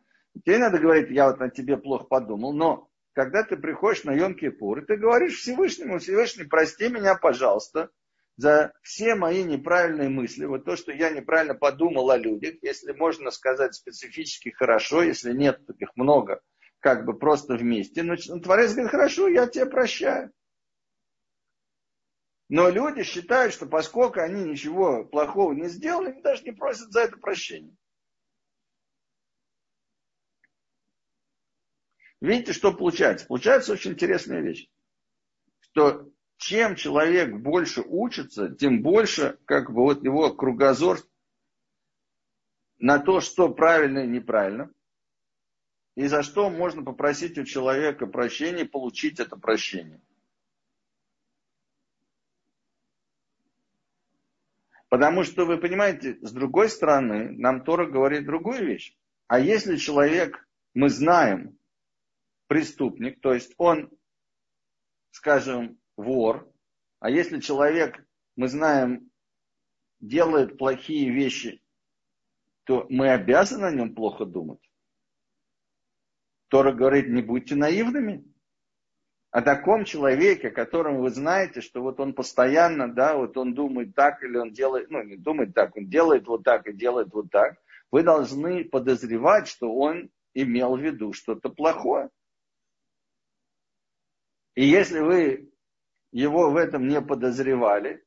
Тебе 0.43 0.57
надо 0.57 0.79
говорить, 0.79 1.11
я 1.11 1.29
вот 1.29 1.39
о 1.39 1.49
тебе 1.49 1.77
плохо 1.77 2.05
подумал, 2.05 2.53
но 2.53 2.89
когда 3.13 3.43
ты 3.43 3.55
приходишь 3.57 4.03
на 4.03 4.11
Йом-Кипур, 4.11 4.81
и 4.81 4.85
ты 4.85 4.97
говоришь 4.97 5.39
Всевышнему, 5.39 5.99
Всевышний, 5.99 6.45
прости 6.45 6.89
меня, 6.89 7.15
пожалуйста, 7.15 7.89
за 8.35 8.73
все 8.81 9.15
мои 9.15 9.43
неправильные 9.43 10.09
мысли, 10.09 10.45
вот 10.45 10.65
то, 10.65 10.75
что 10.75 10.91
я 10.91 11.11
неправильно 11.11 11.53
подумал 11.53 12.09
о 12.09 12.17
людях, 12.17 12.55
если 12.63 12.91
можно 12.91 13.29
сказать 13.29 13.75
специфически 13.75 14.49
хорошо, 14.49 15.03
если 15.03 15.33
нет 15.33 15.65
таких 15.67 15.95
много, 15.95 16.41
как 16.79 17.05
бы 17.05 17.17
просто 17.17 17.55
вместе, 17.55 18.01
но 18.01 18.15
Творец 18.15 18.71
говорит, 18.71 18.91
хорошо, 18.91 19.27
я 19.27 19.47
тебя 19.47 19.67
прощаю. 19.67 20.31
Но 22.49 22.69
люди 22.69 23.03
считают, 23.03 23.53
что 23.53 23.67
поскольку 23.67 24.19
они 24.19 24.43
ничего 24.43 25.05
плохого 25.05 25.53
не 25.53 25.69
сделали, 25.69 26.11
они 26.11 26.21
даже 26.21 26.43
не 26.43 26.51
просят 26.51 26.91
за 26.91 27.01
это 27.01 27.17
прощения. 27.17 27.75
Видите, 32.23 32.53
что 32.53 32.73
получается? 32.73 33.27
Получается 33.27 33.73
очень 33.73 33.91
интересная 33.91 34.39
вещь. 34.39 34.69
Что 35.59 36.09
чем 36.37 36.77
человек 36.77 37.35
больше 37.35 37.81
учится, 37.81 38.47
тем 38.47 38.81
больше 38.81 39.37
как 39.43 39.73
бы 39.73 39.81
вот 39.81 40.05
его 40.05 40.33
кругозор 40.33 40.99
на 42.77 42.99
то, 42.99 43.19
что 43.19 43.53
правильно 43.53 43.99
и 43.99 44.07
неправильно, 44.07 44.71
и 45.95 46.07
за 46.07 46.23
что 46.23 46.49
можно 46.49 46.81
попросить 46.81 47.37
у 47.37 47.43
человека 47.43 48.07
прощения, 48.07 48.63
получить 48.63 49.19
это 49.19 49.35
прощение. 49.35 49.99
Потому 54.87 55.25
что, 55.25 55.45
вы 55.45 55.57
понимаете, 55.57 56.19
с 56.21 56.31
другой 56.31 56.69
стороны, 56.69 57.31
нам 57.31 57.65
Тора 57.65 57.85
говорит 57.85 58.25
другую 58.25 58.65
вещь. 58.65 58.95
А 59.27 59.41
если 59.41 59.75
человек, 59.75 60.47
мы 60.73 60.87
знаем, 60.87 61.57
преступник, 62.53 63.19
то 63.19 63.33
есть 63.33 63.55
он, 63.57 63.89
скажем, 65.09 65.79
вор. 65.97 66.47
А 66.99 67.09
если 67.09 67.39
человек, 67.39 68.05
мы 68.35 68.47
знаем, 68.47 69.09
делает 69.99 70.59
плохие 70.59 71.09
вещи, 71.09 71.63
то 72.65 72.85
мы 72.89 73.09
обязаны 73.09 73.65
о 73.65 73.71
нем 73.71 73.95
плохо 73.95 74.25
думать. 74.25 74.59
Тора 76.49 76.73
говорит, 76.73 77.09
не 77.09 77.23
будьте 77.23 77.55
наивными. 77.55 78.23
О 79.31 79.41
таком 79.41 79.83
человеке, 79.83 80.51
котором 80.51 80.99
вы 80.99 81.09
знаете, 81.09 81.59
что 81.59 81.81
вот 81.81 81.99
он 81.99 82.13
постоянно, 82.13 82.87
да, 82.87 83.17
вот 83.17 83.35
он 83.35 83.55
думает 83.55 83.95
так 83.95 84.21
или 84.21 84.37
он 84.37 84.53
делает, 84.53 84.91
ну 84.91 85.01
не 85.01 85.15
думает 85.15 85.55
так, 85.55 85.75
он 85.75 85.89
делает 85.89 86.27
вот 86.27 86.43
так 86.43 86.67
и 86.67 86.73
делает 86.73 87.11
вот 87.13 87.31
так, 87.31 87.57
вы 87.89 88.03
должны 88.03 88.63
подозревать, 88.63 89.47
что 89.47 89.73
он 89.73 90.11
имел 90.35 90.77
в 90.77 90.81
виду 90.81 91.13
что-то 91.13 91.49
плохое. 91.49 92.11
И 94.55 94.65
если 94.65 94.99
вы 94.99 95.51
его 96.11 96.51
в 96.51 96.57
этом 96.57 96.87
не 96.87 97.01
подозревали, 97.01 98.03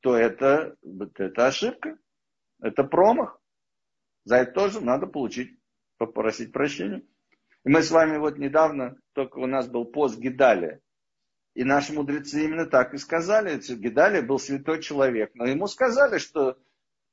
то 0.00 0.16
это, 0.16 0.76
это 0.82 1.46
ошибка, 1.46 1.98
это 2.60 2.84
промах. 2.84 3.40
За 4.24 4.36
это 4.36 4.52
тоже 4.52 4.80
надо 4.80 5.06
получить, 5.06 5.58
попросить 5.98 6.52
прощения. 6.52 7.02
И 7.64 7.68
мы 7.68 7.82
с 7.82 7.90
вами 7.90 8.18
вот 8.18 8.38
недавно, 8.38 8.96
только 9.12 9.38
у 9.38 9.46
нас 9.46 9.68
был 9.68 9.84
пост 9.84 10.18
Гидалия. 10.18 10.80
И 11.54 11.64
наши 11.64 11.92
мудрецы 11.92 12.44
именно 12.44 12.66
так 12.66 12.94
и 12.94 12.98
сказали. 12.98 13.58
Гидалия 13.58 14.22
был 14.22 14.38
святой 14.38 14.80
человек. 14.80 15.32
Но 15.34 15.46
ему 15.46 15.66
сказали, 15.66 16.18
что 16.18 16.58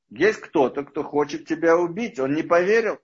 есть 0.10 0.40
кто-то, 0.40 0.84
кто 0.84 1.04
хочет 1.04 1.48
тебя 1.48 1.78
убить. 1.78 2.20
Он 2.20 2.34
не 2.34 2.44
поверил. 2.44 3.00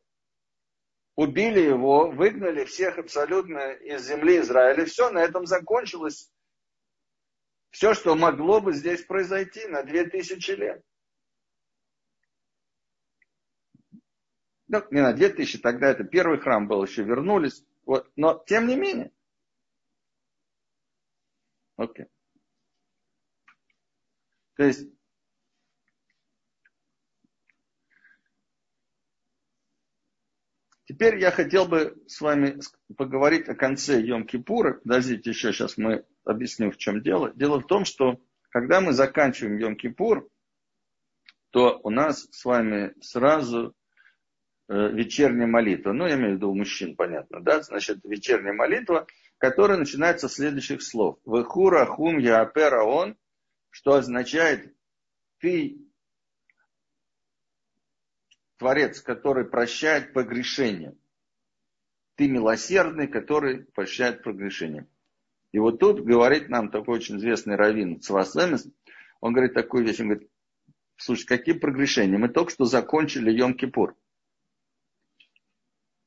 Убили 1.15 1.61
его, 1.61 2.09
выгнали 2.09 2.65
всех 2.65 2.97
абсолютно 2.97 3.71
из 3.73 4.05
земли 4.05 4.39
Израиля. 4.39 4.85
Все, 4.85 5.09
на 5.09 5.19
этом 5.19 5.45
закончилось 5.45 6.29
все, 7.75 7.93
что 7.93 8.15
могло 8.15 8.61
бы 8.61 8.71
здесь 8.71 9.03
произойти 9.03 9.67
на 9.67 9.83
2000 9.83 10.51
лет. 10.51 10.81
Ну, 14.69 14.81
не 14.91 15.01
на 15.01 15.11
2000, 15.11 15.59
тогда 15.59 15.89
это 15.89 16.05
первый 16.05 16.39
храм 16.39 16.69
был, 16.69 16.85
еще 16.85 17.03
вернулись. 17.03 17.65
Вот. 17.85 18.09
Но 18.15 18.41
тем 18.47 18.67
не 18.67 18.77
менее. 18.77 19.11
Окей. 21.75 22.05
То 24.55 24.63
есть 24.63 24.89
Теперь 30.95 31.17
я 31.17 31.29
хотел 31.29 31.65
бы 31.65 32.01
с 32.07 32.21
вами 32.21 32.57
поговорить 32.95 33.49
о 33.49 33.53
конце 33.53 34.01
Йом-Кипура. 34.01 34.75
Подождите, 34.75 35.31
еще 35.31 35.51
сейчас 35.51 35.77
мы 35.77 36.05
объясним, 36.23 36.71
в 36.71 36.77
чем 36.77 37.01
дело. 37.01 37.33
Дело 37.35 37.59
в 37.59 37.67
том, 37.67 37.83
что 37.83 38.21
когда 38.47 38.79
мы 38.79 38.93
заканчиваем 38.93 39.57
Йом-Кипур, 39.57 40.29
то 41.49 41.81
у 41.83 41.89
нас 41.89 42.29
с 42.31 42.45
вами 42.45 42.93
сразу 43.01 43.75
э, 44.69 44.87
вечерняя 44.93 45.47
молитва. 45.47 45.91
Ну, 45.91 46.07
я 46.07 46.15
имею 46.15 46.31
в 46.31 46.35
виду 46.37 46.51
у 46.51 46.55
мужчин, 46.55 46.95
понятно, 46.95 47.41
да? 47.41 47.61
Значит, 47.61 47.99
вечерняя 48.05 48.53
молитва, 48.53 49.05
которая 49.37 49.77
начинается 49.77 50.29
с 50.29 50.35
следующих 50.35 50.81
слов. 50.81 51.19
Вехура 51.25 51.85
хум 51.87 52.19
яапера 52.19 52.83
он, 52.83 53.17
что 53.69 53.95
означает 53.95 54.73
ты 55.39 55.77
Творец, 58.57 59.01
который 59.01 59.45
прощает 59.45 60.13
погрешение. 60.13 60.95
Ты 62.15 62.29
милосердный, 62.29 63.07
который 63.07 63.65
прощает 63.65 64.23
погрешение. 64.23 64.87
И 65.51 65.59
вот 65.59 65.79
тут 65.79 66.01
говорит 66.01 66.49
нам 66.49 66.69
такой 66.69 66.97
очень 66.97 67.17
известный 67.17 67.55
раввин 67.55 68.01
Цвасемес, 68.01 68.67
он 69.21 69.33
говорит 69.33 69.53
такую 69.53 69.85
вещь, 69.85 69.99
он 69.99 70.09
говорит, 70.09 70.29
слушай, 70.97 71.25
какие 71.25 71.55
прогрешения? 71.57 72.17
Мы 72.17 72.29
только 72.29 72.51
что 72.51 72.65
закончили 72.65 73.33
Йом-Кипур. 73.33 73.93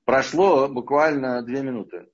Прошло 0.05 0.69
буквально 0.69 1.43
две 1.43 1.63
минуты. 1.63 2.09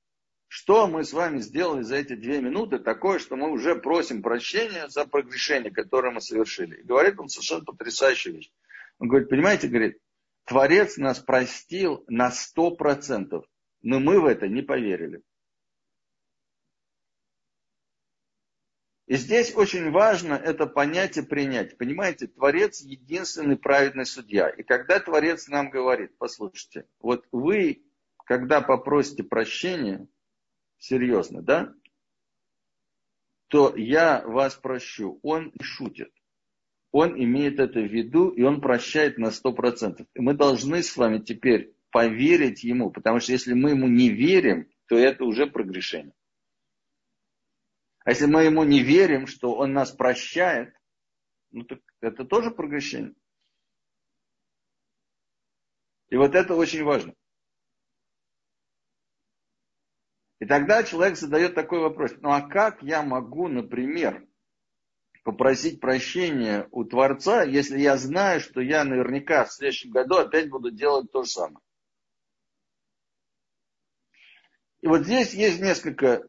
Что 0.49 0.87
мы 0.87 1.05
с 1.05 1.13
вами 1.13 1.39
сделали 1.39 1.83
за 1.83 1.97
эти 1.97 2.15
две 2.15 2.41
минуты 2.41 2.79
такое, 2.79 3.19
что 3.19 3.37
мы 3.37 3.51
уже 3.51 3.75
просим 3.75 4.23
прощения 4.23 4.89
за 4.89 5.05
прогрешение, 5.05 5.73
которое 5.73 6.13
мы 6.13 6.21
совершили. 6.21 6.81
И 6.81 6.85
говорит 6.85 7.19
он 7.19 7.29
совершенно 7.29 7.65
потрясающую 7.65 8.37
вещь. 8.37 8.53
Он 8.99 9.09
говорит, 9.09 9.29
понимаете, 9.29 9.69
говорит, 9.69 9.99
Творец 10.45 10.97
нас 10.97 11.21
простил 11.21 12.05
на 12.07 12.31
сто 12.31 12.71
процентов, 12.71 13.47
но 13.83 13.99
мы 13.99 14.21
в 14.21 14.27
это 14.27 14.47
не 14.49 14.63
поверили. 14.63 15.23
И 19.07 19.17
здесь 19.17 19.55
очень 19.55 19.91
важно 19.91 20.33
это 20.33 20.67
понять 20.67 21.19
и 21.19 21.23
принять. 21.23 21.77
Понимаете, 21.77 22.27
Творец 22.27 22.81
единственный 22.81 23.59
праведный 23.59 24.07
судья. 24.07 24.49
И 24.49 24.63
когда 24.63 24.99
Творец 24.99 25.47
нам 25.47 25.69
говорит, 25.69 26.17
послушайте, 26.17 26.89
вот 27.01 27.27
вы, 27.31 27.85
когда 28.25 28.63
попросите 28.63 29.23
прощения, 29.23 30.09
серьезно, 30.79 31.43
да, 31.43 31.75
то 33.49 33.77
я 33.77 34.27
вас 34.27 34.55
прощу. 34.55 35.21
Он 35.23 35.53
шутит. 35.61 36.14
Он 36.97 37.21
имеет 37.21 37.59
это 37.59 37.81
в 37.81 37.93
виду, 37.93 38.29
и 38.29 38.43
он 38.43 38.61
прощает 38.61 39.19
на 39.19 39.33
сто 39.33 39.53
процентов. 39.53 40.07
И 40.15 40.21
мы 40.21 40.33
должны 40.33 40.81
с 40.81 40.97
вами 40.97 41.19
теперь 41.19 41.75
поверить 41.91 42.63
ему, 42.63 42.93
потому 42.93 43.19
что 43.19 43.33
если 43.33 43.53
мы 43.53 43.71
ему 43.71 43.89
не 43.89 44.11
верим, 44.11 44.71
то 44.87 44.97
это 44.97 45.25
уже 45.25 45.49
прогрешение. 45.49 46.15
А 48.05 48.11
если 48.11 48.27
мы 48.27 48.45
ему 48.45 48.63
не 48.63 48.81
верим, 48.81 49.27
что 49.27 49.57
он 49.57 49.73
нас 49.73 49.91
прощает, 49.91 50.73
ну 51.51 51.65
так 51.65 51.81
это 52.01 52.25
тоже 52.25 52.53
прогрешение. 52.53 53.17
И 56.11 56.17
вот 56.17 56.37
это 56.37 56.55
очень 56.55 56.85
важно. 56.85 57.13
И 60.39 60.47
тогда 60.47 60.85
человек 60.85 61.17
задает 61.17 61.57
такой 61.57 61.81
вопрос. 61.81 62.13
Ну 62.21 62.31
а 62.31 62.41
как 62.41 62.85
я 62.85 63.03
могу, 63.03 63.49
например, 63.49 64.29
попросить 65.25 65.81
прощения 65.81 66.69
у 66.71 66.85
Творца, 66.85 67.43
если 67.43 67.81
я 67.81 67.97
знаю, 67.97 68.41
что 68.41 68.61
я 68.61 68.85
наверняка 68.85 69.45
в 69.45 69.53
следующем 69.53 69.91
году 69.91 70.17
опять 70.17 70.51
буду 70.51 70.71
делать 70.71 71.11
то 71.11 71.25
же 71.25 71.31
самое? 71.31 71.65
И 74.83 74.87
вот 74.87 75.05
здесь 75.05 75.33
есть 75.33 75.61
несколько 75.61 76.29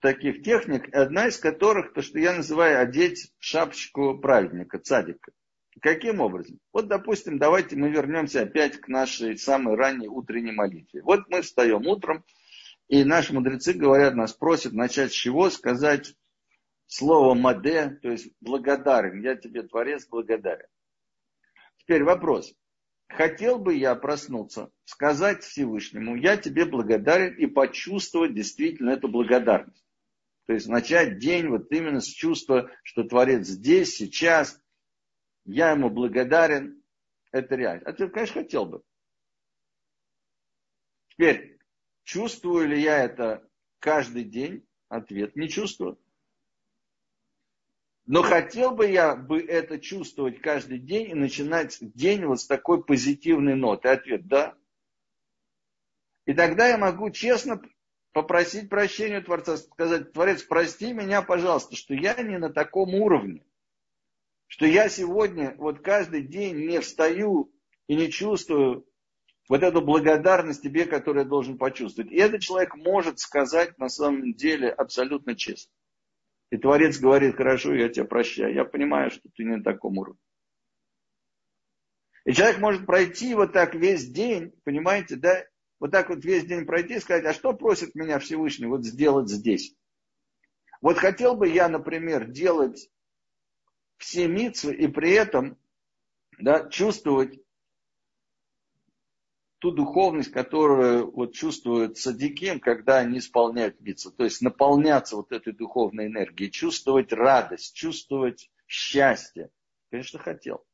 таких 0.00 0.42
техник, 0.42 0.92
одна 0.92 1.28
из 1.28 1.38
которых, 1.38 1.94
то, 1.94 2.02
что 2.02 2.18
я 2.18 2.34
называю 2.34 2.80
одеть 2.80 3.32
шапочку 3.38 4.18
праведника, 4.18 4.78
цадика. 4.78 5.32
Каким 5.80 6.20
образом? 6.20 6.58
Вот, 6.72 6.88
допустим, 6.88 7.38
давайте 7.38 7.76
мы 7.76 7.90
вернемся 7.90 8.42
опять 8.42 8.80
к 8.80 8.88
нашей 8.88 9.38
самой 9.38 9.76
ранней 9.76 10.08
утренней 10.08 10.52
молитве. 10.52 11.02
Вот 11.02 11.28
мы 11.28 11.42
встаем 11.42 11.86
утром, 11.86 12.24
и 12.88 13.04
наши 13.04 13.32
мудрецы 13.32 13.72
говорят, 13.72 14.14
нас 14.14 14.32
просят 14.32 14.72
начать 14.72 15.12
с 15.12 15.14
чего? 15.14 15.48
Сказать 15.48 16.14
слово 16.94 17.34
маде, 17.34 17.98
то 18.02 18.10
есть 18.10 18.32
благодарен. 18.40 19.20
Я 19.20 19.34
тебе, 19.34 19.64
Творец, 19.64 20.06
благодарен. 20.06 20.66
Теперь 21.78 22.04
вопрос. 22.04 22.54
Хотел 23.08 23.58
бы 23.58 23.74
я 23.74 23.94
проснуться, 23.96 24.70
сказать 24.84 25.42
Всевышнему, 25.42 26.16
я 26.16 26.36
тебе 26.36 26.64
благодарен 26.64 27.34
и 27.34 27.46
почувствовать 27.46 28.34
действительно 28.34 28.90
эту 28.90 29.08
благодарность. 29.08 29.84
То 30.46 30.52
есть 30.52 30.68
начать 30.68 31.18
день 31.18 31.48
вот 31.48 31.70
именно 31.70 32.00
с 32.00 32.06
чувства, 32.06 32.70
что 32.82 33.02
Творец 33.04 33.46
здесь, 33.46 33.96
сейчас, 33.96 34.60
я 35.44 35.72
ему 35.72 35.90
благодарен. 35.90 36.82
Это 37.32 37.56
реально. 37.56 37.82
А 37.86 37.92
ты, 37.92 38.08
конечно, 38.08 38.42
хотел 38.42 38.66
бы. 38.66 38.82
Теперь, 41.08 41.58
чувствую 42.04 42.68
ли 42.68 42.80
я 42.80 43.04
это 43.04 43.48
каждый 43.80 44.24
день? 44.24 44.66
Ответ, 44.88 45.34
не 45.34 45.48
чувствую. 45.48 45.98
Но 48.06 48.22
хотел 48.22 48.72
бы 48.72 48.90
я 48.90 49.16
бы 49.16 49.40
это 49.40 49.78
чувствовать 49.78 50.40
каждый 50.40 50.78
день 50.78 51.10
и 51.10 51.14
начинать 51.14 51.78
день 51.80 52.26
вот 52.26 52.40
с 52.40 52.46
такой 52.46 52.84
позитивной 52.84 53.54
ноты. 53.54 53.88
Ответ– 53.88 54.26
да. 54.28 54.54
И 56.26 56.34
тогда 56.34 56.68
я 56.68 56.78
могу 56.78 57.10
честно 57.10 57.62
попросить 58.12 58.68
прощения 58.68 59.18
у 59.18 59.22
Творца, 59.22 59.56
сказать, 59.56 60.12
Творец, 60.12 60.42
прости 60.42 60.92
меня, 60.92 61.22
пожалуйста, 61.22 61.76
что 61.76 61.94
я 61.94 62.14
не 62.22 62.38
на 62.38 62.50
таком 62.50 62.94
уровне, 62.94 63.44
что 64.46 64.66
я 64.66 64.88
сегодня 64.88 65.54
вот 65.58 65.80
каждый 65.80 66.22
день 66.22 66.66
не 66.66 66.80
встаю 66.80 67.52
и 67.88 67.96
не 67.96 68.10
чувствую 68.10 68.86
вот 69.48 69.62
эту 69.62 69.82
благодарность 69.82 70.62
тебе, 70.62 70.86
которую 70.86 71.24
я 71.24 71.28
должен 71.28 71.58
почувствовать. 71.58 72.10
И 72.12 72.16
этот 72.16 72.40
человек 72.40 72.74
может 72.76 73.18
сказать 73.18 73.76
на 73.78 73.88
самом 73.88 74.34
деле 74.34 74.70
абсолютно 74.70 75.34
честно. 75.34 75.72
И 76.54 76.56
Творец 76.56 77.00
говорит, 77.00 77.34
хорошо, 77.34 77.74
я 77.74 77.88
тебя 77.88 78.04
прощаю. 78.04 78.54
Я 78.54 78.64
понимаю, 78.64 79.10
что 79.10 79.28
ты 79.34 79.42
не 79.42 79.56
на 79.56 79.64
таком 79.64 79.98
уровне. 79.98 80.20
И 82.24 82.32
человек 82.32 82.60
может 82.60 82.86
пройти 82.86 83.34
вот 83.34 83.52
так 83.52 83.74
весь 83.74 84.06
день, 84.06 84.52
понимаете, 84.62 85.16
да, 85.16 85.44
вот 85.80 85.90
так 85.90 86.10
вот 86.10 86.24
весь 86.24 86.44
день 86.44 86.64
пройти 86.64 86.94
и 86.94 87.00
сказать, 87.00 87.24
а 87.24 87.34
что 87.34 87.54
просит 87.54 87.96
меня 87.96 88.20
Всевышний 88.20 88.66
вот 88.66 88.84
сделать 88.84 89.28
здесь? 89.28 89.74
Вот 90.80 90.96
хотел 90.96 91.34
бы 91.34 91.48
я, 91.48 91.68
например, 91.68 92.30
делать 92.30 92.88
все 93.96 94.28
митцвы 94.28 94.76
и 94.76 94.86
при 94.86 95.10
этом 95.10 95.58
да, 96.38 96.68
чувствовать 96.68 97.36
ту 99.64 99.70
духовность, 99.70 100.30
которую 100.30 101.10
вот 101.10 101.32
чувствуют 101.32 101.96
садиким, 101.96 102.60
когда 102.60 102.98
они 102.98 103.16
исполняют 103.16 103.80
митцву. 103.80 104.10
То 104.10 104.24
есть 104.24 104.42
наполняться 104.42 105.16
вот 105.16 105.32
этой 105.32 105.54
духовной 105.54 106.08
энергией, 106.08 106.50
чувствовать 106.50 107.14
радость, 107.14 107.74
чувствовать 107.74 108.50
счастье. 108.66 109.48
Конечно, 109.90 110.18
хотел. 110.18 110.66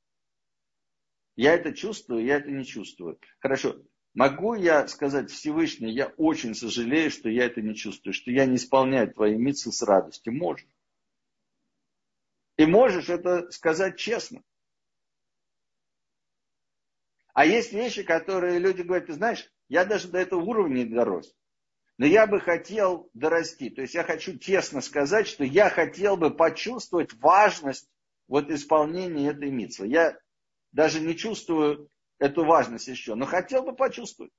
Я 1.37 1.55
это 1.55 1.73
чувствую, 1.73 2.25
я 2.25 2.39
это 2.39 2.51
не 2.51 2.65
чувствую. 2.65 3.21
Хорошо, 3.39 3.77
Могу 4.13 4.55
я 4.55 4.89
сказать 4.89 5.31
Всевышний, 5.31 5.93
я 5.93 6.07
очень 6.17 6.57
сожалею, 6.57 7.13
что 7.13 7.29
я 7.29 7.45
это 7.45 7.63
не 7.63 7.77
чувствую, 7.77 8.13
что 8.13 8.33
я 8.33 8.45
не 8.45 8.57
исполняю 8.57 9.15
твои 9.15 9.37
митцы 9.37 9.71
с 9.71 9.83
радостью. 9.83 10.33
Можешь. 10.35 10.67
И 12.57 12.67
можешь 12.67 13.09
это 13.09 13.53
сказать 13.53 13.97
честно. 13.97 14.43
А 17.41 17.47
есть 17.47 17.73
вещи, 17.73 18.03
которые 18.03 18.59
люди 18.59 18.83
говорят, 18.83 19.07
ты 19.07 19.15
знаешь, 19.15 19.51
я 19.71 19.87
даже 19.87 20.09
до 20.09 20.19
этого 20.19 20.43
уровня 20.43 20.81
не 20.81 20.85
дорос. 20.85 21.35
Но 21.97 22.05
я 22.05 22.27
бы 22.27 22.39
хотел 22.39 23.09
дорасти. 23.15 23.71
То 23.71 23.81
есть 23.81 23.95
я 23.95 24.05
хочу 24.05 24.37
честно 24.37 24.83
сказать, 24.83 25.27
что 25.27 25.43
я 25.43 25.71
хотел 25.71 26.19
бы 26.19 26.29
почувствовать 26.29 27.15
важность 27.15 27.89
вот 28.29 28.51
исполнения 28.51 29.31
этой 29.31 29.51
митцвы. 29.51 29.87
Я 29.87 30.19
даже 30.73 31.01
не 31.01 31.17
чувствую 31.17 31.89
эту 32.19 32.45
важность 32.45 32.89
еще, 32.89 33.15
но 33.15 33.25
хотел 33.25 33.63
бы 33.63 33.75
почувствовать. 33.75 34.33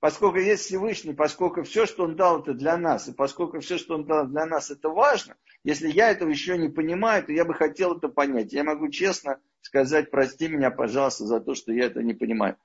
Поскольку 0.00 0.36
есть 0.36 0.64
Всевышний, 0.64 1.14
поскольку 1.14 1.62
все, 1.62 1.86
что 1.86 2.04
Он 2.04 2.16
дал, 2.16 2.42
это 2.42 2.52
для 2.52 2.76
нас, 2.76 3.08
и 3.08 3.14
поскольку 3.14 3.60
все, 3.60 3.78
что 3.78 3.94
Он 3.94 4.04
дал 4.04 4.26
для 4.26 4.44
нас, 4.44 4.70
это 4.70 4.90
важно, 4.90 5.36
если 5.64 5.88
я 5.88 6.10
этого 6.10 6.28
еще 6.28 6.58
не 6.58 6.68
понимаю, 6.68 7.24
то 7.24 7.32
я 7.32 7.46
бы 7.46 7.54
хотел 7.54 7.96
это 7.96 8.10
понять. 8.10 8.52
Я 8.52 8.62
могу 8.62 8.90
честно 8.90 9.40
сказать, 9.66 10.10
прости 10.10 10.48
меня, 10.48 10.70
пожалуйста, 10.70 11.26
за 11.26 11.40
то, 11.40 11.54
что 11.54 11.72
я 11.72 11.86
это 11.86 12.02
не 12.02 12.14
понимаю. 12.14 12.56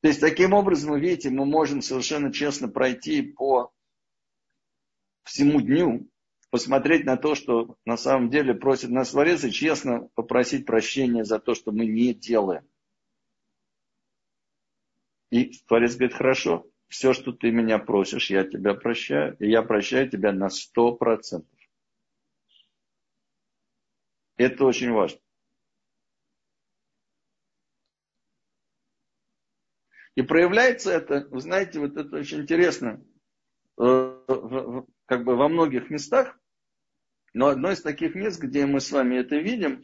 То 0.00 0.08
есть, 0.08 0.20
таким 0.20 0.52
образом, 0.52 0.90
вы 0.90 1.00
видите, 1.00 1.30
мы 1.30 1.44
можем 1.46 1.80
совершенно 1.80 2.32
честно 2.32 2.68
пройти 2.68 3.22
по 3.22 3.72
всему 5.24 5.60
дню 5.60 6.08
посмотреть 6.50 7.04
на 7.04 7.16
то, 7.16 7.34
что 7.34 7.76
на 7.84 7.96
самом 7.96 8.28
деле 8.28 8.54
просит 8.54 8.90
нас 8.90 9.10
Творец, 9.10 9.44
и 9.44 9.52
честно 9.52 10.08
попросить 10.14 10.66
прощения 10.66 11.24
за 11.24 11.38
то, 11.38 11.54
что 11.54 11.70
мы 11.72 11.86
не 11.86 12.12
делаем. 12.12 12.66
И 15.30 15.52
Творец 15.66 15.94
говорит, 15.94 16.14
хорошо, 16.14 16.66
все, 16.88 17.14
что 17.14 17.32
ты 17.32 17.50
меня 17.50 17.78
просишь, 17.78 18.30
я 18.30 18.44
тебя 18.44 18.74
прощаю, 18.74 19.36
и 19.38 19.48
я 19.48 19.62
прощаю 19.62 20.10
тебя 20.10 20.32
на 20.32 20.50
сто 20.50 20.92
процентов. 20.92 21.48
Это 24.36 24.64
очень 24.64 24.90
важно. 24.90 25.20
И 30.14 30.22
проявляется 30.22 30.92
это, 30.92 31.26
вы 31.30 31.40
знаете, 31.40 31.78
вот 31.80 31.96
это 31.96 32.16
очень 32.16 32.42
интересно, 32.42 33.02
э, 33.80 34.24
как 35.06 35.24
бы 35.24 35.36
во 35.36 35.48
многих 35.48 35.88
местах, 35.88 36.38
но 37.32 37.46
одно 37.46 37.72
из 37.72 37.80
таких 37.80 38.14
мест, 38.14 38.40
где 38.40 38.66
мы 38.66 38.80
с 38.80 38.92
вами 38.92 39.16
это 39.16 39.36
видим, 39.36 39.82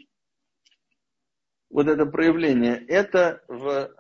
вот 1.71 1.87
это 1.89 2.05
проявление, 2.05 2.77
это 2.87 3.43
в, 3.49 3.95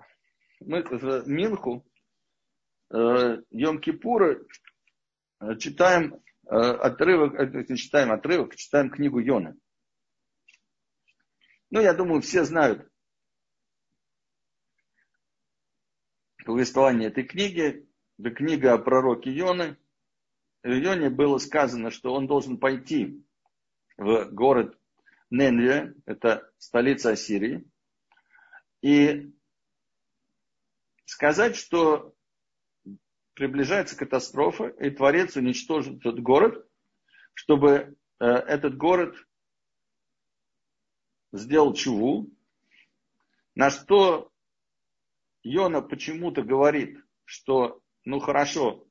мы 0.60 0.82
в 0.82 1.26
Минху, 1.26 1.86
э, 2.90 3.42
Йом-Кипура, 3.50 4.44
э, 5.40 5.56
читаем 5.56 6.22
отрывок, 6.50 7.34
не 7.68 7.76
читаем 7.76 8.10
отрывок, 8.10 8.56
читаем 8.56 8.88
книгу 8.88 9.18
Йоны. 9.18 9.58
Ну, 11.68 11.82
я 11.82 11.92
думаю, 11.92 12.22
все 12.22 12.42
знают 12.44 12.88
повествование 16.48 17.08
этой 17.08 17.24
книги. 17.24 17.86
Это 18.18 18.30
книга 18.30 18.72
о 18.72 18.78
пророке 18.78 19.30
Йоны. 19.30 19.76
В 20.62 20.70
Йоне 20.70 21.10
было 21.10 21.36
сказано, 21.36 21.90
что 21.90 22.14
он 22.14 22.26
должен 22.26 22.56
пойти 22.56 23.22
в 23.98 24.30
город 24.30 24.74
Ненве, 25.28 25.94
это 26.06 26.50
столица 26.56 27.10
Ассирии, 27.10 27.70
и 28.80 29.30
сказать, 31.04 31.54
что 31.54 32.14
приближается 33.34 33.94
катастрофа, 33.94 34.68
и 34.68 34.88
Творец 34.88 35.36
уничтожит 35.36 35.98
этот 35.98 36.22
город, 36.22 36.66
чтобы 37.34 37.94
э, 38.20 38.24
этот 38.24 38.74
город 38.78 39.14
сделал 41.30 41.74
чуву, 41.74 42.30
на 43.54 43.68
что 43.68 44.32
Йона 45.42 45.82
почему-то 45.82 46.42
говорит, 46.42 46.98
что 47.24 47.80
ну 48.04 48.20
хорошо, 48.20 48.86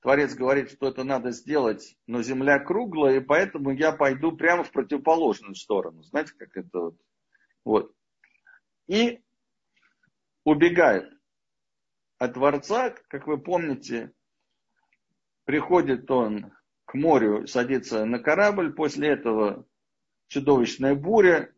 Творец 0.00 0.34
говорит, 0.34 0.70
что 0.70 0.88
это 0.88 1.04
надо 1.04 1.30
сделать, 1.30 1.96
но 2.06 2.22
земля 2.22 2.58
круглая, 2.58 3.16
и 3.16 3.24
поэтому 3.24 3.70
я 3.70 3.92
пойду 3.92 4.32
прямо 4.36 4.64
в 4.64 4.70
противоположную 4.70 5.54
сторону. 5.54 6.02
Знаете, 6.02 6.32
как 6.36 6.56
это 6.56 6.78
вот. 6.78 6.96
вот. 7.64 7.94
И 8.88 9.22
убегает 10.44 11.12
от 12.18 12.34
Творца, 12.34 12.90
как 13.08 13.26
вы 13.26 13.38
помните, 13.38 14.12
приходит 15.44 16.10
он 16.10 16.52
к 16.84 16.94
морю, 16.94 17.46
садится 17.46 18.04
на 18.04 18.18
корабль, 18.18 18.72
после 18.72 19.08
этого 19.08 19.66
чудовищная 20.28 20.94
буря, 20.94 21.52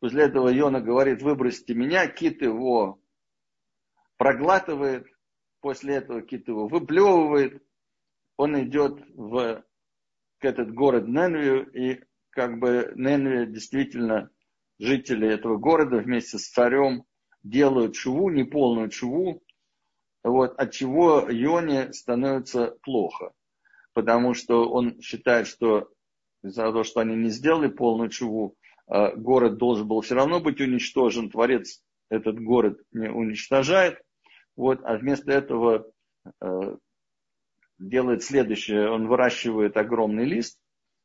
после 0.00 0.24
этого 0.24 0.48
Йона 0.48 0.80
говорит, 0.80 1.22
выбросьте 1.22 1.74
меня, 1.74 2.06
кит 2.06 2.42
его 2.42 3.01
проглатывает, 4.22 5.08
после 5.60 5.96
этого 5.96 6.22
кит 6.22 6.46
его 6.46 6.68
выплевывает, 6.68 7.60
он 8.36 8.56
идет 8.62 9.02
в 9.16 9.64
этот 10.38 10.72
город 10.72 11.08
Ненвию, 11.08 11.68
и 11.72 12.04
как 12.30 12.60
бы 12.60 12.92
Ненвия 12.94 13.46
действительно 13.46 14.30
жители 14.78 15.28
этого 15.28 15.56
города 15.56 15.96
вместе 15.96 16.38
с 16.38 16.48
царем 16.50 17.02
делают 17.42 17.96
шуву, 17.96 18.30
неполную 18.30 18.92
шуву, 18.92 19.42
вот, 20.22 20.56
от 20.56 20.70
чего 20.70 21.28
Йоне 21.28 21.92
становится 21.92 22.76
плохо. 22.84 23.32
Потому 23.92 24.34
что 24.34 24.70
он 24.70 25.00
считает, 25.00 25.48
что 25.48 25.88
из-за 26.44 26.62
того, 26.62 26.84
что 26.84 27.00
они 27.00 27.16
не 27.16 27.30
сделали 27.30 27.66
полную 27.66 28.08
чуву, 28.08 28.54
э, 28.86 29.16
город 29.16 29.58
должен 29.58 29.88
был 29.88 30.00
все 30.02 30.14
равно 30.14 30.38
быть 30.38 30.60
уничтожен. 30.60 31.28
Творец 31.28 31.82
этот 32.08 32.38
город 32.40 32.80
не 32.92 33.08
уничтожает. 33.08 34.00
Вот, 34.56 34.80
а 34.84 34.96
вместо 34.96 35.32
этого 35.32 35.90
э, 36.40 36.76
делает 37.78 38.22
следующее. 38.22 38.90
Он 38.90 39.08
выращивает 39.08 39.76
огромный 39.76 40.24
лист, 40.24 40.58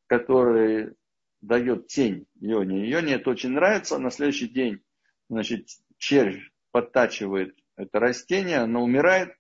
который 0.07 0.95
дает 1.41 1.87
тень 1.87 2.25
Йоне. 2.35 2.89
Йоне 2.89 3.15
это 3.15 3.29
очень 3.29 3.51
нравится. 3.51 3.99
На 3.99 4.09
следующий 4.09 4.47
день 4.47 4.81
значит, 5.29 5.67
червь 5.97 6.51
подтачивает 6.71 7.55
это 7.75 7.99
растение, 7.99 8.57
оно 8.57 8.83
умирает, 8.83 9.35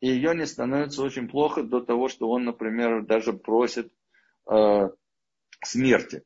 и 0.00 0.08
Йоне 0.08 0.46
становится 0.46 1.02
очень 1.02 1.28
плохо 1.28 1.62
до 1.62 1.80
того, 1.80 2.08
что 2.08 2.28
он, 2.28 2.44
например, 2.44 3.04
даже 3.04 3.32
просит 3.32 3.92
э, 4.50 4.88
смерти. 5.62 6.22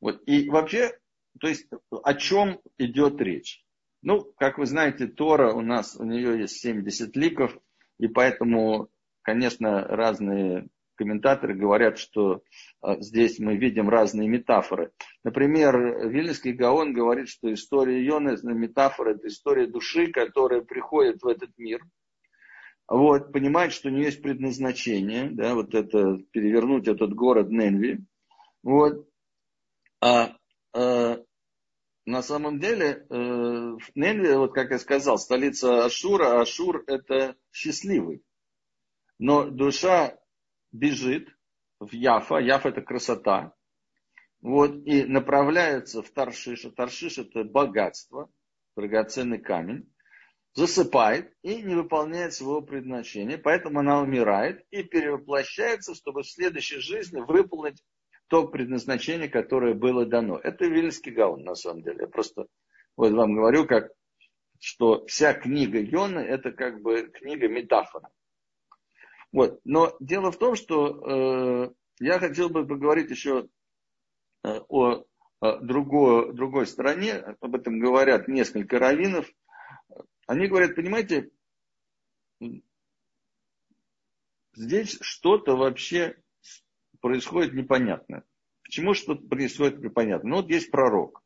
Вот. 0.00 0.22
И 0.26 0.48
вообще, 0.48 0.98
то 1.40 1.48
есть 1.48 1.68
о 1.90 2.14
чем 2.14 2.60
идет 2.78 3.20
речь? 3.20 3.61
Ну, 4.02 4.32
как 4.36 4.58
вы 4.58 4.66
знаете, 4.66 5.06
Тора 5.06 5.52
у 5.52 5.60
нас, 5.60 5.96
у 5.96 6.04
нее 6.04 6.40
есть 6.40 6.60
70 6.60 7.16
ликов, 7.16 7.56
и 7.98 8.08
поэтому, 8.08 8.88
конечно, 9.22 9.82
разные 9.86 10.68
комментаторы 10.96 11.54
говорят, 11.54 11.98
что 11.98 12.42
а, 12.80 13.00
здесь 13.00 13.38
мы 13.38 13.56
видим 13.56 13.88
разные 13.88 14.28
метафоры. 14.28 14.92
Например, 15.24 16.08
Вильнюсский 16.08 16.52
Гаон 16.52 16.92
говорит, 16.92 17.28
что 17.28 17.52
история 17.52 18.04
Йоны, 18.04 18.36
метафора, 18.42 19.14
это 19.14 19.28
история 19.28 19.66
души, 19.66 20.08
которая 20.08 20.62
приходит 20.62 21.22
в 21.22 21.26
этот 21.28 21.56
мир, 21.56 21.82
вот, 22.88 23.32
понимает, 23.32 23.72
что 23.72 23.88
у 23.88 23.92
нее 23.92 24.06
есть 24.06 24.22
предназначение, 24.22 25.30
да, 25.30 25.54
вот 25.54 25.74
это, 25.74 26.18
перевернуть 26.32 26.88
этот 26.88 27.14
город 27.14 27.50
Ненви, 27.50 28.00
вот, 28.62 29.08
а, 30.00 30.36
а 30.74 31.18
на 32.04 32.22
самом 32.22 32.58
деле, 32.58 33.06
э, 33.08 33.14
в 33.14 33.82
Ненве, 33.94 34.36
вот 34.36 34.52
как 34.52 34.70
я 34.70 34.78
сказал, 34.78 35.18
столица 35.18 35.84
Ашура, 35.84 36.40
Ашур 36.40 36.82
это 36.86 37.36
счастливый. 37.52 38.24
Но 39.18 39.44
душа 39.48 40.18
бежит 40.72 41.28
в 41.78 41.92
Яфа, 41.92 42.38
Яфа 42.38 42.70
это 42.70 42.82
красота, 42.82 43.54
вот, 44.40 44.84
и 44.84 45.04
направляется 45.04 46.02
в 46.02 46.10
Таршиш, 46.10 46.66
Таршиш 46.76 47.18
это 47.18 47.44
богатство, 47.44 48.28
драгоценный 48.74 49.38
камень, 49.38 49.88
засыпает 50.54 51.32
и 51.42 51.62
не 51.62 51.74
выполняет 51.74 52.34
своего 52.34 52.62
предназначения, 52.62 53.38
поэтому 53.38 53.78
она 53.78 54.00
умирает 54.00 54.66
и 54.70 54.82
перевоплощается, 54.82 55.94
чтобы 55.94 56.22
в 56.22 56.28
следующей 56.28 56.78
жизни 56.78 57.20
выполнить 57.20 57.82
то 58.32 58.48
предназначение, 58.48 59.28
которое 59.28 59.74
было 59.74 60.06
дано. 60.06 60.38
Это 60.38 60.64
Вильнский 60.64 61.12
гаун, 61.12 61.44
на 61.44 61.54
самом 61.54 61.82
деле. 61.82 61.98
Я 62.00 62.06
просто 62.06 62.46
вот 62.96 63.12
вам 63.12 63.34
говорю, 63.34 63.66
как, 63.66 63.92
что 64.58 65.04
вся 65.04 65.34
книга 65.34 65.78
Йоны 65.78 66.20
это 66.20 66.50
как 66.50 66.80
бы 66.80 67.10
книга 67.12 67.46
метафора. 67.46 68.08
Вот. 69.32 69.60
Но 69.64 69.94
дело 70.00 70.32
в 70.32 70.38
том, 70.38 70.54
что 70.54 71.66
э, 71.66 71.74
я 72.00 72.18
хотел 72.18 72.48
бы 72.48 72.66
поговорить 72.66 73.10
еще 73.10 73.50
э, 74.44 74.60
о, 74.66 75.04
о 75.40 75.56
другой, 75.58 76.32
другой 76.32 76.66
стороне. 76.66 77.16
Об 77.38 77.54
этом 77.54 77.80
говорят 77.80 78.28
несколько 78.28 78.78
раввинов. 78.78 79.30
Они 80.26 80.46
говорят, 80.46 80.74
понимаете, 80.74 81.30
здесь 84.54 84.96
что-то 85.02 85.54
вообще 85.54 86.21
происходит 87.02 87.52
непонятное. 87.52 88.24
Почему 88.62 88.94
что-то 88.94 89.26
происходит 89.26 89.80
непонятно? 89.80 90.30
Ну 90.30 90.36
вот 90.36 90.48
есть 90.48 90.70
пророк. 90.70 91.22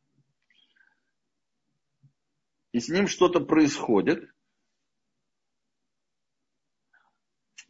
И 2.73 2.81
с 2.81 2.89
ним 2.89 3.07
что-то 3.07 3.41
происходит. 3.41 4.29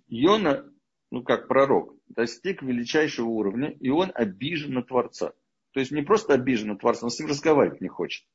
Йона, 0.07 0.73
ну 1.11 1.23
как 1.23 1.49
пророк, 1.49 1.95
достиг 2.07 2.63
величайшего 2.63 3.27
уровня, 3.27 3.71
и 3.71 3.91
он 3.91 4.11
обижен 4.15 4.75
на 4.75 4.83
Творца. 4.83 5.35
То 5.73 5.81
есть 5.81 5.91
не 5.93 6.03
просто 6.03 6.35
обижен 6.35 6.69
на 6.69 6.79
Творца, 6.79 7.05
он 7.05 7.11
с 7.11 7.19
ним 7.19 7.29
разговаривать 7.29 7.81
не 7.81 7.89
хочет. 7.89 8.27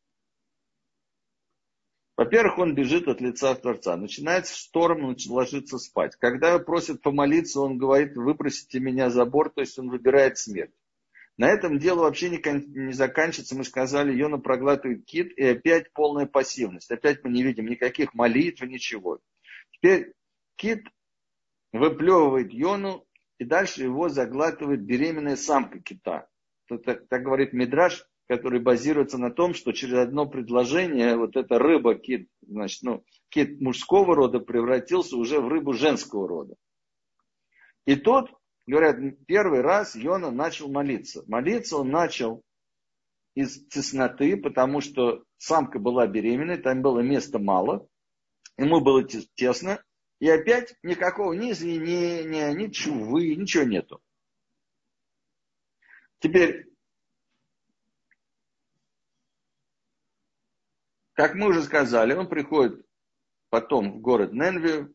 Во-первых, 2.22 2.59
он 2.59 2.76
бежит 2.76 3.07
от 3.07 3.19
лица 3.19 3.55
Творца, 3.55 3.97
начинает 3.97 4.45
в 4.45 4.55
сторону 4.55 5.15
ложиться 5.28 5.80
спать. 5.80 6.15
Когда 6.17 6.49
его 6.51 6.59
просят 6.59 7.01
помолиться, 7.01 7.61
он 7.61 7.80
говорит, 7.80 8.15
выбросите 8.15 8.80
меня 8.80 9.09
за 9.09 9.26
борт, 9.26 9.55
то 9.55 9.61
есть 9.61 9.80
он 9.80 9.89
выбирает 9.89 10.38
смерть. 10.38 10.72
На 11.38 11.49
этом 11.49 11.80
дело 11.80 12.01
вообще 12.01 12.30
не, 12.30 12.39
не 12.78 12.93
заканчивается. 12.93 13.55
Мы 13.55 13.63
сказали, 13.63 14.15
Йона 14.15 14.38
проглатывает 14.38 15.03
кит, 15.03 15.36
и 15.36 15.43
опять 15.45 15.91
полная 15.93 16.28
пассивность. 16.28 16.91
Опять 16.91 17.24
мы 17.24 17.32
не 17.32 17.41
видим 17.41 17.65
никаких 17.65 18.13
молитв, 18.13 18.61
ничего. 18.61 19.19
Теперь 19.72 20.13
кит 20.57 20.86
выплевывает 21.74 22.53
Йону, 22.53 23.03
и 23.39 23.45
дальше 23.45 23.82
его 23.82 24.09
заглатывает 24.09 24.84
беременная 24.84 25.38
самка 25.38 25.80
кита. 25.80 26.28
Так, 26.67 27.07
так 27.07 27.24
говорит 27.24 27.51
Мидраш, 27.51 28.05
который 28.32 28.61
базируется 28.61 29.17
на 29.17 29.29
том, 29.29 29.53
что 29.53 29.73
через 29.73 29.95
одно 29.95 30.25
предложение 30.25 31.17
вот 31.17 31.36
эта 31.36 31.59
рыба, 31.59 31.95
кит, 31.95 32.29
значит, 32.41 32.82
ну, 32.82 33.03
кит 33.27 33.59
мужского 33.59 34.15
рода 34.15 34.39
превратился 34.39 35.17
уже 35.17 35.41
в 35.41 35.49
рыбу 35.49 35.73
женского 35.73 36.29
рода. 36.29 36.55
И 37.86 37.97
тут, 37.97 38.32
говорят, 38.65 38.95
первый 39.27 39.59
раз 39.59 39.97
Йона 39.97 40.32
начал 40.32 40.71
молиться. 40.71 41.25
Молиться 41.27 41.75
он 41.75 41.89
начал 41.89 42.41
из 43.36 43.67
тесноты, 43.67 44.38
потому 44.38 44.79
что 44.79 45.25
самка 45.36 45.77
была 45.77 46.07
беременной, 46.07 46.55
там 46.55 46.82
было 46.82 47.01
места 47.01 47.38
мало, 47.38 47.86
ему 48.57 48.79
было 48.79 49.05
тесно, 49.36 49.84
и 50.21 50.29
опять 50.29 50.73
никакого 50.84 51.34
ни 51.34 51.51
извинения, 51.51 52.53
ни 52.53 52.67
чувы, 52.67 53.36
ничего 53.36 53.65
нету. 53.65 54.01
Теперь, 56.19 56.70
как 61.14 61.36
мы 61.36 61.49
уже 61.49 61.64
сказали, 61.64 62.14
он 62.14 62.28
приходит 62.28 62.86
потом 63.49 63.93
в 63.93 64.01
город 64.01 64.34
Ненви, 64.34 64.93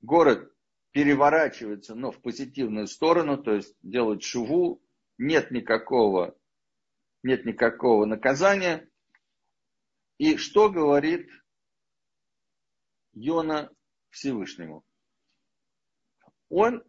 город 0.00 0.52
переворачивается, 0.92 1.94
но 1.94 2.10
в 2.10 2.20
позитивную 2.20 2.86
сторону, 2.86 3.42
то 3.42 3.52
есть 3.52 3.76
делают 3.82 4.22
шуву, 4.22 4.82
нет 5.18 5.50
никакого, 5.50 6.36
нет 7.22 7.44
никакого 7.44 8.06
наказания. 8.06 8.88
И 10.18 10.36
что 10.36 10.70
говорит 10.70 11.28
Йона 13.12 13.70
Всевышнему. 14.10 14.84
Он 16.48 16.82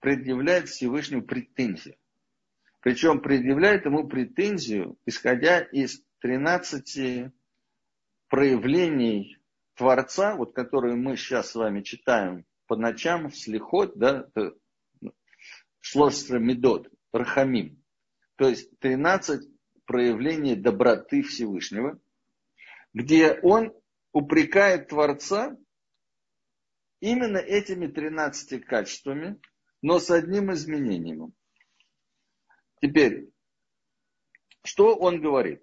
предъявляет 0.00 0.68
Всевышнему 0.68 1.22
претензию. 1.22 1.96
Причем 2.80 3.20
предъявляет 3.20 3.84
ему 3.84 4.08
претензию, 4.08 4.98
исходя 5.04 5.60
из 5.60 6.02
13 6.20 7.32
проявлений 8.30 9.38
Творца, 9.74 10.36
вот 10.36 10.54
которые 10.54 10.94
мы 10.94 11.16
сейчас 11.16 11.50
с 11.50 11.54
вами 11.56 11.82
читаем 11.82 12.46
по 12.66 12.76
ночам, 12.76 13.28
в 13.28 13.36
слихот, 13.36 13.98
да, 13.98 14.30
Шлошстра 15.80 16.38
Медот, 16.38 16.88
Рахамим. 17.12 17.82
То 18.36 18.48
есть 18.48 18.78
13 18.78 19.50
проявлений 19.84 20.54
доброты 20.54 21.22
Всевышнего, 21.22 22.00
где 22.94 23.38
он 23.42 23.74
упрекает 24.12 24.88
Творца 24.88 25.56
именно 27.00 27.38
этими 27.38 27.88
13 27.88 28.64
качествами, 28.64 29.40
но 29.82 29.98
с 29.98 30.10
одним 30.10 30.52
изменением. 30.52 31.32
Теперь, 32.80 33.30
что 34.62 34.94
он 34.94 35.20
говорит? 35.20 35.62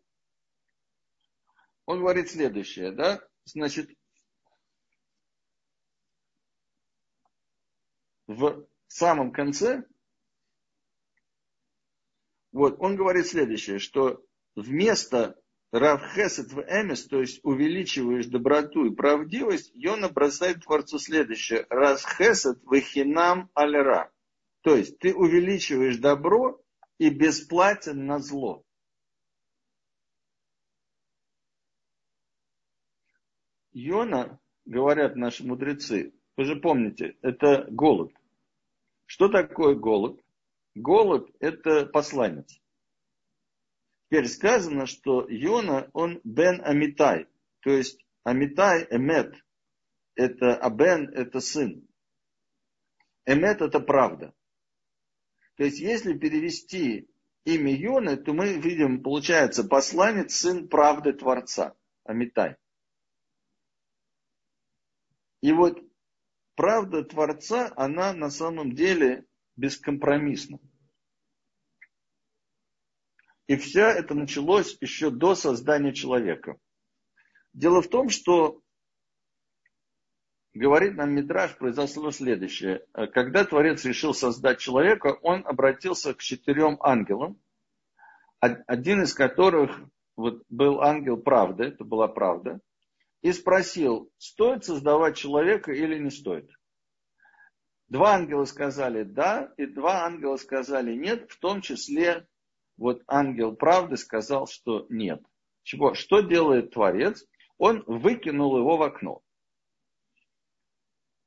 Он 1.88 2.00
говорит 2.02 2.30
следующее, 2.30 2.92
да? 2.92 3.26
Значит, 3.46 3.90
в 8.28 8.68
самом 8.88 9.32
конце, 9.32 9.86
вот, 12.52 12.76
он 12.80 12.98
говорит 12.98 13.26
следующее, 13.26 13.80
что 13.80 14.22
вместо 14.56 15.42
Равхесет 15.72 16.52
в 16.52 16.60
Эмис, 16.60 17.06
то 17.06 17.22
есть 17.22 17.40
увеличиваешь 17.44 18.26
доброту 18.26 18.86
и 18.86 18.94
правдивость, 18.94 19.72
Йона 19.74 20.10
бросает 20.10 20.64
Творцу 20.64 21.00
следующее. 21.00 21.66
Расхесет 21.70 22.62
в 22.64 22.78
хинам 22.80 23.50
алера. 23.54 24.12
То 24.62 24.76
есть 24.76 25.00
ты 25.00 25.16
увеличиваешь 25.16 25.98
добро 25.98 26.62
и 26.98 27.10
бесплатен 27.10 28.06
на 28.06 28.20
зло. 28.20 28.67
Йона, 33.78 34.40
говорят 34.66 35.16
наши 35.16 35.46
мудрецы, 35.46 36.14
вы 36.36 36.46
же 36.46 36.56
помните, 36.56 37.16
это 37.22 37.68
голод. 37.70 38.12
Что 39.06 39.30
такое 39.30 39.76
голод? 39.76 40.20
Голод– 40.74 41.30
это 41.40 41.86
посланец. 41.86 42.60
Теперь 44.06 44.28
сказано, 44.28 44.88
что 44.88 45.28
Йона, 45.30 45.90
он 45.94 46.22
бен 46.24 46.60
Амитай. 46.64 47.28
То 47.60 47.70
есть 47.70 48.04
Амитай, 48.24 48.88
Эмет, 48.90 49.36
это 50.16 50.56
Абен, 50.56 51.10
это 51.10 51.40
сын. 51.40 51.88
Эмет 53.26 53.62
это 53.62 53.80
правда. 53.80 54.34
То 55.56 55.66
есть 55.66 55.80
если 55.80 56.18
перевести 56.18 57.10
имя 57.46 57.76
Йона, 57.76 58.18
то 58.18 58.34
мы 58.34 58.58
видим, 58.58 59.04
получается, 59.04 59.64
посланец, 59.64 60.36
сын 60.36 60.68
правды 60.68 61.14
Творца. 61.14 61.76
Амитай. 62.04 62.58
И 65.42 65.52
вот 65.52 65.80
правда 66.56 67.04
Творца, 67.04 67.72
она 67.76 68.14
на 68.14 68.30
самом 68.30 68.74
деле 68.74 69.26
бескомпромиссна. 69.56 70.60
И 73.48 73.56
все 73.56 73.84
это 73.84 74.14
началось 74.14 74.78
еще 74.82 75.10
до 75.10 75.36
создания 75.36 75.94
человека. 75.94 76.58
Дело 77.54 77.82
в 77.82 77.88
том, 77.88 78.10
что 78.10 78.62
говорит 80.54 80.96
нам 80.96 81.16
Мидраш, 81.16 81.58
произошло 81.58 82.12
следующее. 82.12 82.86
Когда 83.14 83.46
Творец 83.46 83.86
решил 83.86 84.14
создать 84.14 84.60
человека, 84.60 85.18
он 85.22 85.48
обратился 85.48 86.14
к 86.14 86.22
четырем 86.22 86.78
ангелам, 86.82 87.40
один 88.40 89.04
из 89.04 89.14
которых 89.14 89.80
вот, 90.16 90.44
был 90.50 90.82
ангел 90.82 91.18
правды, 91.18 91.66
это 91.66 91.84
была 91.84 92.08
правда, 92.08 92.60
и 93.22 93.32
спросил, 93.32 94.12
стоит 94.18 94.66
создавать 94.66 95.18
человека 95.18 95.72
или 95.72 95.98
не 95.98 96.12
стоит. 96.12 96.50
Два 97.88 98.16
ангела 98.16 98.46
сказали 98.46 99.04
да, 99.04 99.54
и 99.58 99.66
два 99.66 100.04
ангела 100.06 100.38
сказали 100.38 100.94
нет, 100.94 101.32
в 101.32 101.40
том 101.40 101.62
числе 101.62 102.28
вот 102.78 103.02
ангел 103.08 103.56
правды 103.56 103.98
сказал, 103.98 104.46
что 104.48 104.86
нет. 104.90 105.24
Чего? 105.64 105.94
Что 105.94 106.22
делает 106.22 106.72
Творец? 106.72 107.26
Он 107.58 107.84
выкинул 107.88 108.58
его 108.58 108.78
в 108.78 108.84
окно. 108.84 109.22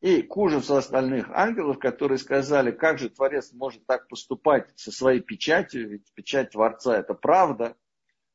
И 0.01 0.23
к 0.23 0.35
ужасу 0.37 0.77
остальных 0.77 1.29
ангелов, 1.31 1.79
которые 1.79 2.17
сказали, 2.17 2.71
как 2.71 2.99
же 2.99 3.11
Творец 3.11 3.53
может 3.53 3.85
так 3.85 4.09
поступать 4.09 4.71
со 4.77 4.91
своей 4.91 5.21
печатью, 5.21 5.91
ведь 5.91 6.11
печать 6.15 6.53
Творца 6.53 6.99
это 6.99 7.13
правда. 7.13 7.77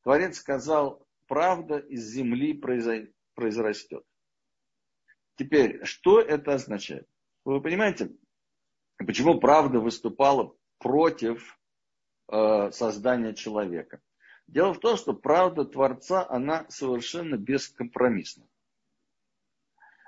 Творец 0.04 0.38
сказал, 0.38 1.08
правда 1.28 1.78
из 1.80 2.04
земли 2.04 2.54
произрастет. 3.36 4.04
Теперь, 5.36 5.84
что 5.84 6.20
это 6.20 6.54
означает? 6.54 7.08
Вы 7.44 7.62
понимаете, 7.62 8.12
почему 8.98 9.40
правда 9.40 9.80
выступала 9.80 10.56
против 10.80 11.58
Э, 12.28 12.72
создания 12.72 13.36
человека. 13.36 14.02
Дело 14.48 14.74
в 14.74 14.80
том, 14.80 14.98
что 14.98 15.14
правда 15.14 15.64
Творца, 15.64 16.28
она 16.28 16.66
совершенно 16.70 17.36
бескомпромиссна. 17.36 18.48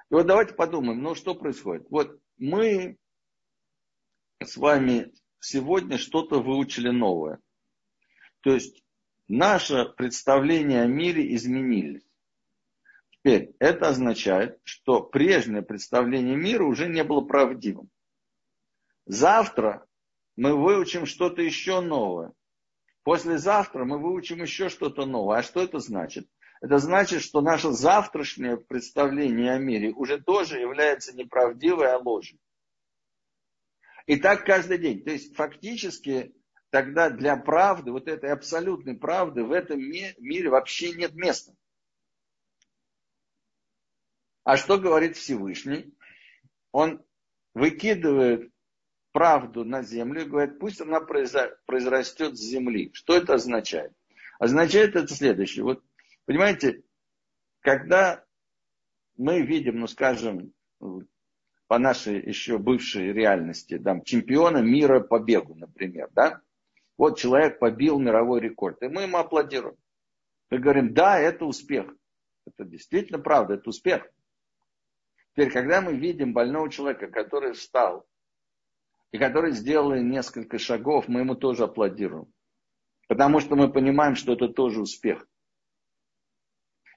И 0.09 0.13
вот 0.13 0.25
давайте 0.25 0.55
подумаем, 0.55 1.01
ну 1.01 1.13
что 1.13 1.36
происходит? 1.36 1.86
Вот 1.91 2.19
мы 2.38 2.97
с 4.43 4.57
вами 4.57 5.13
сегодня 5.39 5.99
что-то 5.99 6.41
выучили 6.41 6.89
новое. 6.89 7.39
То 8.41 8.53
есть 8.53 8.84
наше 9.28 9.86
представление 9.86 10.82
о 10.82 10.88
мире 10.88 11.36
изменились. 11.36 12.06
Теперь 13.28 13.53
это 13.59 13.89
означает, 13.89 14.57
что 14.63 15.01
прежнее 15.01 15.61
представление 15.61 16.38
мира 16.38 16.63
уже 16.63 16.88
не 16.88 17.03
было 17.03 17.19
правдивым. 17.19 17.89
Завтра 19.05 19.86
мы 20.38 20.55
выучим 20.55 21.05
что-то 21.05 21.41
еще 21.41 21.82
новое. 21.82 22.32
Послезавтра 23.03 23.84
мы 23.84 23.99
выучим 23.99 24.41
еще 24.41 24.69
что-то 24.69 25.05
новое. 25.05 25.39
А 25.39 25.43
что 25.43 25.61
это 25.61 25.80
значит? 25.80 26.30
Это 26.61 26.78
значит, 26.78 27.21
что 27.21 27.41
наше 27.41 27.71
завтрашнее 27.71 28.55
представление 28.55 29.55
о 29.55 29.59
мире 29.59 29.91
уже 29.91 30.21
тоже 30.21 30.59
является 30.59 31.13
неправдивой, 31.13 31.91
а 31.91 31.97
ложью. 31.97 32.39
И 34.05 34.15
так 34.15 34.45
каждый 34.45 34.78
день. 34.78 35.03
То 35.03 35.11
есть 35.11 35.36
фактически 35.36 36.34
тогда 36.69 37.09
для 37.09 37.36
правды, 37.36 37.91
вот 37.91 38.07
этой 38.07 38.32
абсолютной 38.32 38.95
правды 38.95 39.43
в 39.43 39.51
этом 39.51 39.82
мире 39.82 40.49
вообще 40.49 40.93
нет 40.93 41.13
места. 41.13 41.51
А 44.47 44.55
что 44.55 44.77
говорит 44.77 45.17
Всевышний? 45.17 45.93
Он 46.71 47.03
выкидывает 47.53 48.49
правду 49.11 49.65
на 49.65 49.83
землю 49.83 50.21
и 50.21 50.29
говорит, 50.29 50.57
пусть 50.57 50.79
она 50.79 51.01
произрастет 51.01 52.37
с 52.37 52.39
земли. 52.39 52.89
Что 52.93 53.17
это 53.17 53.33
означает? 53.33 53.91
Означает 54.39 54.95
это 54.95 55.13
следующее. 55.13 55.65
Вот, 55.65 55.83
понимаете, 56.23 56.81
когда 57.59 58.23
мы 59.17 59.41
видим, 59.41 59.81
ну 59.81 59.87
скажем, 59.87 60.53
по 60.79 61.77
нашей 61.77 62.25
еще 62.25 62.57
бывшей 62.57 63.11
реальности, 63.11 63.77
там, 63.77 64.01
чемпиона 64.01 64.59
мира 64.59 65.01
по 65.01 65.19
бегу, 65.19 65.55
например, 65.55 66.07
да? 66.13 66.39
Вот 66.97 67.19
человек 67.19 67.59
побил 67.59 67.99
мировой 67.99 68.39
рекорд, 68.39 68.81
и 68.81 68.87
мы 68.87 69.01
ему 69.01 69.17
аплодируем. 69.17 69.75
Мы 70.49 70.59
говорим, 70.59 70.93
да, 70.93 71.19
это 71.19 71.43
успех. 71.43 71.93
Это 72.45 72.63
действительно 72.63 73.19
правда, 73.19 73.55
это 73.55 73.71
успех. 73.71 74.09
Теперь, 75.38 75.51
когда 75.51 75.81
мы 75.81 75.93
видим 75.93 76.33
больного 76.33 76.67
человека, 76.67 77.09
который 77.09 77.53
встал, 77.53 78.07
и 79.11 79.19
который 79.19 79.51
сделал 79.51 79.93
несколько 79.93 80.57
шагов, 80.57 81.07
мы 81.07 81.19
ему 81.19 81.35
тоже 81.35 81.65
аплодируем. 81.65 82.33
Потому 83.07 83.39
что 83.39 83.55
мы 83.55 83.71
понимаем, 83.71 84.15
что 84.15 84.33
это 84.33 84.47
тоже 84.47 84.81
успех. 84.81 85.27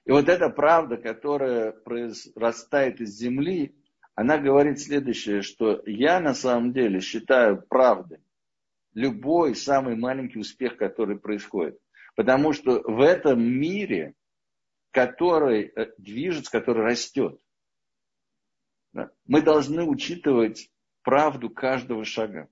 И 0.05 0.11
вот 0.11 0.27
эта 0.27 0.49
правда, 0.49 0.97
которая 0.97 1.71
произрастает 1.71 2.99
из 2.99 3.15
земли, 3.15 3.75
она 4.15 4.39
говорит 4.39 4.79
следующее, 4.79 5.43
что 5.43 5.83
я 5.85 6.19
на 6.19 6.33
самом 6.33 6.73
деле 6.73 6.99
считаю 6.99 7.61
правдой 7.61 8.23
любой 8.95 9.53
самый 9.53 9.95
маленький 9.95 10.39
успех, 10.39 10.77
который 10.77 11.19
происходит. 11.19 11.79
Потому 12.15 12.53
что 12.53 12.81
в 12.81 13.01
этом 13.01 13.39
мире, 13.39 14.15
который 14.89 15.65
э, 15.65 15.91
движется, 15.99 16.51
который 16.51 16.83
растет, 16.83 17.39
мы 19.25 19.41
должны 19.41 19.83
учитывать 19.83 20.71
правду 21.01 21.49
каждого 21.49 22.05
шага. 22.05 22.49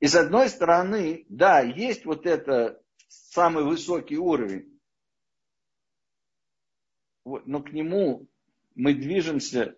И 0.00 0.06
с 0.06 0.14
одной 0.14 0.48
стороны, 0.48 1.26
да, 1.28 1.60
есть 1.60 2.04
вот 2.04 2.26
это 2.26 2.80
самый 3.08 3.64
высокий 3.64 4.16
уровень, 4.16 4.80
вот, 7.24 7.46
но 7.46 7.62
к 7.62 7.72
нему 7.72 8.28
мы 8.74 8.94
движемся 8.94 9.76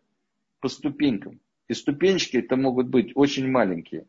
по 0.61 0.69
ступенькам. 0.69 1.41
И 1.69 1.75
ступенчики 1.75 2.37
это 2.37 2.57
могут 2.57 2.89
быть 2.89 3.13
очень 3.15 3.49
маленькие. 3.49 4.07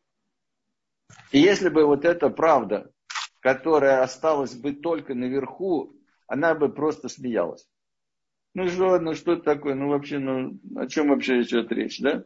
И 1.32 1.40
если 1.40 1.70
бы 1.70 1.86
вот 1.86 2.06
эта 2.06 2.30
правда, 2.30 2.92
которая 3.40 4.04
осталась 4.04 4.56
бы 4.56 4.74
только 4.74 5.16
наверху, 5.16 5.96
она 6.28 6.56
бы 6.56 6.74
просто 6.74 7.08
смеялась. 7.08 7.68
Ну 8.54 8.68
что, 8.68 9.00
ну 9.00 9.14
что 9.14 9.34
это 9.34 9.44
такое, 9.44 9.76
ну 9.76 9.90
вообще, 9.90 10.20
ну 10.20 10.60
о 10.76 10.88
чем 10.88 11.10
вообще 11.10 11.42
идет 11.42 11.72
речь, 11.72 12.00
да? 12.00 12.26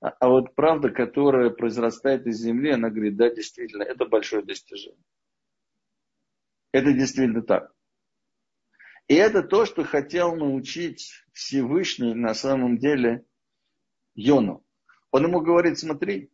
А, 0.00 0.08
а 0.08 0.28
вот 0.28 0.54
правда, 0.54 0.90
которая 0.90 1.50
произрастает 1.50 2.26
из 2.26 2.38
земли, 2.38 2.70
она 2.70 2.88
говорит, 2.88 3.16
да, 3.16 3.28
действительно, 3.34 3.82
это 3.82 4.06
большое 4.06 4.42
достижение. 4.42 5.02
Это 6.72 6.92
действительно 6.92 7.42
так. 7.42 7.74
И 9.08 9.14
это 9.14 9.42
то, 9.42 9.64
что 9.64 9.84
хотел 9.84 10.36
научить 10.36 11.12
Всевышний 11.32 12.14
на 12.14 12.34
самом 12.34 12.78
деле 12.78 13.24
Йону. 14.14 14.64
Он 15.10 15.24
ему 15.24 15.40
говорит, 15.40 15.78
смотри, 15.78 16.30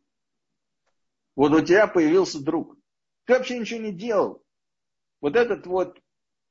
вот 1.37 1.53
у 1.53 1.61
тебя 1.61 1.87
появился 1.87 2.43
друг. 2.43 2.77
Ты 3.25 3.35
вообще 3.35 3.59
ничего 3.59 3.81
не 3.81 3.93
делал. 3.93 4.45
Вот 5.21 5.37
этот 5.37 5.67
вот 5.67 5.99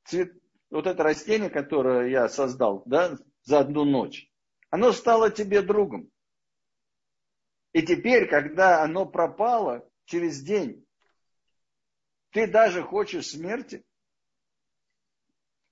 цвет, 0.04 0.32
вот 0.74 0.88
это 0.88 1.04
растение, 1.04 1.50
которое 1.50 2.08
я 2.08 2.28
создал, 2.28 2.82
да, 2.86 3.16
за 3.42 3.60
одну 3.60 3.84
ночь, 3.84 4.28
оно 4.70 4.92
стало 4.92 5.30
тебе 5.30 5.62
другом. 5.62 6.10
И 7.72 7.82
теперь, 7.82 8.28
когда 8.28 8.82
оно 8.82 9.06
пропало 9.06 9.88
через 10.04 10.40
день, 10.42 10.84
ты 12.30 12.48
даже 12.48 12.82
хочешь 12.82 13.28
смерти. 13.28 13.84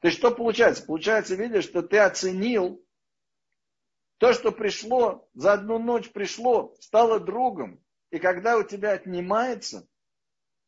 Есть 0.02 0.18
что 0.18 0.30
получается? 0.30 0.84
Получается, 0.84 1.34
видишь, 1.34 1.64
что 1.64 1.82
ты 1.82 1.98
оценил 1.98 2.84
то, 4.18 4.32
что 4.32 4.52
пришло, 4.52 5.28
за 5.34 5.54
одну 5.54 5.78
ночь 5.78 6.12
пришло, 6.12 6.76
стало 6.80 7.18
другом. 7.18 7.84
И 8.10 8.20
когда 8.20 8.56
у 8.56 8.62
тебя 8.62 8.92
отнимается, 8.92 9.88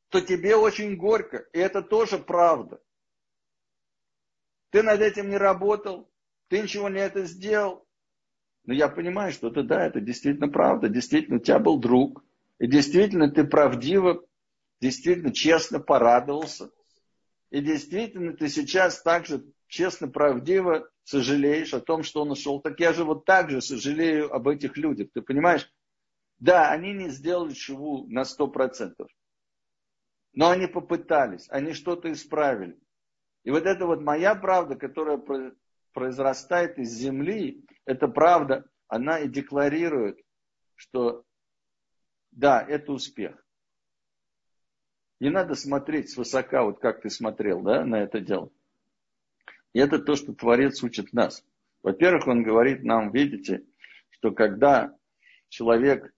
то 0.08 0.20
тебе 0.20 0.56
очень 0.56 0.96
горько. 0.96 1.38
И 1.52 1.58
это 1.58 1.82
тоже 1.82 2.18
правда. 2.18 2.80
Ты 4.74 4.82
над 4.82 5.00
этим 5.02 5.30
не 5.30 5.36
работал, 5.36 6.10
ты 6.48 6.60
ничего 6.60 6.88
не 6.88 6.98
это 6.98 7.26
сделал. 7.26 7.86
Но 8.64 8.74
я 8.74 8.88
понимаю, 8.88 9.30
что 9.30 9.46
это 9.46 9.62
да, 9.62 9.86
это 9.86 10.00
действительно 10.00 10.48
правда. 10.48 10.88
Действительно, 10.88 11.36
у 11.36 11.38
тебя 11.38 11.60
был 11.60 11.78
друг. 11.78 12.24
И 12.58 12.66
действительно, 12.66 13.30
ты 13.30 13.44
правдиво, 13.44 14.26
действительно 14.80 15.32
честно 15.32 15.78
порадовался. 15.78 16.72
И 17.50 17.60
действительно, 17.60 18.32
ты 18.32 18.48
сейчас 18.48 19.00
также 19.00 19.44
честно, 19.68 20.08
правдиво 20.08 20.90
сожалеешь 21.04 21.72
о 21.72 21.80
том, 21.80 22.02
что 22.02 22.22
он 22.22 22.32
ушел. 22.32 22.60
Так 22.60 22.80
я 22.80 22.92
же 22.92 23.04
вот 23.04 23.24
так 23.24 23.50
же 23.50 23.60
сожалею 23.60 24.34
об 24.34 24.48
этих 24.48 24.76
людях. 24.76 25.06
Ты 25.14 25.22
понимаешь? 25.22 25.72
Да, 26.40 26.72
они 26.72 26.92
не 26.94 27.10
сделали 27.10 27.54
шву 27.54 28.08
на 28.08 28.24
сто 28.24 28.48
процентов. 28.48 29.08
Но 30.32 30.50
они 30.50 30.66
попытались, 30.66 31.46
они 31.48 31.74
что-то 31.74 32.10
исправили. 32.10 32.76
И 33.44 33.50
вот 33.50 33.66
это 33.66 33.86
вот 33.86 34.00
моя 34.00 34.34
правда, 34.34 34.74
которая 34.74 35.22
произрастает 35.92 36.78
из 36.78 36.90
земли, 36.90 37.64
эта 37.84 38.08
правда, 38.08 38.64
она 38.88 39.20
и 39.20 39.28
декларирует, 39.28 40.18
что 40.74 41.24
да, 42.32 42.64
это 42.66 42.92
успех. 42.92 43.46
Не 45.20 45.30
надо 45.30 45.54
смотреть 45.54 46.10
свысока, 46.10 46.64
вот 46.64 46.80
как 46.80 47.02
ты 47.02 47.10
смотрел 47.10 47.62
да, 47.62 47.84
на 47.84 48.02
это 48.02 48.20
дело. 48.20 48.50
И 49.72 49.78
это 49.78 49.98
то, 49.98 50.16
что 50.16 50.34
Творец 50.34 50.82
учит 50.82 51.12
нас. 51.12 51.44
Во-первых, 51.82 52.26
он 52.26 52.42
говорит 52.42 52.82
нам, 52.82 53.12
видите, 53.12 53.64
что 54.10 54.32
когда 54.32 54.96
человек 55.48 56.12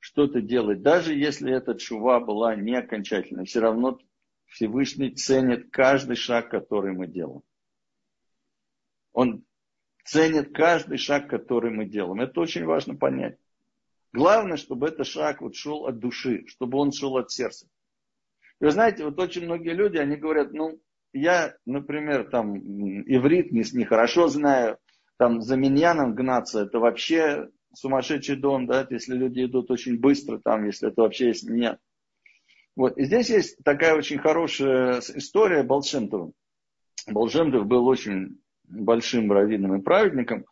что-то 0.00 0.40
делает, 0.40 0.82
даже 0.82 1.14
если 1.14 1.52
эта 1.52 1.74
чува 1.76 2.20
была 2.20 2.56
не 2.56 2.74
окончательной, 2.74 3.44
все 3.44 3.60
равно 3.60 3.98
Всевышний 4.46 5.10
ценит 5.10 5.70
каждый 5.70 6.16
шаг, 6.16 6.50
который 6.50 6.92
мы 6.92 7.06
делаем. 7.06 7.42
Он 9.12 9.44
ценит 10.04 10.54
каждый 10.54 10.98
шаг, 10.98 11.28
который 11.28 11.70
мы 11.70 11.86
делаем. 11.86 12.20
Это 12.20 12.40
очень 12.40 12.64
важно 12.64 12.94
понять. 12.94 13.38
Главное, 14.12 14.56
чтобы 14.56 14.88
этот 14.88 15.06
шаг 15.06 15.40
вот 15.40 15.56
шел 15.56 15.86
от 15.86 15.98
души, 15.98 16.44
чтобы 16.46 16.78
он 16.78 16.92
шел 16.92 17.16
от 17.16 17.30
сердца. 17.30 17.66
И 18.60 18.64
вы 18.64 18.70
знаете, 18.70 19.04
вот 19.04 19.18
очень 19.18 19.44
многие 19.44 19.72
люди, 19.72 19.96
они 19.96 20.16
говорят, 20.16 20.52
ну, 20.52 20.80
я, 21.12 21.56
например, 21.66 22.30
там, 22.30 22.56
иврит 22.56 23.50
не, 23.52 23.84
хорошо 23.84 24.28
знаю, 24.28 24.78
там, 25.16 25.40
за 25.40 25.56
миньяном 25.56 26.14
гнаться, 26.14 26.62
это 26.62 26.78
вообще 26.78 27.48
сумасшедший 27.72 28.36
дом, 28.36 28.66
да, 28.66 28.86
если 28.88 29.14
люди 29.14 29.44
идут 29.44 29.70
очень 29.70 29.98
быстро, 29.98 30.38
там, 30.38 30.64
если 30.66 30.88
это 30.90 31.02
вообще 31.02 31.28
есть 31.28 31.48
меня. 31.48 31.78
Вот. 32.76 32.96
И 32.98 33.04
здесь 33.04 33.30
есть 33.30 33.56
такая 33.64 33.94
очень 33.96 34.18
хорошая 34.18 35.00
история 35.00 35.62
Балшемтова. 35.62 36.32
Балшемтов 37.06 37.66
был 37.66 37.86
очень 37.86 38.38
большим 38.64 39.30
раввином 39.30 39.76
и 39.76 39.82
праведником, 39.82 40.44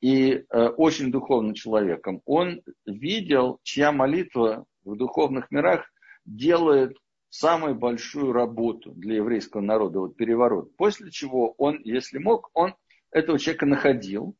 и 0.00 0.32
э, 0.32 0.68
очень 0.68 1.10
духовным 1.10 1.54
человеком. 1.54 2.22
Он 2.24 2.62
видел, 2.86 3.58
чья 3.62 3.92
молитва 3.92 4.64
в 4.84 4.96
духовных 4.96 5.50
мирах 5.50 5.84
делает 6.24 6.96
самую 7.28 7.74
большую 7.74 8.32
работу 8.32 8.92
для 8.92 9.16
еврейского 9.16 9.60
народа, 9.60 10.00
вот 10.00 10.16
переворот. 10.16 10.74
После 10.76 11.10
чего 11.10 11.54
он, 11.58 11.80
если 11.84 12.18
мог, 12.18 12.50
он 12.54 12.74
этого 13.10 13.38
человека 13.38 13.66
находил, 13.66 14.34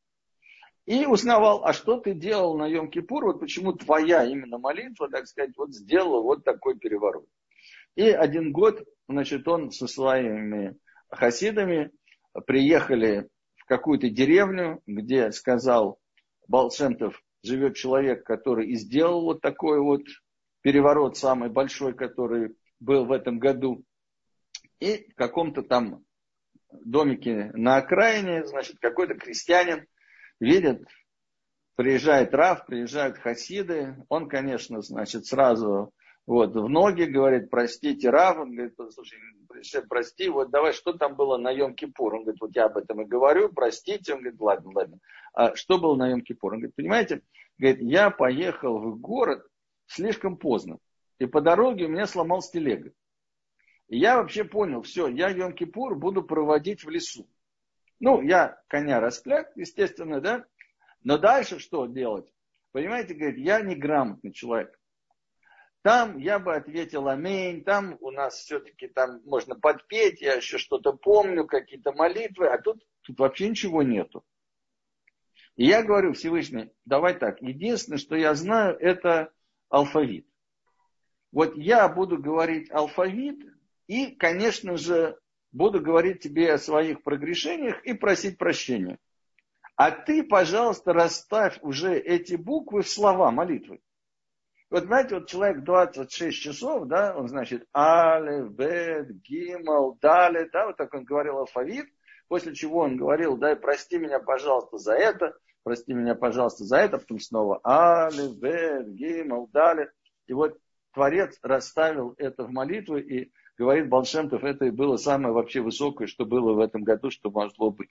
и 0.87 1.07
узнавал, 1.07 1.65
а 1.65 1.73
что 1.73 2.01
ты 2.01 2.15
делал 2.15 2.57
на 2.57 2.69
Йом-Кипур, 2.69 3.25
вот 3.25 3.41
почему 3.41 3.73
твоя 3.73 4.25
именно 4.25 4.59
молитва, 4.59 5.09
так 5.09 5.27
сказать, 5.27 5.57
вот 5.57 5.73
сделала 5.73 6.21
вот 6.23 6.45
такой 6.45 6.79
переворот. 6.79 7.27
И 7.97 8.09
один 8.11 8.53
год, 8.53 8.83
значит, 9.09 9.47
он 9.47 9.71
со 9.71 9.87
своими 9.87 10.77
хасидами 11.11 11.91
приехали 12.47 13.29
в 13.57 13.67
какую-то 13.67 14.09
деревню, 14.09 14.81
где 14.87 15.33
сказал 15.33 15.99
Балшемтов, 16.49 17.21
живет 17.43 17.77
человек, 17.77 18.25
который 18.25 18.69
и 18.69 18.77
сделал 18.77 19.23
вот 19.23 19.41
такой 19.41 19.81
вот 19.81 20.03
переворот, 20.63 21.17
самый 21.17 21.51
большой, 21.51 21.95
который 21.95 22.57
был 22.79 23.05
в 23.05 23.13
этом 23.13 23.39
году. 23.39 23.85
И 24.79 25.11
в 25.11 25.15
каком-то 25.15 25.63
там 25.63 26.05
домике 26.73 27.51
на 27.55 27.77
окраине, 27.77 28.45
значит, 28.47 28.79
какой-то 28.79 29.15
крестьянин 29.15 29.87
видит, 30.41 30.87
приезжает 31.77 32.35
Раф, 32.35 32.67
приезжают 32.67 33.19
хасиды, 33.19 33.97
он, 34.09 34.29
конечно, 34.29 34.83
значит, 34.83 35.27
сразу 35.27 35.93
вот, 36.31 36.55
в 36.55 36.69
ноги 36.69 37.03
говорит, 37.03 37.51
простите, 37.51 38.09
Рав, 38.09 38.39
он 38.39 38.55
говорит, 38.55 38.75
слушай, 38.95 39.19
прости, 39.89 40.29
вот 40.29 40.51
давай, 40.51 40.73
что 40.73 40.93
там 40.93 41.17
было 41.17 41.37
на 41.39 41.53
Йом-Кипур? 41.53 42.15
Он 42.15 42.23
говорит, 42.23 42.41
вот 42.41 42.55
я 42.55 42.67
об 42.67 42.77
этом 42.77 43.01
и 43.03 43.05
говорю, 43.05 43.49
простите. 43.53 44.15
Он 44.15 44.21
говорит, 44.21 44.41
ладно, 44.41 44.71
ладно. 44.73 44.99
А 45.33 45.57
что 45.57 45.79
было 45.79 45.97
на 45.97 46.13
Йом-Кипур? 46.13 46.53
Он 46.53 46.59
говорит, 46.59 46.77
понимаете, 46.77 47.23
говорит, 47.59 47.81
я 47.83 48.11
поехал 48.11 48.79
в 48.79 49.01
город 49.01 49.45
слишком 49.87 50.37
поздно, 50.37 50.79
и 51.19 51.27
по 51.27 51.41
дороге 51.41 51.87
у 51.87 51.89
меня 51.89 52.07
сломался 52.07 52.53
телега. 52.53 52.93
И 53.89 53.99
я 53.99 54.19
вообще 54.19 54.45
понял, 54.45 54.83
все, 54.83 55.09
я 55.09 55.33
Йом-Кипур 55.33 55.97
буду 55.97 56.23
проводить 56.23 56.85
в 56.85 56.91
лесу. 56.91 57.29
Ну, 58.01 58.23
я 58.23 58.61
коня 58.67 58.99
распряг, 58.99 59.53
естественно, 59.57 60.21
да. 60.21 60.45
Но 61.05 61.19
дальше 61.19 61.59
что 61.59 61.87
делать? 61.87 62.33
Понимаете, 62.73 63.15
говорит, 63.15 63.39
я 63.39 63.61
неграмотный 63.61 64.33
человек. 64.33 64.79
Там 65.83 66.19
я 66.19 66.39
бы 66.39 66.55
ответил 66.55 67.09
аминь, 67.09 67.65
там 67.65 67.97
у 68.01 68.11
нас 68.11 68.37
все-таки 68.37 68.87
там 68.89 69.23
можно 69.25 69.55
подпеть, 69.55 70.21
я 70.21 70.35
еще 70.35 70.59
что-то 70.59 70.93
помню, 70.93 71.47
какие-то 71.47 71.93
молитвы, 71.93 72.49
а 72.49 72.59
тут, 72.59 72.87
тут 73.03 73.19
вообще 73.19 73.49
ничего 73.49 73.83
нету. 73.83 74.23
И 75.57 75.67
я 75.67 75.83
говорю, 75.83 76.13
Всевышний, 76.13 76.71
давай 76.85 77.19
так, 77.19 77.41
единственное, 77.41 77.99
что 77.99 78.15
я 78.15 78.35
знаю, 78.35 78.77
это 78.79 79.33
алфавит. 79.71 80.27
Вот 81.33 81.57
я 81.57 81.89
буду 81.89 82.19
говорить 82.19 82.71
алфавит 82.71 83.41
и, 83.87 84.15
конечно 84.17 84.77
же, 84.77 85.19
буду 85.53 85.81
говорить 85.81 86.21
тебе 86.21 86.53
о 86.53 86.59
своих 86.59 87.03
прогрешениях 87.03 87.85
и 87.85 87.93
просить 87.93 88.39
прощения. 88.39 88.99
А 89.77 89.91
ты, 89.91 90.23
пожалуйста, 90.23 90.93
расставь 90.93 91.59
уже 91.63 91.99
эти 91.99 92.35
буквы 92.35 92.83
в 92.83 92.89
слова 92.89 93.31
молитвы. 93.31 93.81
Вот 94.71 94.85
знаете, 94.85 95.17
вот 95.17 95.29
человек 95.29 95.65
26 95.65 96.39
часов, 96.39 96.87
да, 96.87 97.17
он 97.17 97.29
значит 97.29 97.67
Алев, 97.73 98.53
Бет, 98.53 99.11
Гимал, 99.23 99.99
Дале, 100.01 100.49
да, 100.53 100.67
вот 100.67 100.77
так 100.77 100.95
он 100.95 101.05
говорил 101.05 101.39
алфавит, 101.39 101.87
после 102.29 102.55
чего 102.55 102.81
он 102.81 102.97
говорил, 102.97 103.37
дай 103.37 103.57
прости 103.57 103.99
меня, 103.99 104.21
пожалуйста, 104.21 104.79
за 104.79 104.95
это, 104.95 105.35
прости 105.65 105.93
меня, 105.93 106.15
пожалуйста, 106.15 106.65
за 106.65 106.77
это, 106.77 106.99
потом 106.99 107.19
снова 107.19 107.61
Алев, 107.65 108.37
Бет, 108.37 108.95
Гимал, 108.95 109.49
Дале. 109.49 109.91
И 110.29 110.33
вот 110.33 110.57
Творец 110.93 111.37
расставил 111.43 112.15
это 112.19 112.45
в 112.45 112.53
молитву 112.53 112.97
и 112.97 113.33
говорит 113.61 113.91
Балшемтов, 113.91 114.43
это 114.43 114.65
и 114.65 114.71
было 114.71 114.97
самое 114.97 115.35
вообще 115.35 115.61
высокое, 115.61 116.07
что 116.07 116.25
было 116.25 116.55
в 116.55 116.61
этом 116.61 116.83
году, 116.83 117.11
что 117.11 117.31
могло 117.31 117.71
быть. 117.71 117.91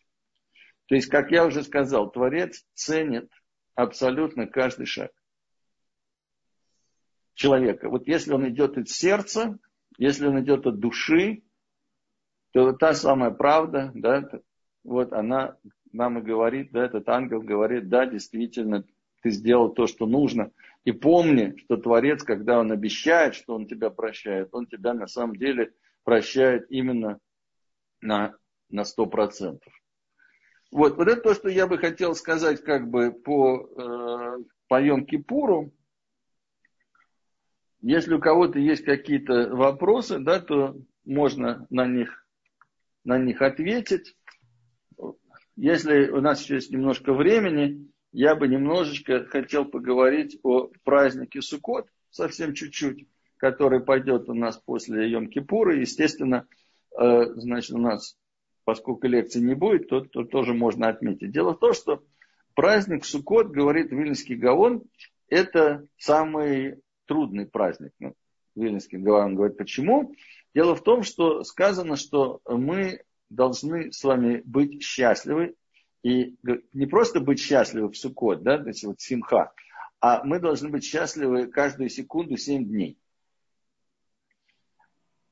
То 0.87 0.95
есть, 0.95 1.07
как 1.09 1.29
я 1.29 1.45
уже 1.45 1.61
сказал, 1.61 2.09
Творец 2.09 2.65
ценит 2.73 3.29
абсолютно 3.75 4.47
каждый 4.47 4.87
шаг 4.87 5.11
человека. 7.35 7.87
Вот 7.87 8.07
если 8.07 8.33
он 8.33 8.49
идет 8.49 8.79
от 8.79 8.89
сердца, 8.89 9.59
если 9.99 10.25
он 10.25 10.41
идет 10.43 10.65
от 10.65 10.79
души, 10.79 11.43
то 12.51 12.73
та 12.73 12.95
самая 12.95 13.29
правда, 13.29 13.91
да, 13.93 14.27
вот 14.83 15.13
она 15.13 15.55
нам 15.91 16.17
и 16.17 16.23
говорит, 16.23 16.71
да, 16.71 16.85
этот 16.85 17.07
ангел 17.09 17.43
говорит, 17.43 17.89
да, 17.89 18.07
действительно, 18.07 18.85
ты 19.21 19.29
сделал 19.29 19.69
то, 19.69 19.85
что 19.85 20.07
нужно. 20.07 20.51
И 20.85 20.91
помни, 20.91 21.55
что 21.57 21.77
Творец, 21.77 22.23
когда 22.23 22.59
он 22.59 22.71
обещает, 22.71 23.35
что 23.35 23.53
он 23.53 23.67
тебя 23.67 23.89
прощает, 23.89 24.49
он 24.53 24.65
тебя 24.65 24.93
на 24.93 25.07
самом 25.07 25.35
деле 25.35 25.73
прощает 26.03 26.65
именно 26.69 27.19
на, 28.01 28.35
на 28.69 28.81
100%. 28.81 29.59
Вот, 30.71 30.97
вот 30.97 31.07
это 31.07 31.21
то, 31.21 31.33
что 31.33 31.49
я 31.49 31.67
бы 31.67 31.77
хотел 31.77 32.15
сказать 32.15 32.63
как 32.63 32.89
бы 32.89 33.11
по, 33.11 33.67
э, 33.77 34.43
по 34.67 34.81
Йом-Кипуру. 34.81 35.71
Если 37.81 38.13
у 38.13 38.19
кого-то 38.19 38.59
есть 38.59 38.83
какие-то 38.83 39.55
вопросы, 39.55 40.19
да, 40.19 40.39
то 40.39 40.75
можно 41.05 41.65
на 41.69 41.87
них, 41.87 42.25
на 43.03 43.17
них 43.17 43.41
ответить. 43.41 44.15
Если 45.55 46.09
у 46.09 46.21
нас 46.21 46.41
еще 46.41 46.55
есть 46.55 46.71
немножко 46.71 47.13
времени, 47.13 47.89
я 48.11 48.35
бы 48.35 48.47
немножечко 48.47 49.25
хотел 49.25 49.65
поговорить 49.65 50.39
о 50.43 50.69
празднике 50.83 51.41
Суккот, 51.41 51.87
совсем 52.09 52.53
чуть-чуть, 52.53 53.07
который 53.37 53.79
пойдет 53.79 54.29
у 54.29 54.33
нас 54.33 54.57
после 54.57 55.11
Йом-Кипура. 55.11 55.75
Естественно, 55.75 56.47
э, 56.99 57.25
значит, 57.35 57.71
у 57.71 57.79
нас, 57.79 58.17
поскольку 58.63 59.07
лекции 59.07 59.39
не 59.39 59.55
будет, 59.55 59.89
то, 59.89 60.01
то 60.01 60.23
тоже 60.23 60.53
можно 60.53 60.89
отметить. 60.89 61.31
Дело 61.31 61.53
в 61.53 61.59
том, 61.59 61.73
что 61.73 62.03
праздник 62.55 63.05
Суккот, 63.05 63.47
говорит 63.47 63.91
Вильнский 63.91 64.35
Гаон, 64.35 64.83
это 65.29 65.85
самый 65.97 66.81
трудный 67.05 67.45
праздник. 67.45 67.91
Ну, 67.99 68.13
Вильнинский 68.55 68.97
Гаон 68.97 69.35
говорит, 69.35 69.57
почему? 69.57 70.13
Дело 70.53 70.75
в 70.75 70.83
том, 70.83 71.03
что 71.03 71.43
сказано, 71.43 71.95
что 71.95 72.41
мы 72.45 73.03
должны 73.29 73.91
с 73.91 74.03
вами 74.03 74.41
быть 74.45 74.83
счастливы. 74.83 75.55
И 76.03 76.37
не 76.73 76.85
просто 76.85 77.19
быть 77.19 77.39
счастливы 77.39 77.89
в 77.89 77.97
Суккот, 77.97 78.41
да, 78.43 78.57
то 78.57 78.67
есть 78.67 78.83
вот 78.83 79.01
симха, 79.01 79.51
а 79.99 80.23
мы 80.23 80.39
должны 80.39 80.69
быть 80.69 80.85
счастливы 80.85 81.47
каждую 81.47 81.89
секунду 81.89 82.37
7 82.37 82.65
дней. 82.65 82.97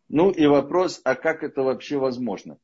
Ну 0.10 0.32
и 0.32 0.46
вопрос, 0.46 1.02
а 1.04 1.16
как 1.16 1.44
это 1.44 1.64
вообще 1.64 1.98
возможно? 1.98 2.58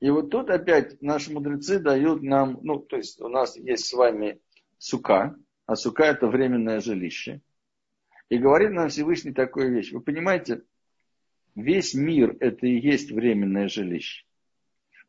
И 0.00 0.08
вот 0.10 0.30
тут 0.30 0.48
опять 0.50 1.00
наши 1.02 1.32
мудрецы 1.32 1.78
дают 1.78 2.22
нам, 2.22 2.58
ну, 2.62 2.78
то 2.78 2.96
есть 2.96 3.20
у 3.20 3.28
нас 3.28 3.56
есть 3.56 3.86
с 3.86 3.92
вами 3.92 4.40
сука, 4.78 5.36
а 5.66 5.76
сука 5.76 6.04
это 6.04 6.26
временное 6.26 6.80
жилище. 6.80 7.42
И 8.30 8.38
говорит 8.38 8.70
нам 8.70 8.88
Всевышний 8.88 9.32
такую 9.32 9.72
вещь. 9.72 9.92
Вы 9.92 10.00
понимаете, 10.00 10.62
весь 11.54 11.94
мир 11.94 12.36
это 12.40 12.66
и 12.66 12.78
есть 12.78 13.10
временное 13.10 13.68
жилище. 13.68 14.24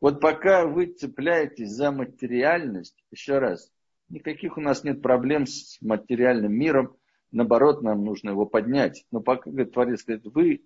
Вот 0.02 0.20
пока 0.20 0.66
вы 0.66 0.86
цепляетесь 0.86 1.70
за 1.70 1.92
материальность, 1.92 3.04
еще 3.12 3.38
раз, 3.38 3.70
никаких 4.08 4.58
у 4.58 4.60
нас 4.60 4.82
нет 4.82 5.00
проблем 5.00 5.46
с 5.46 5.80
материальным 5.80 6.52
миром, 6.52 6.96
наоборот, 7.30 7.82
нам 7.82 8.04
нужно 8.04 8.30
его 8.30 8.44
поднять. 8.44 9.06
Но 9.12 9.20
пока, 9.20 9.48
говорит 9.48 9.72
Творец, 9.72 10.04
говорит, 10.04 10.26
вы 10.26 10.64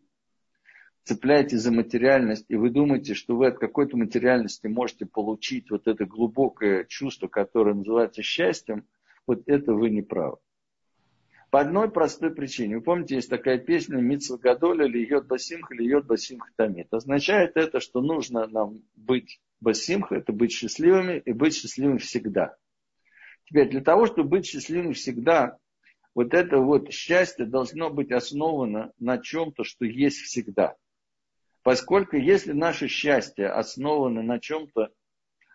цепляетесь 1.05 1.61
за 1.61 1.71
материальность, 1.71 2.47
и 2.49 2.57
вы 2.57 2.71
думаете, 2.71 3.13
что 3.13 3.37
вы 3.37 3.49
от 3.49 3.59
какой-то 3.59 3.99
материальности 3.99 4.69
можете 4.69 5.05
получить 5.05 5.71
вот 5.71 5.87
это 5.87 6.07
глубокое 6.07 6.85
чувство, 6.85 7.29
которое 7.29 7.75
называется 7.75 8.23
счастьем, 8.23 8.87
вот 9.27 9.43
это 9.45 9.75
вы 9.75 9.91
не 9.91 10.01
правы. 10.01 10.39
По 11.51 11.61
одной 11.61 11.91
простой 11.91 12.35
причине. 12.35 12.77
Вы 12.77 12.83
помните, 12.83 13.17
есть 13.17 13.31
такая 13.31 13.59
песня 13.59 13.99
«Митсва 13.99 14.37
Гадоля» 14.37 14.87
«Йод 14.87 15.27
Басимха» 15.27 15.75
«Йод 15.75 16.07
Басимха 16.07 16.51
Тамит». 16.57 16.93
Означает 16.93 17.57
это, 17.57 17.79
что 17.81 18.01
нужно 18.01 18.47
нам 18.49 18.83
быть 18.97 19.41
Басимха, 19.61 20.17
это 20.17 20.33
быть 20.33 20.53
счастливыми 20.53 21.23
и 21.25 21.33
быть 21.33 21.55
счастливым 21.55 21.99
всегда. 21.99 22.57
Теперь, 23.45 23.69
для 23.69 23.81
того, 23.81 24.07
чтобы 24.07 24.31
быть 24.31 24.47
счастливым 24.47 24.93
всегда, 24.93 25.57
вот 26.15 26.35
это 26.35 26.59
вот 26.59 26.93
счастье 26.93 27.47
должно 27.47 27.91
быть 27.91 28.11
основано 28.11 28.93
на 28.99 29.19
чем-то, 29.19 29.63
что 29.63 29.85
есть 29.85 30.19
всегда. 30.23 30.75
Поскольку 31.63 32.17
если 32.17 32.53
наше 32.53 32.89
счастье 32.89 33.49
основано 33.49 34.23
на 34.23 34.41
чем-то, 34.41 34.91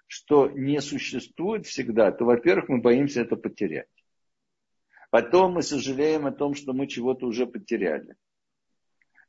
что 0.07 0.49
не 0.49 0.79
существует 0.81 1.65
всегда, 1.65 2.11
то, 2.11 2.25
во-первых, 2.25 2.69
мы 2.69 2.79
боимся 2.79 3.21
это 3.21 3.35
потерять. 3.35 3.87
Потом 5.11 5.53
мы 5.53 5.61
сожалеем 5.61 6.25
о 6.25 6.31
том, 6.31 6.55
что 6.55 6.73
мы 6.73 6.87
чего-то 6.87 7.27
уже 7.27 7.45
потеряли. 7.45 8.15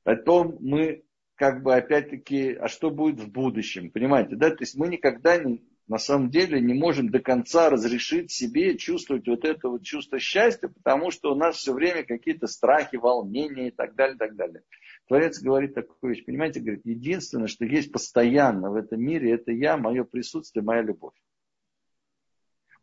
Потом 0.04 0.56
мы 0.60 1.02
как 1.34 1.64
бы 1.64 1.74
опять-таки, 1.74 2.54
а 2.54 2.68
что 2.68 2.90
будет 2.90 3.18
в 3.20 3.30
будущем, 3.30 3.90
понимаете, 3.90 4.36
да? 4.36 4.50
То 4.50 4.58
есть 4.60 4.76
мы 4.76 4.86
никогда 4.86 5.36
не, 5.38 5.64
на 5.88 5.98
самом 5.98 6.30
деле 6.30 6.60
не 6.60 6.72
можем 6.72 7.10
до 7.10 7.18
конца 7.18 7.68
разрешить 7.68 8.30
себе 8.30 8.78
чувствовать 8.78 9.26
вот 9.26 9.44
это 9.44 9.68
вот 9.68 9.82
чувство 9.82 10.20
счастья, 10.20 10.68
потому 10.68 11.10
что 11.10 11.32
у 11.32 11.34
нас 11.34 11.56
все 11.56 11.72
время 11.72 12.04
какие-то 12.04 12.46
страхи, 12.46 12.94
волнения 12.94 13.68
и 13.68 13.72
так 13.72 13.96
далее, 13.96 14.14
и 14.14 14.18
так 14.18 14.36
далее. 14.36 14.62
Творец 15.08 15.40
говорит 15.42 15.74
такую 15.74 16.14
вещь, 16.14 16.24
понимаете, 16.24 16.60
говорит, 16.60 16.86
единственное, 16.86 17.48
что 17.48 17.64
есть 17.64 17.90
постоянно 17.90 18.70
в 18.70 18.76
этом 18.76 19.00
мире, 19.02 19.32
это 19.32 19.50
я, 19.50 19.76
мое 19.76 20.04
присутствие, 20.04 20.62
моя 20.62 20.82
любовь. 20.82 21.16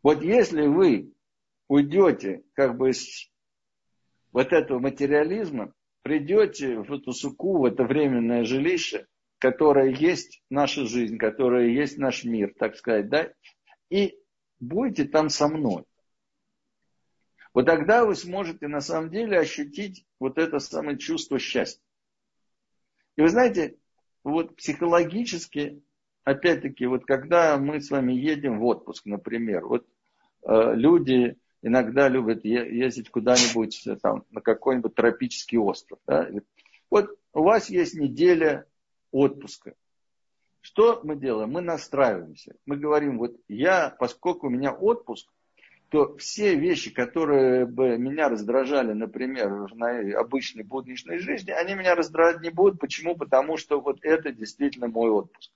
Вот 0.02 0.22
если 0.22 0.66
вы 0.66 1.14
уйдете 1.70 2.42
как 2.54 2.76
бы 2.76 2.90
из 2.90 3.30
вот 4.32 4.52
этого 4.52 4.80
материализма, 4.80 5.72
придете 6.02 6.78
в 6.80 6.92
эту 6.92 7.12
суку, 7.12 7.58
в 7.58 7.64
это 7.64 7.84
временное 7.84 8.42
жилище, 8.42 9.06
которое 9.38 9.94
есть 9.94 10.42
наша 10.50 10.84
жизнь, 10.84 11.16
которое 11.16 11.68
есть 11.68 11.96
наш 11.96 12.24
мир, 12.24 12.52
так 12.58 12.74
сказать, 12.74 13.08
да, 13.08 13.32
и 13.88 14.18
будете 14.58 15.04
там 15.04 15.28
со 15.28 15.46
мной. 15.46 15.84
Вот 17.54 17.66
тогда 17.66 18.04
вы 18.04 18.16
сможете 18.16 18.66
на 18.66 18.80
самом 18.80 19.10
деле 19.10 19.38
ощутить 19.38 20.04
вот 20.18 20.38
это 20.38 20.58
самое 20.58 20.98
чувство 20.98 21.38
счастья. 21.38 21.82
И 23.14 23.22
вы 23.22 23.28
знаете, 23.28 23.76
вот 24.24 24.56
психологически, 24.56 25.80
опять-таки, 26.24 26.86
вот 26.86 27.04
когда 27.06 27.58
мы 27.58 27.80
с 27.80 27.90
вами 27.90 28.12
едем 28.12 28.58
в 28.58 28.64
отпуск, 28.64 29.06
например, 29.06 29.66
вот 29.66 29.86
э, 30.42 30.74
люди 30.74 31.36
иногда 31.62 32.08
любят 32.08 32.44
ездить 32.44 33.10
куда-нибудь 33.10 33.86
э, 33.86 33.96
там, 33.96 34.24
на 34.30 34.40
какой-нибудь 34.40 34.94
тропический 34.94 35.58
остров. 35.58 35.98
Да? 36.06 36.28
Вот 36.90 37.16
у 37.32 37.42
вас 37.42 37.70
есть 37.70 37.94
неделя 37.94 38.66
отпуска. 39.10 39.74
Что 40.60 41.00
мы 41.04 41.16
делаем? 41.16 41.50
Мы 41.50 41.60
настраиваемся. 41.62 42.54
Мы 42.66 42.76
говорим, 42.76 43.18
вот 43.18 43.36
я, 43.48 43.94
поскольку 43.98 44.48
у 44.48 44.50
меня 44.50 44.72
отпуск, 44.72 45.30
то 45.88 46.16
все 46.18 46.54
вещи, 46.54 46.92
которые 46.92 47.66
бы 47.66 47.98
меня 47.98 48.28
раздражали, 48.28 48.92
например, 48.92 49.48
в 49.48 50.16
обычной 50.16 50.62
будничной 50.62 51.18
жизни, 51.18 51.50
они 51.50 51.74
меня 51.74 51.94
раздражать 51.94 52.42
не 52.42 52.50
будут. 52.50 52.78
Почему? 52.78 53.16
Потому 53.16 53.56
что 53.56 53.80
вот 53.80 53.98
это 54.02 54.30
действительно 54.30 54.86
мой 54.86 55.10
отпуск. 55.10 55.50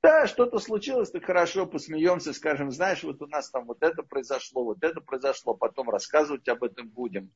Да, 0.00 0.26
что-то 0.28 0.60
случилось, 0.60 1.10
так 1.10 1.24
хорошо, 1.24 1.66
посмеемся, 1.66 2.32
скажем, 2.32 2.70
знаешь, 2.70 3.02
вот 3.02 3.20
у 3.20 3.26
нас 3.26 3.50
там 3.50 3.66
вот 3.66 3.82
это 3.82 4.02
произошло, 4.02 4.64
вот 4.64 4.82
это 4.82 5.00
произошло, 5.00 5.54
потом 5.54 5.90
рассказывать 5.90 6.48
об 6.48 6.62
этом 6.62 6.88
будем. 6.88 7.32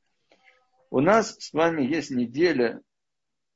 У 0.91 1.01
нас 1.01 1.37
с 1.41 1.53
вами 1.53 1.83
есть 1.83 2.11
неделя, 2.11 2.81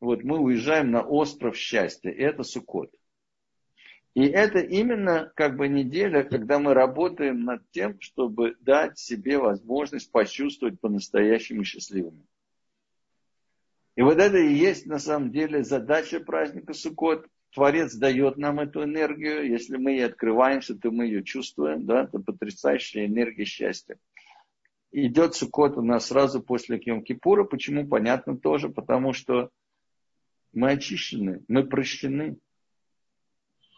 вот 0.01 0.25
мы 0.25 0.39
уезжаем 0.39 0.91
на 0.91 1.03
остров 1.03 1.57
счастья, 1.57 2.11
и 2.11 2.21
это 2.21 2.43
Суккот. 2.43 2.93
И 4.15 4.25
это 4.25 4.61
именно 4.61 5.31
как 5.37 5.57
бы 5.57 5.69
неделя, 5.69 6.25
когда 6.25 6.59
мы 6.59 6.73
работаем 6.73 7.45
над 7.45 7.71
тем, 7.71 8.01
чтобы 8.01 8.57
дать 8.61 8.99
себе 8.99 9.39
возможность 9.39 10.11
почувствовать 10.11 10.81
по-настоящему 10.81 11.65
счастливыми. 11.65 12.27
И 13.95 14.03
вот 14.03 14.19
это 14.19 14.39
и 14.39 14.55
есть 14.55 14.87
на 14.87 14.99
самом 14.99 15.31
деле 15.31 15.63
задача 15.63 16.19
праздника 16.21 16.73
Суккот. 16.73 17.27
Творец 17.57 17.95
дает 17.95 18.37
нам 18.37 18.61
эту 18.61 18.85
энергию. 18.85 19.49
Если 19.49 19.79
мы 19.79 19.93
ей 19.93 20.05
открываемся, 20.05 20.77
то 20.77 20.91
мы 20.91 21.07
ее 21.07 21.25
чувствуем. 21.25 21.87
Да? 21.87 22.03
Это 22.03 22.19
потрясающая 22.19 23.07
энергия 23.07 23.47
счастья. 23.47 23.97
Идет 24.93 25.35
Суккот 25.35 25.79
у 25.79 25.83
нас 25.83 26.09
сразу 26.09 26.43
после 26.43 26.79
Киом-Кипура. 26.79 27.45
Почему? 27.45 27.89
Понятно 27.89 28.37
тоже. 28.37 28.69
Потому 28.69 29.15
что 29.15 29.49
мы 30.53 30.73
очищены, 30.73 31.45
мы 31.49 31.65
прощены. 31.67 32.37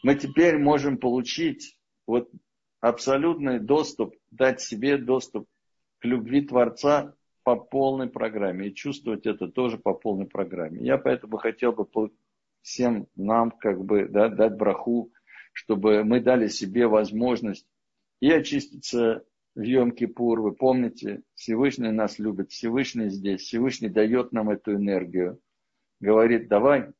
Мы 0.02 0.16
теперь 0.16 0.58
можем 0.58 0.98
получить 0.98 1.78
вот 2.04 2.32
абсолютный 2.80 3.60
доступ, 3.60 4.16
дать 4.32 4.60
себе 4.60 4.98
доступ 4.98 5.46
к 6.00 6.04
любви 6.04 6.40
Творца 6.40 7.14
по 7.44 7.54
полной 7.54 8.08
программе. 8.08 8.70
И 8.70 8.74
чувствовать 8.74 9.24
это 9.26 9.46
тоже 9.46 9.78
по 9.78 9.94
полной 9.94 10.26
программе. 10.26 10.84
Я 10.84 10.98
поэтому 10.98 11.36
хотел 11.36 11.70
бы 11.70 11.84
всем 12.62 13.06
нам 13.16 13.50
как 13.50 13.84
бы 13.84 14.08
да, 14.08 14.28
дать 14.28 14.56
браху, 14.56 15.12
чтобы 15.52 16.04
мы 16.04 16.20
дали 16.20 16.48
себе 16.48 16.86
возможность 16.86 17.66
и 18.20 18.30
очиститься 18.30 19.24
в 19.54 19.60
Йом-Кипур. 19.60 20.40
Вы 20.40 20.52
помните, 20.52 21.22
Всевышний 21.34 21.90
нас 21.90 22.18
любит, 22.18 22.50
Всевышний 22.50 23.08
здесь, 23.08 23.42
Всевышний 23.42 23.88
дает 23.88 24.32
нам 24.32 24.50
эту 24.50 24.74
энергию. 24.74 25.40
Говорит, 26.00 26.48
давай, 26.48 26.90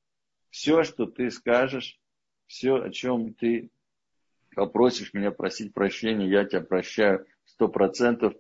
все, 0.50 0.82
что 0.82 1.06
ты 1.06 1.30
скажешь, 1.30 2.00
все, 2.46 2.82
о 2.82 2.90
чем 2.90 3.34
ты 3.34 3.70
попросишь 4.54 5.14
меня 5.14 5.30
просить 5.30 5.72
прощения, 5.72 6.28
я 6.28 6.44
тебя 6.44 6.62
прощаю 6.62 7.26
сто 7.44 7.68
процентов, 7.68 8.34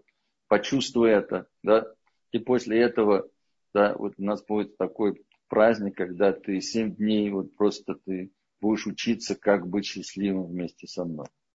почувствуй 0.48 1.10
это, 1.10 1.46
да, 1.62 1.86
и 2.32 2.38
после 2.38 2.80
этого, 2.80 3.28
да, 3.72 3.94
вот 3.94 4.14
у 4.16 4.24
нас 4.24 4.44
будет 4.44 4.76
такой 4.76 5.24
праздник, 5.48 5.96
когда 5.96 6.32
ты 6.32 6.60
семь 6.60 6.94
дней 6.94 7.30
вот 7.30 7.56
просто 7.56 7.94
ты 7.94 8.32
будешь 8.60 8.86
учиться, 8.86 9.34
как 9.34 9.68
быть 9.68 9.86
счастливым 9.86 10.46
вместе 10.46 10.86
со 10.86 11.04
мной. 11.04 11.26